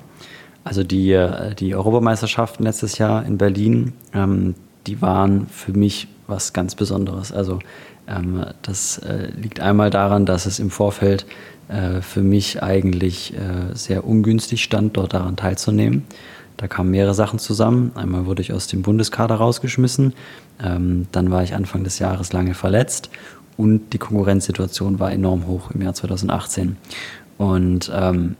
Also 0.63 0.83
die, 0.83 1.11
äh, 1.11 1.55
die 1.55 1.73
Europameisterschaften 1.73 2.63
letztes 2.63 2.97
Jahr 2.97 3.25
in 3.25 3.37
Berlin, 3.37 3.93
ähm, 4.13 4.53
die 4.85 5.01
waren 5.01 5.47
für 5.47 5.71
mich 5.71 6.07
was 6.27 6.53
ganz 6.53 6.75
Besonderes. 6.75 7.31
Also 7.31 7.59
ähm, 8.07 8.45
das 8.61 8.99
äh, 8.99 9.31
liegt 9.31 9.59
einmal 9.59 9.89
daran, 9.89 10.25
dass 10.25 10.45
es 10.45 10.59
im 10.59 10.69
Vorfeld 10.69 11.25
äh, 11.69 12.01
für 12.01 12.21
mich 12.21 12.63
eigentlich 12.63 13.33
äh, 13.33 13.73
sehr 13.73 14.05
ungünstig 14.05 14.63
stand, 14.63 14.97
dort 14.97 15.13
daran 15.13 15.35
teilzunehmen. 15.35 16.03
Da 16.57 16.67
kamen 16.67 16.89
mehrere 16.89 17.13
Sachen 17.13 17.39
zusammen. 17.39 17.91
Einmal 17.95 18.25
wurde 18.25 18.41
ich 18.41 18.51
aus 18.51 18.67
dem 18.67 18.81
Bundeskader 18.81 19.35
rausgeschmissen, 19.35 20.13
ähm, 20.63 21.07
dann 21.11 21.29
war 21.29 21.43
ich 21.43 21.53
Anfang 21.53 21.83
des 21.83 21.99
Jahres 21.99 22.33
lange 22.33 22.53
verletzt 22.53 23.09
und 23.57 23.93
die 23.93 23.97
Konkurrenzsituation 23.97 24.99
war 24.99 25.11
enorm 25.11 25.47
hoch 25.47 25.71
im 25.71 25.81
Jahr 25.81 25.93
2018. 25.93 26.77
Und 27.37 27.91
ähm, 27.93 28.35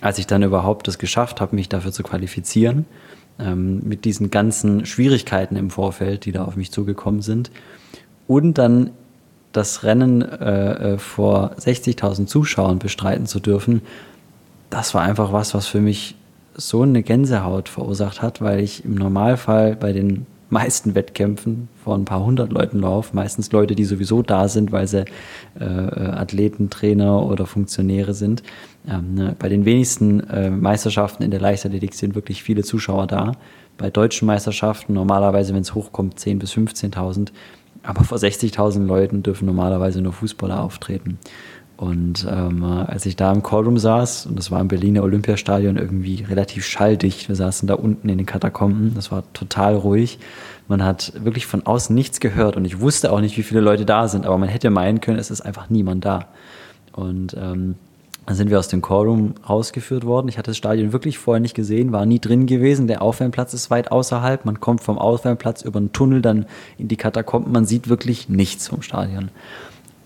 als 0.00 0.18
ich 0.18 0.26
dann 0.26 0.42
überhaupt 0.42 0.88
es 0.88 0.98
geschafft 0.98 1.40
habe, 1.40 1.56
mich 1.56 1.68
dafür 1.68 1.92
zu 1.92 2.02
qualifizieren, 2.02 2.84
ähm, 3.38 3.80
mit 3.84 4.04
diesen 4.04 4.30
ganzen 4.30 4.84
Schwierigkeiten 4.84 5.56
im 5.56 5.70
Vorfeld, 5.70 6.24
die 6.24 6.32
da 6.32 6.44
auf 6.44 6.56
mich 6.56 6.70
zugekommen 6.70 7.22
sind, 7.22 7.50
und 8.26 8.58
dann 8.58 8.90
das 9.54 9.84
Rennen 9.84 10.20
äh, 10.22 10.94
äh 10.94 10.98
vor 10.98 11.52
60.000 11.58 12.26
Zuschauern 12.26 12.78
bestreiten 12.78 13.26
zu 13.26 13.40
dürfen, 13.40 13.80
das 14.70 14.94
war 14.94 15.02
einfach 15.02 15.32
was, 15.32 15.54
was 15.54 15.66
für 15.66 15.80
mich 15.80 16.16
so 16.56 16.82
eine 16.82 17.02
Gänsehaut 17.02 17.68
verursacht 17.68 18.22
hat, 18.22 18.40
weil 18.40 18.60
ich 18.60 18.84
im 18.84 18.94
Normalfall 18.94 19.76
bei 19.76 19.92
den 19.92 20.26
meisten 20.50 20.94
Wettkämpfen 20.94 21.68
vor 21.82 21.96
ein 21.96 22.04
paar 22.04 22.24
hundert 22.24 22.52
Leuten 22.52 22.80
laufe. 22.80 23.14
Meistens 23.14 23.50
Leute, 23.52 23.74
die 23.74 23.84
sowieso 23.84 24.22
da 24.22 24.48
sind, 24.48 24.72
weil 24.72 24.86
sie 24.86 25.04
äh, 25.58 25.64
Athleten, 25.64 26.70
Trainer 26.70 27.26
oder 27.26 27.46
Funktionäre 27.46 28.14
sind. 28.14 28.42
Ähm, 28.88 29.14
ne? 29.14 29.36
Bei 29.38 29.48
den 29.48 29.64
wenigsten 29.64 30.20
äh, 30.30 30.50
Meisterschaften 30.50 31.22
in 31.22 31.30
der 31.30 31.40
Leichtathletik 31.40 31.94
sind 31.94 32.14
wirklich 32.14 32.42
viele 32.42 32.62
Zuschauer 32.62 33.06
da. 33.06 33.32
Bei 33.76 33.90
deutschen 33.90 34.26
Meisterschaften 34.26 34.94
normalerweise, 34.94 35.54
wenn 35.54 35.62
es 35.62 35.74
hochkommt, 35.74 36.18
10.000 36.18 36.38
bis 36.38 36.52
15.000. 36.52 37.28
Aber 37.84 38.04
vor 38.04 38.18
60.000 38.18 38.86
Leuten 38.86 39.22
dürfen 39.22 39.46
normalerweise 39.46 40.00
nur 40.00 40.12
Fußballer 40.12 40.60
auftreten. 40.60 41.18
Und 41.76 42.26
ähm, 42.30 42.62
als 42.62 43.04
ich 43.04 43.16
da 43.16 43.32
im 43.32 43.42
Callroom 43.42 43.78
saß, 43.78 44.26
und 44.26 44.38
das 44.38 44.50
war 44.50 44.60
im 44.60 44.68
Berliner 44.68 45.02
Olympiastadion 45.02 45.76
irgendwie 45.76 46.22
relativ 46.22 46.64
schalldicht, 46.64 47.28
wir 47.28 47.34
saßen 47.34 47.66
da 47.66 47.74
unten 47.74 48.08
in 48.08 48.16
den 48.16 48.26
Katakomben, 48.26 48.92
das 48.94 49.10
war 49.10 49.24
total 49.32 49.74
ruhig. 49.74 50.18
Man 50.68 50.84
hat 50.84 51.12
wirklich 51.22 51.46
von 51.46 51.66
außen 51.66 51.94
nichts 51.94 52.20
gehört 52.20 52.56
und 52.56 52.64
ich 52.64 52.80
wusste 52.80 53.12
auch 53.12 53.20
nicht, 53.20 53.36
wie 53.36 53.42
viele 53.42 53.60
Leute 53.60 53.84
da 53.84 54.06
sind, 54.06 54.24
aber 54.24 54.38
man 54.38 54.48
hätte 54.48 54.70
meinen 54.70 55.00
können, 55.00 55.18
es 55.18 55.30
ist 55.30 55.40
einfach 55.40 55.68
niemand 55.68 56.04
da. 56.04 56.28
Und 56.92 57.36
ähm, 57.38 57.74
dann 58.26 58.36
sind 58.36 58.50
wir 58.50 58.58
aus 58.58 58.68
dem 58.68 58.80
Callroom 58.80 59.34
rausgeführt 59.48 60.04
worden. 60.04 60.28
Ich 60.28 60.38
hatte 60.38 60.50
das 60.50 60.56
Stadion 60.56 60.92
wirklich 60.92 61.18
vorher 61.18 61.40
nicht 61.40 61.54
gesehen, 61.54 61.92
war 61.92 62.06
nie 62.06 62.20
drin 62.20 62.46
gewesen. 62.46 62.86
Der 62.86 63.02
Aufwärmplatz 63.02 63.52
ist 63.52 63.70
weit 63.70 63.92
außerhalb. 63.92 64.44
Man 64.44 64.60
kommt 64.60 64.80
vom 64.80 64.98
Aufwärmplatz 64.98 65.62
über 65.62 65.78
einen 65.78 65.92
Tunnel 65.92 66.22
dann 66.22 66.46
in 66.78 66.88
die 66.88 66.96
Katakomben. 66.96 67.52
Man 67.52 67.66
sieht 67.66 67.88
wirklich 67.88 68.28
nichts 68.28 68.68
vom 68.68 68.82
Stadion. 68.82 69.30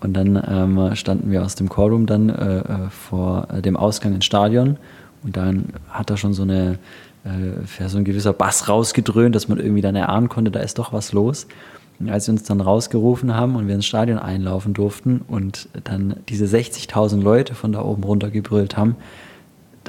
Und 0.01 0.13
dann 0.13 0.41
ähm, 0.47 0.95
standen 0.95 1.31
wir 1.31 1.43
aus 1.43 1.55
dem 1.55 1.69
Callroom 1.69 2.05
dann 2.05 2.29
äh, 2.29 2.59
äh 2.59 2.89
vor 2.89 3.47
dem 3.65 3.75
Ausgang 3.75 4.15
ins 4.15 4.25
Stadion 4.25 4.77
und 5.23 5.35
dann 5.35 5.65
hat 5.89 6.09
da 6.09 6.15
schon 6.15 6.33
so 6.33 6.43
eine 6.43 6.79
äh, 7.25 7.87
so 7.87 7.97
ein 7.97 8.05
gewisser 8.05 8.33
Bass 8.33 8.69
rausgedröhnt, 8.69 9.35
dass 9.35 9.47
man 9.47 9.59
irgendwie 9.59 9.81
dann 9.81 9.95
erahnen 9.95 10.29
konnte, 10.29 10.51
da 10.51 10.59
ist 10.61 10.79
doch 10.79 10.93
was 10.93 11.11
los. 11.11 11.47
Als 12.07 12.25
sie 12.25 12.31
uns 12.31 12.43
dann 12.43 12.61
rausgerufen 12.61 13.35
haben 13.35 13.55
und 13.55 13.67
wir 13.67 13.75
ins 13.75 13.85
Stadion 13.85 14.19
einlaufen 14.19 14.73
durften 14.73 15.21
und 15.27 15.67
dann 15.83 16.15
diese 16.29 16.45
60.000 16.45 17.21
Leute 17.21 17.55
von 17.55 17.71
da 17.73 17.81
oben 17.81 18.03
runter 18.03 18.29
gebrüllt 18.29 18.77
haben, 18.77 18.95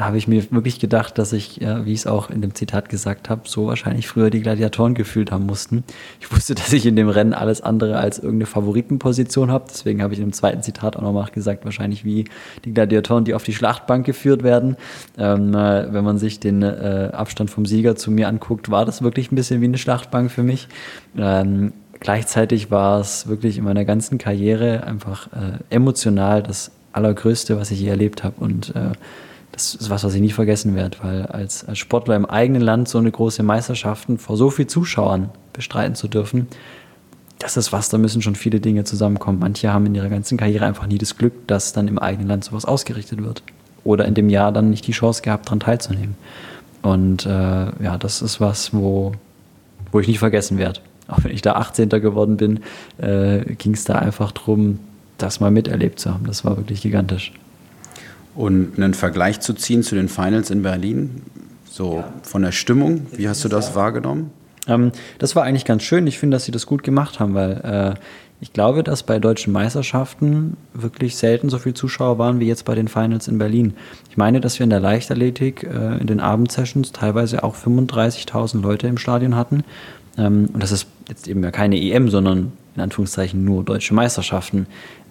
da 0.01 0.07
habe 0.07 0.17
ich 0.17 0.29
mir 0.29 0.51
wirklich 0.51 0.79
gedacht, 0.79 1.19
dass 1.19 1.33
ich, 1.35 1.61
wie 1.61 1.93
ich 1.93 2.01
es 2.01 2.07
auch 2.07 2.31
in 2.31 2.41
dem 2.41 2.55
Zitat 2.55 2.89
gesagt 2.89 3.29
habe, 3.29 3.43
so 3.45 3.67
wahrscheinlich 3.67 4.09
früher 4.09 4.31
die 4.31 4.41
Gladiatoren 4.41 4.95
gefühlt 4.95 5.31
haben 5.31 5.45
mussten. 5.45 5.85
Ich 6.21 6.33
wusste, 6.33 6.55
dass 6.61 6.73
ich 6.73 6.87
in 6.87 6.97
dem 6.97 7.11
Rennen 7.11 7.35
alles 7.35 7.61
andere 7.61 7.99
als 7.99 8.19
irgendeine 8.19 8.47
Favoritenposition 8.47 9.51
habe. 9.51 9.67
Deswegen 9.69 10.03
habe 10.03 10.15
ich 10.15 10.21
dem 10.21 10.33
zweiten 10.33 10.63
Zitat 10.63 10.97
auch 10.97 11.03
nochmal 11.03 11.29
gesagt, 11.33 11.65
wahrscheinlich 11.67 12.05
wie 12.05 12.25
die 12.65 12.73
Gladiatoren, 12.73 13.25
die 13.25 13.35
auf 13.35 13.43
die 13.43 13.53
Schlachtbank 13.53 14.07
geführt 14.07 14.43
werden. 14.43 14.77
Ähm, 15.19 15.55
äh, 15.55 15.93
wenn 15.93 16.05
man 16.05 16.17
sich 16.17 16.41
den 16.41 16.63
äh, 16.63 17.11
Abstand 17.13 17.51
vom 17.51 17.67
Sieger 17.67 17.95
zu 17.95 18.11
mir 18.11 18.29
anguckt, 18.29 18.71
war 18.71 18.87
das 18.87 19.03
wirklich 19.03 19.31
ein 19.33 19.37
bisschen 19.37 19.61
wie 19.61 19.67
eine 19.67 19.79
Schlachtbank 19.79 20.31
für 20.31 20.43
mich. 20.43 20.69
Ähm, 21.17 21.73
gleichzeitig 22.01 22.71
war 22.71 23.01
es 23.01 23.29
wirklich 23.29 23.59
in 23.59 23.65
meiner 23.65 23.85
ganzen 23.85 24.19
Karriere 24.19 24.85
einfach 24.85 25.29
äh, 25.29 25.59
emotional 25.75 26.43
das 26.43 26.71
Allergrößte, 26.93 27.57
was 27.59 27.71
ich 27.71 27.81
je 27.81 27.89
erlebt 27.89 28.25
habe. 28.25 28.35
Und 28.41 28.75
äh, 28.75 28.93
das 29.53 29.75
ist 29.75 29.91
was, 29.91 30.05
was 30.05 30.15
ich 30.15 30.21
nie 30.21 30.31
vergessen 30.31 30.75
werde, 30.75 30.99
weil 31.03 31.27
als, 31.27 31.67
als 31.67 31.79
Sportler 31.79 32.17
im 32.17 32.27
eigenen 32.27 32.63
Land 32.63 32.89
so 32.89 32.99
eine 32.99 33.11
große 33.11 33.43
Meisterschaften 33.43 34.19
vor 34.19 34.37
so 34.37 34.51
vielen 34.51 34.69
Zuschauern 34.69 35.31
bestreiten 35.53 35.95
zu 35.95 36.09
dürfen, 36.09 36.49
das 37.39 37.57
ist 37.57 37.73
was, 37.73 37.89
da 37.89 37.97
müssen 37.97 38.21
schon 38.21 38.35
viele 38.35 38.61
Dinge 38.61 38.85
zusammenkommen. 38.85 39.39
Manche 39.39 39.73
haben 39.73 39.87
in 39.87 39.95
ihrer 39.95 40.11
ganzen 40.11 40.37
Karriere 40.37 40.67
einfach 40.67 40.87
nie 40.87 40.99
das 40.99 41.17
Glück, 41.17 41.47
dass 41.47 41.73
dann 41.73 41.89
im 41.89 41.99
eigenen 41.99 42.29
Land 42.29 42.45
sowas 42.45 42.67
ausgerichtet 42.67 43.23
wird. 43.23 43.43
Oder 43.83 44.05
in 44.05 44.15
dem 44.15 44.29
Jahr 44.29 44.53
dann 44.53 44.69
nicht 44.69 44.87
die 44.87 44.93
Chance 44.93 45.23
gehabt, 45.23 45.47
daran 45.47 45.61
teilzunehmen. 45.61 46.17
Und 46.83 47.25
äh, 47.25 47.29
ja, 47.29 47.97
das 47.99 48.21
ist 48.21 48.43
was, 48.43 48.75
wo, 48.75 49.13
wo 49.91 50.01
ich 50.01 50.07
nie 50.07 50.19
vergessen 50.19 50.59
werde. 50.59 50.81
Auch 51.11 51.25
wenn 51.25 51.33
ich 51.33 51.43
da 51.43 51.53
18. 51.55 51.89
geworden 51.89 52.37
bin, 52.37 52.61
äh, 52.99 53.41
ging 53.55 53.75
es 53.75 53.85
da 53.85 53.97
einfach 53.97 54.33
darum, 54.33 54.79
das 55.19 55.41
mal 55.41 55.51
miterlebt 55.51 55.99
zu 55.99 56.13
haben. 56.13 56.27
Das 56.27 56.45
war 56.45 56.57
wirklich 56.57 56.83
gigantisch. 56.83 57.33
Und 58.35 58.77
einen 58.77 58.95
Vergleich 58.95 59.41
zu 59.41 59.55
ziehen 59.55 59.83
zu 59.83 59.95
den 59.95 60.09
Finals 60.09 60.51
in 60.51 60.63
Berlin, 60.63 61.23
so 61.71 61.97
ja. 61.97 62.13
von 62.23 62.43
der 62.43 62.53
Stimmung, 62.53 63.07
wie 63.13 63.29
hast 63.29 63.45
du 63.45 63.49
das 63.49 63.75
wahrgenommen? 63.75 64.31
Ähm, 64.67 64.93
das 65.19 65.37
war 65.37 65.45
eigentlich 65.45 65.65
ganz 65.65 65.83
schön. 65.83 66.07
Ich 66.07 66.19
finde, 66.19 66.37
dass 66.37 66.45
sie 66.45 66.53
das 66.53 66.67
gut 66.67 66.83
gemacht 66.83 67.21
haben, 67.21 67.35
weil 67.35 67.97
äh, 67.97 68.01
ich 68.43 68.55
glaube, 68.55 68.83
dass 68.83 69.03
bei 69.03 69.19
deutschen 69.19 69.53
Meisterschaften 69.53 70.57
wirklich 70.73 71.17
selten 71.17 71.51
so 71.51 71.59
viele 71.59 71.75
Zuschauer 71.75 72.19
waren 72.19 72.41
wie 72.41 72.47
jetzt 72.47 72.65
bei 72.65 72.75
den 72.75 72.89
Finals 72.89 73.29
in 73.29 73.37
Berlin. 73.39 73.75
Ich 74.09 74.17
meine, 74.17 74.41
dass 74.41 74.59
wir 74.59 74.65
in 74.65 74.71
der 74.71 74.81
Leichtathletik 74.81 75.65
äh, 75.65 75.99
in 75.99 76.07
den 76.07 76.21
Abendsessions 76.21 76.93
teilweise 76.93 77.45
auch 77.45 77.55
35.000 77.55 78.63
Leute 78.63 78.87
im 78.87 78.97
Stadion 78.97 79.37
hatten. 79.37 79.63
Ähm, 80.19 80.49
und 80.53 80.63
das 80.63 80.73
ist 80.73 80.87
jetzt 81.09 81.29
eben 81.29 81.43
ja 81.43 81.51
keine 81.51 81.81
EM, 81.81 82.09
sondern 82.09 82.53
in 82.77 82.83
Anführungszeichen 82.83 83.45
nur 83.45 83.65
deutsche 83.65 83.95
Meisterschaften. 83.95 84.67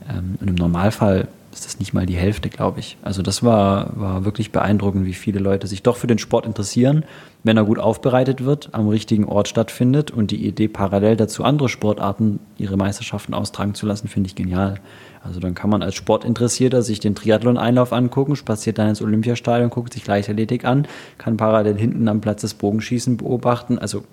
Ähm, 0.09 0.35
und 0.39 0.49
im 0.49 0.55
Normalfall 0.55 1.27
ist 1.51 1.65
das 1.65 1.79
nicht 1.79 1.93
mal 1.93 2.05
die 2.05 2.15
Hälfte, 2.15 2.49
glaube 2.49 2.79
ich. 2.79 2.97
Also 3.01 3.21
das 3.21 3.43
war, 3.43 3.99
war 3.99 4.25
wirklich 4.25 4.51
beeindruckend, 4.51 5.05
wie 5.05 5.13
viele 5.13 5.39
Leute 5.39 5.67
sich 5.67 5.81
doch 5.81 5.97
für 5.97 6.07
den 6.07 6.19
Sport 6.19 6.45
interessieren, 6.45 7.05
wenn 7.43 7.57
er 7.57 7.63
gut 7.63 7.79
aufbereitet 7.79 8.45
wird, 8.45 8.69
am 8.73 8.87
richtigen 8.87 9.25
Ort 9.25 9.47
stattfindet 9.47 10.11
und 10.11 10.31
die 10.31 10.45
Idee 10.45 10.67
parallel 10.67 11.15
dazu 11.15 11.43
andere 11.43 11.69
Sportarten 11.69 12.39
ihre 12.57 12.77
Meisterschaften 12.77 13.33
austragen 13.33 13.73
zu 13.73 13.85
lassen, 13.85 14.07
finde 14.07 14.27
ich 14.27 14.35
genial. 14.35 14.75
Also 15.23 15.39
dann 15.39 15.55
kann 15.55 15.69
man 15.69 15.81
als 15.81 15.95
Sportinteressierter 15.95 16.81
sich 16.81 16.99
den 16.99 17.15
Triathlon-Einlauf 17.15 17.93
angucken, 17.93 18.35
spaziert 18.35 18.77
dann 18.77 18.89
ins 18.89 19.01
Olympiastadion, 19.01 19.69
guckt 19.69 19.93
sich 19.93 20.05
Leichtathletik 20.05 20.65
an, 20.65 20.87
kann 21.17 21.37
parallel 21.37 21.77
hinten 21.77 22.07
am 22.07 22.21
Platz 22.21 22.41
des 22.41 22.53
Bogenschießen 22.53 23.17
beobachten. 23.17 23.79
Also 23.79 24.03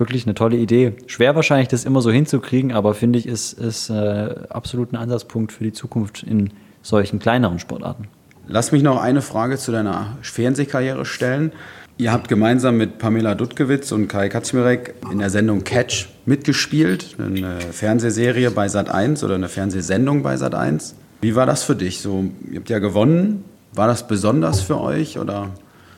wirklich 0.00 0.26
eine 0.26 0.34
tolle 0.34 0.56
Idee. 0.56 0.94
Schwer 1.06 1.34
wahrscheinlich, 1.34 1.68
das 1.68 1.84
immer 1.84 2.02
so 2.02 2.10
hinzukriegen, 2.10 2.72
aber 2.72 2.94
finde 2.94 3.18
ich, 3.18 3.26
ist, 3.26 3.52
ist 3.54 3.90
äh, 3.90 4.34
absolut 4.50 4.92
ein 4.92 4.96
Ansatzpunkt 4.96 5.52
für 5.52 5.64
die 5.64 5.72
Zukunft 5.72 6.22
in 6.22 6.50
solchen 6.82 7.18
kleineren 7.18 7.58
Sportarten. 7.58 8.08
Lass 8.46 8.72
mich 8.72 8.82
noch 8.82 9.00
eine 9.00 9.20
Frage 9.20 9.58
zu 9.58 9.72
deiner 9.72 10.16
Fernsehkarriere 10.22 11.04
stellen. 11.04 11.52
Ihr 11.98 12.12
habt 12.12 12.28
gemeinsam 12.28 12.76
mit 12.76 12.98
Pamela 12.98 13.34
Dudkewitz 13.34 13.92
und 13.92 14.08
Kai 14.08 14.28
Kaczmirek 14.28 14.94
in 15.10 15.18
der 15.18 15.30
Sendung 15.30 15.64
Catch 15.64 16.08
mitgespielt, 16.26 17.16
eine 17.18 17.60
Fernsehserie 17.60 18.52
bei 18.52 18.66
Sat1 18.66 19.24
oder 19.24 19.34
eine 19.34 19.48
Fernsehsendung 19.48 20.22
bei 20.22 20.36
Sat1. 20.36 20.94
Wie 21.20 21.34
war 21.34 21.44
das 21.44 21.64
für 21.64 21.74
dich? 21.74 22.00
So, 22.00 22.30
ihr 22.50 22.60
habt 22.60 22.70
ja 22.70 22.78
gewonnen. 22.78 23.44
War 23.72 23.88
das 23.88 24.06
besonders 24.06 24.60
für 24.60 24.80
euch 24.80 25.18
oder 25.18 25.50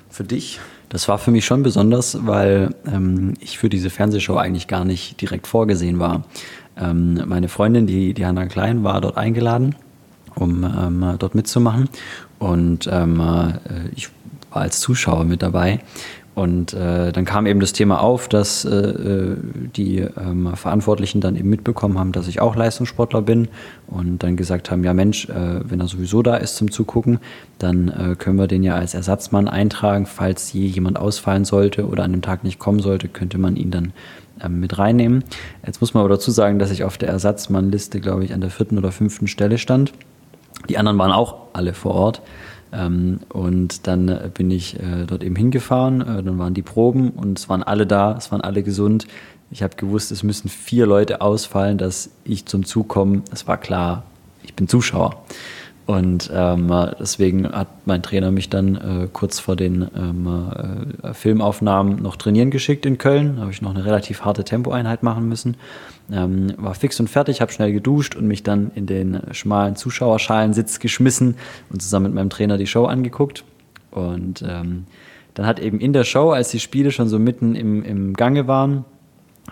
für 0.08 0.24
dich? 0.24 0.58
Das 0.90 1.08
war 1.08 1.18
für 1.18 1.30
mich 1.30 1.46
schon 1.46 1.62
besonders, 1.62 2.26
weil 2.26 2.74
ähm, 2.86 3.34
ich 3.40 3.58
für 3.58 3.70
diese 3.70 3.88
Fernsehshow 3.88 4.36
eigentlich 4.36 4.66
gar 4.66 4.84
nicht 4.84 5.20
direkt 5.20 5.46
vorgesehen 5.46 5.98
war. 5.98 6.24
Ähm, 6.76 7.22
meine 7.26 7.48
Freundin, 7.48 7.86
die, 7.86 8.12
die 8.12 8.26
Klein, 8.48 8.84
war 8.84 9.00
dort 9.00 9.16
eingeladen 9.16 9.74
um 10.34 10.64
ähm, 10.64 11.16
dort 11.18 11.34
mitzumachen. 11.34 11.88
Und 12.38 12.88
ähm, 12.90 13.20
äh, 13.20 13.88
ich 13.94 14.08
war 14.50 14.62
als 14.62 14.80
Zuschauer 14.80 15.24
mit 15.24 15.42
dabei. 15.42 15.80
Und 16.34 16.74
äh, 16.74 17.10
dann 17.12 17.24
kam 17.24 17.46
eben 17.46 17.58
das 17.58 17.72
Thema 17.72 18.00
auf, 18.00 18.28
dass 18.28 18.64
äh, 18.64 18.70
äh, 18.70 19.36
die 19.76 19.98
ähm, 19.98 20.54
Verantwortlichen 20.54 21.20
dann 21.20 21.34
eben 21.34 21.50
mitbekommen 21.50 21.98
haben, 21.98 22.12
dass 22.12 22.28
ich 22.28 22.40
auch 22.40 22.54
Leistungssportler 22.54 23.22
bin 23.22 23.48
und 23.88 24.22
dann 24.22 24.36
gesagt 24.36 24.70
haben, 24.70 24.84
ja 24.84 24.94
Mensch, 24.94 25.28
äh, 25.28 25.60
wenn 25.68 25.80
er 25.80 25.88
sowieso 25.88 26.22
da 26.22 26.36
ist 26.36 26.56
zum 26.56 26.70
Zugucken, 26.70 27.18
dann 27.58 27.88
äh, 27.88 28.14
können 28.14 28.38
wir 28.38 28.46
den 28.46 28.62
ja 28.62 28.76
als 28.76 28.94
Ersatzmann 28.94 29.48
eintragen. 29.48 30.06
Falls 30.06 30.52
je 30.52 30.66
jemand 30.66 30.98
ausfallen 30.98 31.44
sollte 31.44 31.86
oder 31.86 32.04
an 32.04 32.12
dem 32.12 32.22
Tag 32.22 32.44
nicht 32.44 32.60
kommen 32.60 32.78
sollte, 32.78 33.08
könnte 33.08 33.38
man 33.38 33.56
ihn 33.56 33.72
dann 33.72 33.92
ähm, 34.42 34.60
mit 34.60 34.78
reinnehmen. 34.78 35.24
Jetzt 35.66 35.80
muss 35.80 35.94
man 35.94 36.02
aber 36.04 36.14
dazu 36.14 36.30
sagen, 36.30 36.60
dass 36.60 36.70
ich 36.70 36.84
auf 36.84 36.96
der 36.96 37.08
Ersatzmannliste, 37.08 38.00
glaube 38.00 38.24
ich, 38.24 38.32
an 38.32 38.40
der 38.40 38.50
vierten 38.50 38.78
oder 38.78 38.92
fünften 38.92 39.26
Stelle 39.26 39.58
stand. 39.58 39.92
Die 40.68 40.78
anderen 40.78 40.98
waren 40.98 41.12
auch 41.12 41.48
alle 41.52 41.74
vor 41.74 41.94
Ort. 41.94 42.22
Ähm, 42.72 43.20
und 43.30 43.86
dann 43.86 44.08
äh, 44.08 44.30
bin 44.32 44.50
ich 44.50 44.78
äh, 44.78 45.04
dort 45.06 45.22
eben 45.22 45.36
hingefahren, 45.36 46.00
äh, 46.00 46.22
dann 46.22 46.38
waren 46.38 46.54
die 46.54 46.62
Proben 46.62 47.10
und 47.10 47.38
es 47.38 47.48
waren 47.48 47.62
alle 47.62 47.86
da, 47.86 48.16
es 48.16 48.30
waren 48.30 48.40
alle 48.40 48.62
gesund. 48.62 49.06
Ich 49.50 49.62
habe 49.62 49.74
gewusst, 49.76 50.12
es 50.12 50.22
müssen 50.22 50.48
vier 50.48 50.86
Leute 50.86 51.20
ausfallen, 51.20 51.78
dass 51.78 52.10
ich 52.24 52.46
zum 52.46 52.64
Zug 52.64 52.88
komme. 52.88 53.22
Es 53.32 53.48
war 53.48 53.56
klar, 53.56 54.04
ich 54.44 54.54
bin 54.54 54.68
Zuschauer. 54.68 55.24
Und 55.90 56.30
ähm, 56.32 56.72
deswegen 57.00 57.50
hat 57.50 57.66
mein 57.84 58.00
Trainer 58.00 58.30
mich 58.30 58.48
dann 58.48 58.76
äh, 58.76 59.08
kurz 59.12 59.40
vor 59.40 59.56
den 59.56 59.88
ähm, 59.96 60.28
äh, 61.02 61.12
Filmaufnahmen 61.12 62.00
noch 62.00 62.14
trainieren 62.14 62.52
geschickt 62.52 62.86
in 62.86 62.96
Köln. 62.96 63.34
Da 63.34 63.42
habe 63.42 63.50
ich 63.50 63.60
noch 63.60 63.74
eine 63.74 63.84
relativ 63.84 64.24
harte 64.24 64.44
Tempoeinheit 64.44 65.02
machen 65.02 65.28
müssen. 65.28 65.56
Ähm, 66.12 66.54
war 66.58 66.76
fix 66.76 67.00
und 67.00 67.10
fertig, 67.10 67.40
habe 67.40 67.50
schnell 67.50 67.72
geduscht 67.72 68.14
und 68.14 68.28
mich 68.28 68.44
dann 68.44 68.70
in 68.76 68.86
den 68.86 69.20
schmalen 69.32 69.74
Zuschauerschalensitz 69.74 70.78
geschmissen 70.78 71.34
und 71.70 71.82
zusammen 71.82 72.04
mit 72.04 72.14
meinem 72.14 72.30
Trainer 72.30 72.56
die 72.56 72.68
Show 72.68 72.84
angeguckt. 72.84 73.42
Und 73.90 74.44
ähm, 74.48 74.86
dann 75.34 75.46
hat 75.46 75.58
eben 75.58 75.80
in 75.80 75.92
der 75.92 76.04
Show, 76.04 76.30
als 76.30 76.50
die 76.50 76.60
Spiele 76.60 76.92
schon 76.92 77.08
so 77.08 77.18
mitten 77.18 77.56
im, 77.56 77.82
im 77.82 78.14
Gange 78.14 78.46
waren, 78.46 78.84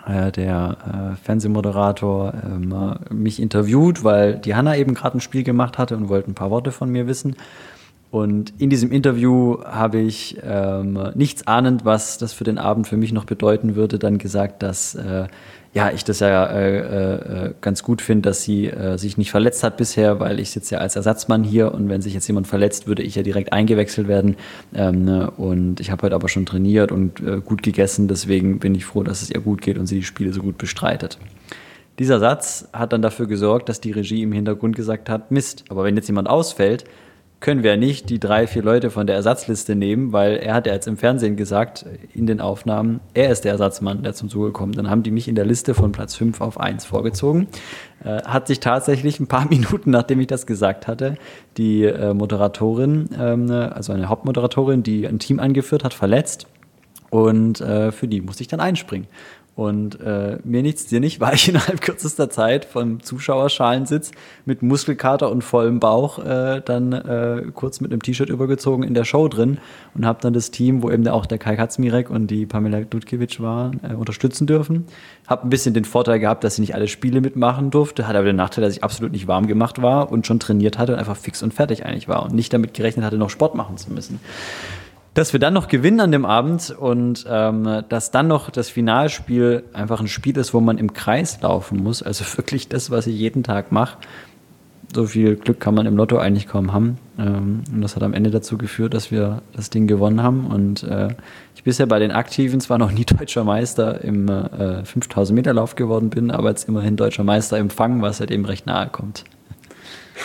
äh, 0.07 0.31
der 0.31 0.77
äh, 1.13 1.15
Fernsehmoderator 1.23 2.33
äh, 2.33 3.13
mich 3.13 3.41
interviewt, 3.41 4.03
weil 4.03 4.37
die 4.37 4.55
Hanna 4.55 4.75
eben 4.75 4.93
gerade 4.93 5.17
ein 5.17 5.21
Spiel 5.21 5.43
gemacht 5.43 5.77
hatte 5.77 5.95
und 5.97 6.09
wollte 6.09 6.31
ein 6.31 6.35
paar 6.35 6.51
Worte 6.51 6.71
von 6.71 6.89
mir 6.89 7.07
wissen. 7.07 7.35
Und 8.11 8.53
in 8.57 8.71
diesem 8.71 8.91
Interview 8.91 9.63
habe 9.63 9.99
ich 9.99 10.39
ähm, 10.43 11.11
nichts 11.13 11.45
ahnend, 11.45 11.85
was 11.85 12.17
das 12.17 12.33
für 12.33 12.43
den 12.43 12.57
Abend 12.57 12.87
für 12.87 12.97
mich 12.97 13.11
noch 13.13 13.25
bedeuten 13.25 13.75
würde, 13.75 13.99
dann 13.99 14.17
gesagt, 14.17 14.63
dass 14.63 14.95
äh, 14.95 15.27
ja, 15.73 15.91
ich 15.91 16.03
das 16.03 16.19
ja 16.19 16.45
äh, 16.47 17.47
äh, 17.47 17.53
ganz 17.61 17.83
gut 17.83 18.01
finde, 18.01 18.29
dass 18.29 18.43
sie 18.43 18.67
äh, 18.67 18.97
sich 18.97 19.17
nicht 19.17 19.29
verletzt 19.29 19.63
hat 19.63 19.77
bisher, 19.77 20.19
weil 20.19 20.39
ich 20.39 20.49
sitze 20.49 20.75
ja 20.75 20.81
als 20.81 20.95
Ersatzmann 20.95 21.43
hier 21.43 21.73
und 21.73 21.89
wenn 21.89 22.01
sich 22.01 22.15
jetzt 22.15 22.27
jemand 22.27 22.47
verletzt, 22.47 22.87
würde 22.87 23.03
ich 23.03 23.15
ja 23.15 23.21
direkt 23.21 23.53
eingewechselt 23.53 24.07
werden. 24.07 24.35
Ähm, 24.73 25.05
ne? 25.05 25.29
Und 25.31 25.79
ich 25.79 25.91
habe 25.91 26.03
heute 26.03 26.15
aber 26.15 26.27
schon 26.27 26.47
trainiert 26.47 26.91
und 26.91 27.19
äh, 27.19 27.39
gut 27.39 27.61
gegessen, 27.61 28.07
deswegen 28.07 28.57
bin 28.57 28.73
ich 28.73 28.85
froh, 28.85 29.03
dass 29.03 29.21
es 29.21 29.29
ihr 29.29 29.41
gut 29.41 29.61
geht 29.61 29.77
und 29.77 29.85
sie 29.85 29.97
die 29.97 30.03
Spiele 30.03 30.33
so 30.33 30.41
gut 30.41 30.57
bestreitet. 30.57 31.19
Dieser 31.99 32.19
Satz 32.19 32.67
hat 32.73 32.93
dann 32.93 33.03
dafür 33.03 33.27
gesorgt, 33.27 33.69
dass 33.69 33.79
die 33.79 33.91
Regie 33.91 34.23
im 34.23 34.31
Hintergrund 34.31 34.75
gesagt 34.75 35.09
hat, 35.09 35.31
Mist, 35.31 35.65
aber 35.69 35.83
wenn 35.83 35.95
jetzt 35.95 36.07
jemand 36.07 36.29
ausfällt, 36.29 36.85
können 37.39 37.63
wir 37.63 37.77
nicht 37.77 38.09
die 38.09 38.19
drei, 38.19 38.47
vier 38.47 38.63
Leute 38.63 38.91
von 38.91 39.07
der 39.07 39.15
Ersatzliste 39.15 39.75
nehmen, 39.75 40.11
weil 40.11 40.35
er 40.37 40.53
hat 40.53 40.67
ja 40.67 40.73
jetzt 40.73 40.87
im 40.87 40.97
Fernsehen 40.97 41.37
gesagt, 41.37 41.85
in 42.13 42.27
den 42.27 42.41
Aufnahmen, 42.41 42.99
er 43.13 43.31
ist 43.31 43.45
der 43.45 43.53
Ersatzmann, 43.53 44.03
der 44.03 44.13
zum 44.13 44.29
Zuge 44.29 44.51
kommt. 44.51 44.77
Dann 44.77 44.89
haben 44.89 45.03
die 45.03 45.11
mich 45.11 45.27
in 45.27 45.35
der 45.35 45.45
Liste 45.45 45.73
von 45.73 45.93
Platz 45.93 46.15
5 46.15 46.41
auf 46.41 46.59
1 46.59 46.83
vorgezogen. 46.83 47.47
Äh, 48.03 48.23
hat 48.23 48.47
sich 48.47 48.59
tatsächlich 48.59 49.19
ein 49.19 49.27
paar 49.27 49.45
Minuten, 49.49 49.91
nachdem 49.91 50.19
ich 50.19 50.27
das 50.27 50.45
gesagt 50.47 50.87
hatte, 50.87 51.17
die 51.55 51.85
äh, 51.85 52.13
Moderatorin, 52.13 53.09
ähm, 53.17 53.49
also 53.49 53.93
eine 53.93 54.09
Hauptmoderatorin, 54.09 54.83
die 54.83 55.07
ein 55.07 55.19
Team 55.19 55.39
angeführt 55.39 55.85
hat, 55.85 55.93
verletzt. 55.93 56.47
Und 57.09 57.61
äh, 57.61 57.91
für 57.91 58.07
die 58.07 58.21
musste 58.21 58.43
ich 58.43 58.47
dann 58.49 58.59
einspringen. 58.59 59.07
Und 59.59 59.99
äh, 59.99 60.37
mir 60.45 60.61
nichts, 60.61 60.85
dir 60.85 61.01
nicht, 61.01 61.19
war 61.19 61.33
ich 61.33 61.49
innerhalb 61.49 61.81
kürzester 61.81 62.29
Zeit 62.29 62.63
vom 62.63 63.03
Zuschauerschalensitz 63.03 64.11
mit 64.45 64.61
Muskelkater 64.61 65.29
und 65.29 65.43
vollem 65.43 65.81
Bauch 65.81 66.17
äh, 66.19 66.61
dann 66.63 66.93
äh, 66.93 67.43
kurz 67.53 67.81
mit 67.81 67.91
einem 67.91 68.01
T-Shirt 68.01 68.29
übergezogen 68.29 68.85
in 68.85 68.93
der 68.93 69.03
Show 69.03 69.27
drin 69.27 69.57
und 69.95 70.05
habe 70.05 70.19
dann 70.21 70.31
das 70.31 70.51
Team, 70.51 70.81
wo 70.81 70.89
eben 70.89 71.05
auch 71.09 71.25
der 71.25 71.39
Kai 71.39 71.57
Katzmirek 71.57 72.09
und 72.09 72.27
die 72.27 72.45
Pamela 72.45 72.79
Dudkiewicz 72.79 73.41
waren, 73.41 73.81
äh, 73.83 73.95
unterstützen 73.95 74.47
dürfen. 74.47 74.85
Habe 75.27 75.43
ein 75.43 75.49
bisschen 75.49 75.73
den 75.73 75.83
Vorteil 75.83 76.21
gehabt, 76.21 76.45
dass 76.45 76.53
ich 76.53 76.59
nicht 76.59 76.75
alle 76.75 76.87
Spiele 76.87 77.19
mitmachen 77.19 77.69
durfte, 77.69 78.07
hatte 78.07 78.17
aber 78.17 78.27
den 78.27 78.37
Nachteil, 78.37 78.63
dass 78.63 78.73
ich 78.73 78.85
absolut 78.85 79.11
nicht 79.11 79.27
warm 79.27 79.47
gemacht 79.47 79.81
war 79.81 80.09
und 80.09 80.25
schon 80.25 80.39
trainiert 80.39 80.77
hatte 80.77 80.93
und 80.93 80.99
einfach 80.99 81.17
fix 81.17 81.43
und 81.43 81.53
fertig 81.53 81.85
eigentlich 81.85 82.07
war 82.07 82.23
und 82.23 82.33
nicht 82.33 82.53
damit 82.53 82.73
gerechnet 82.73 83.05
hatte, 83.05 83.17
noch 83.17 83.29
Sport 83.29 83.55
machen 83.55 83.75
zu 83.75 83.91
müssen 83.91 84.21
dass 85.19 85.33
wir 85.33 85.39
dann 85.41 85.53
noch 85.53 85.67
gewinnen 85.67 85.99
an 85.99 86.13
dem 86.13 86.23
Abend 86.23 86.73
und 86.79 87.25
ähm, 87.29 87.83
dass 87.89 88.09
dann 88.09 88.29
noch 88.29 88.49
das 88.49 88.69
Finalspiel 88.69 89.65
einfach 89.73 89.99
ein 89.99 90.07
Spiel 90.07 90.37
ist, 90.37 90.53
wo 90.53 90.61
man 90.61 90.77
im 90.77 90.93
Kreis 90.93 91.41
laufen 91.41 91.83
muss. 91.83 92.01
Also 92.01 92.23
wirklich 92.37 92.69
das, 92.69 92.89
was 92.89 93.05
ich 93.05 93.19
jeden 93.19 93.43
Tag 93.43 93.73
mache. 93.73 93.97
So 94.95 95.07
viel 95.07 95.35
Glück 95.35 95.59
kann 95.59 95.75
man 95.75 95.85
im 95.87 95.97
Lotto 95.97 96.17
eigentlich 96.17 96.47
kaum 96.47 96.71
haben. 96.71 96.99
Ähm, 97.17 97.63
und 97.69 97.81
das 97.81 97.97
hat 97.97 98.03
am 98.03 98.13
Ende 98.13 98.31
dazu 98.31 98.57
geführt, 98.57 98.93
dass 98.93 99.11
wir 99.11 99.41
das 99.51 99.69
Ding 99.69 99.87
gewonnen 99.87 100.23
haben. 100.23 100.47
Und 100.47 100.83
äh, 100.83 101.09
ich 101.53 101.65
bisher 101.65 101.85
bei 101.85 101.99
den 101.99 102.11
Aktiven 102.11 102.61
zwar 102.61 102.77
noch 102.77 102.91
nie 102.93 103.03
deutscher 103.17 103.43
Meister 103.43 104.01
im 104.01 104.29
äh, 104.29 104.85
5000 104.85 105.35
Meter 105.35 105.53
Lauf 105.53 105.75
geworden 105.75 106.09
bin, 106.09 106.31
aber 106.31 106.47
jetzt 106.47 106.69
immerhin 106.69 106.95
deutscher 106.95 107.25
Meister 107.25 107.57
im 107.57 107.69
Fang, 107.69 108.01
was 108.01 108.19
ja 108.19 108.25
dem 108.25 108.45
recht 108.45 108.67
nahe 108.67 108.87
kommt. 108.87 109.25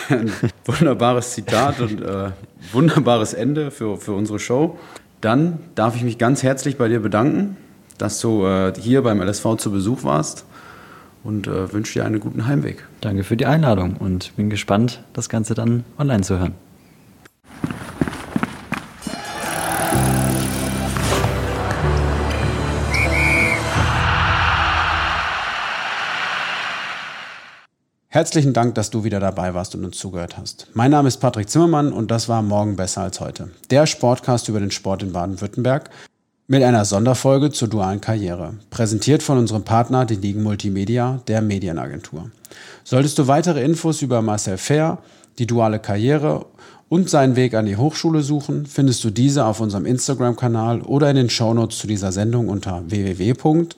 Ein 0.09 0.31
wunderbares 0.65 1.31
Zitat 1.31 1.79
und 1.79 2.01
äh, 2.01 2.31
wunderbares 2.71 3.33
Ende 3.33 3.71
für, 3.71 3.97
für 3.97 4.13
unsere 4.13 4.39
Show. 4.39 4.77
Dann 5.21 5.59
darf 5.75 5.95
ich 5.95 6.03
mich 6.03 6.17
ganz 6.17 6.43
herzlich 6.43 6.77
bei 6.77 6.87
dir 6.87 6.99
bedanken, 6.99 7.57
dass 7.97 8.19
du 8.19 8.45
äh, 8.45 8.73
hier 8.79 9.01
beim 9.01 9.21
LSV 9.21 9.55
zu 9.57 9.71
Besuch 9.71 10.03
warst 10.03 10.45
und 11.23 11.47
äh, 11.47 11.71
wünsche 11.73 11.93
dir 11.93 12.05
einen 12.05 12.19
guten 12.19 12.45
Heimweg. 12.45 12.85
Danke 13.01 13.23
für 13.23 13.37
die 13.37 13.45
Einladung 13.45 13.95
und 13.97 14.35
bin 14.35 14.49
gespannt, 14.49 15.01
das 15.13 15.29
Ganze 15.29 15.55
dann 15.55 15.83
online 15.97 16.21
zu 16.21 16.37
hören. 16.37 16.64
Herzlichen 28.15 28.53
Dank, 28.53 28.75
dass 28.75 28.91
du 28.91 29.03
wieder 29.03 29.19
dabei 29.19 29.53
warst 29.53 29.75
und 29.75 29.83
uns 29.83 29.97
zugehört 29.97 30.37
hast. 30.37 30.67
Mein 30.73 30.89
Name 30.89 31.09
ist 31.09 31.17
Patrick 31.17 31.49
Zimmermann 31.49 31.91
und 31.91 32.11
das 32.11 32.29
war 32.29 32.41
Morgen 32.41 32.77
besser 32.77 33.01
als 33.01 33.19
heute. 33.19 33.49
Der 33.71 33.85
Sportcast 33.85 34.47
über 34.47 34.61
den 34.61 34.71
Sport 34.71 35.03
in 35.03 35.11
Baden-Württemberg 35.11 35.89
mit 36.47 36.63
einer 36.63 36.85
Sonderfolge 36.85 37.51
zur 37.51 37.67
dualen 37.67 37.99
Karriere. 37.99 38.53
Präsentiert 38.69 39.21
von 39.21 39.37
unserem 39.37 39.63
Partner, 39.63 40.05
den 40.05 40.21
Ligen 40.21 40.43
Multimedia, 40.43 41.19
der 41.27 41.41
Medienagentur. 41.41 42.31
Solltest 42.85 43.17
du 43.17 43.27
weitere 43.27 43.61
Infos 43.65 44.01
über 44.01 44.21
Marcel 44.21 44.57
Fair, 44.57 44.99
die 45.37 45.45
duale 45.45 45.79
Karriere 45.79 46.45
und 46.87 47.09
seinen 47.09 47.35
Weg 47.35 47.53
an 47.53 47.65
die 47.65 47.75
Hochschule 47.75 48.21
suchen, 48.21 48.65
findest 48.65 49.03
du 49.03 49.09
diese 49.09 49.43
auf 49.43 49.59
unserem 49.59 49.85
Instagram-Kanal 49.85 50.83
oder 50.83 51.09
in 51.09 51.17
den 51.17 51.29
Shownotes 51.29 51.79
zu 51.79 51.87
dieser 51.87 52.13
Sendung 52.13 52.47
unter 52.47 52.81
www.lsvbw.de 52.87 53.75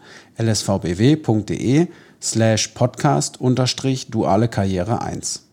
slash 2.21 2.69
podcast 2.69 3.39
unterstrich 3.39 4.09
duale 4.09 4.47
Karriere 4.47 5.01
1. 5.01 5.43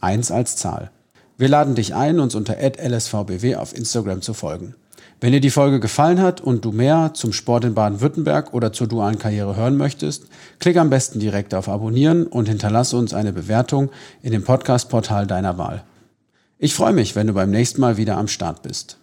1 0.00 0.30
als 0.30 0.56
Zahl. 0.56 0.90
Wir 1.36 1.48
laden 1.48 1.74
dich 1.74 1.94
ein, 1.94 2.20
uns 2.20 2.34
unter 2.34 2.58
lsvbw 2.58 3.56
auf 3.56 3.76
Instagram 3.76 4.22
zu 4.22 4.34
folgen. 4.34 4.74
Wenn 5.22 5.32
dir 5.32 5.40
die 5.40 5.50
Folge 5.50 5.80
gefallen 5.80 6.20
hat 6.20 6.40
und 6.40 6.64
du 6.64 6.72
mehr 6.72 7.12
zum 7.14 7.32
Sport 7.32 7.64
in 7.64 7.74
Baden-Württemberg 7.74 8.54
oder 8.54 8.72
zur 8.72 8.86
dualen 8.86 9.18
Karriere 9.18 9.56
hören 9.56 9.76
möchtest, 9.76 10.26
klick 10.58 10.76
am 10.76 10.90
besten 10.90 11.20
direkt 11.20 11.54
auf 11.54 11.68
Abonnieren 11.68 12.26
und 12.26 12.48
hinterlasse 12.48 12.96
uns 12.96 13.12
eine 13.12 13.32
Bewertung 13.32 13.90
in 14.22 14.32
dem 14.32 14.44
Podcast-Portal 14.44 15.26
deiner 15.26 15.58
Wahl. 15.58 15.82
Ich 16.58 16.74
freue 16.74 16.92
mich, 16.92 17.16
wenn 17.16 17.26
du 17.26 17.32
beim 17.32 17.50
nächsten 17.50 17.80
Mal 17.80 17.96
wieder 17.96 18.16
am 18.16 18.28
Start 18.28 18.62
bist. 18.62 18.99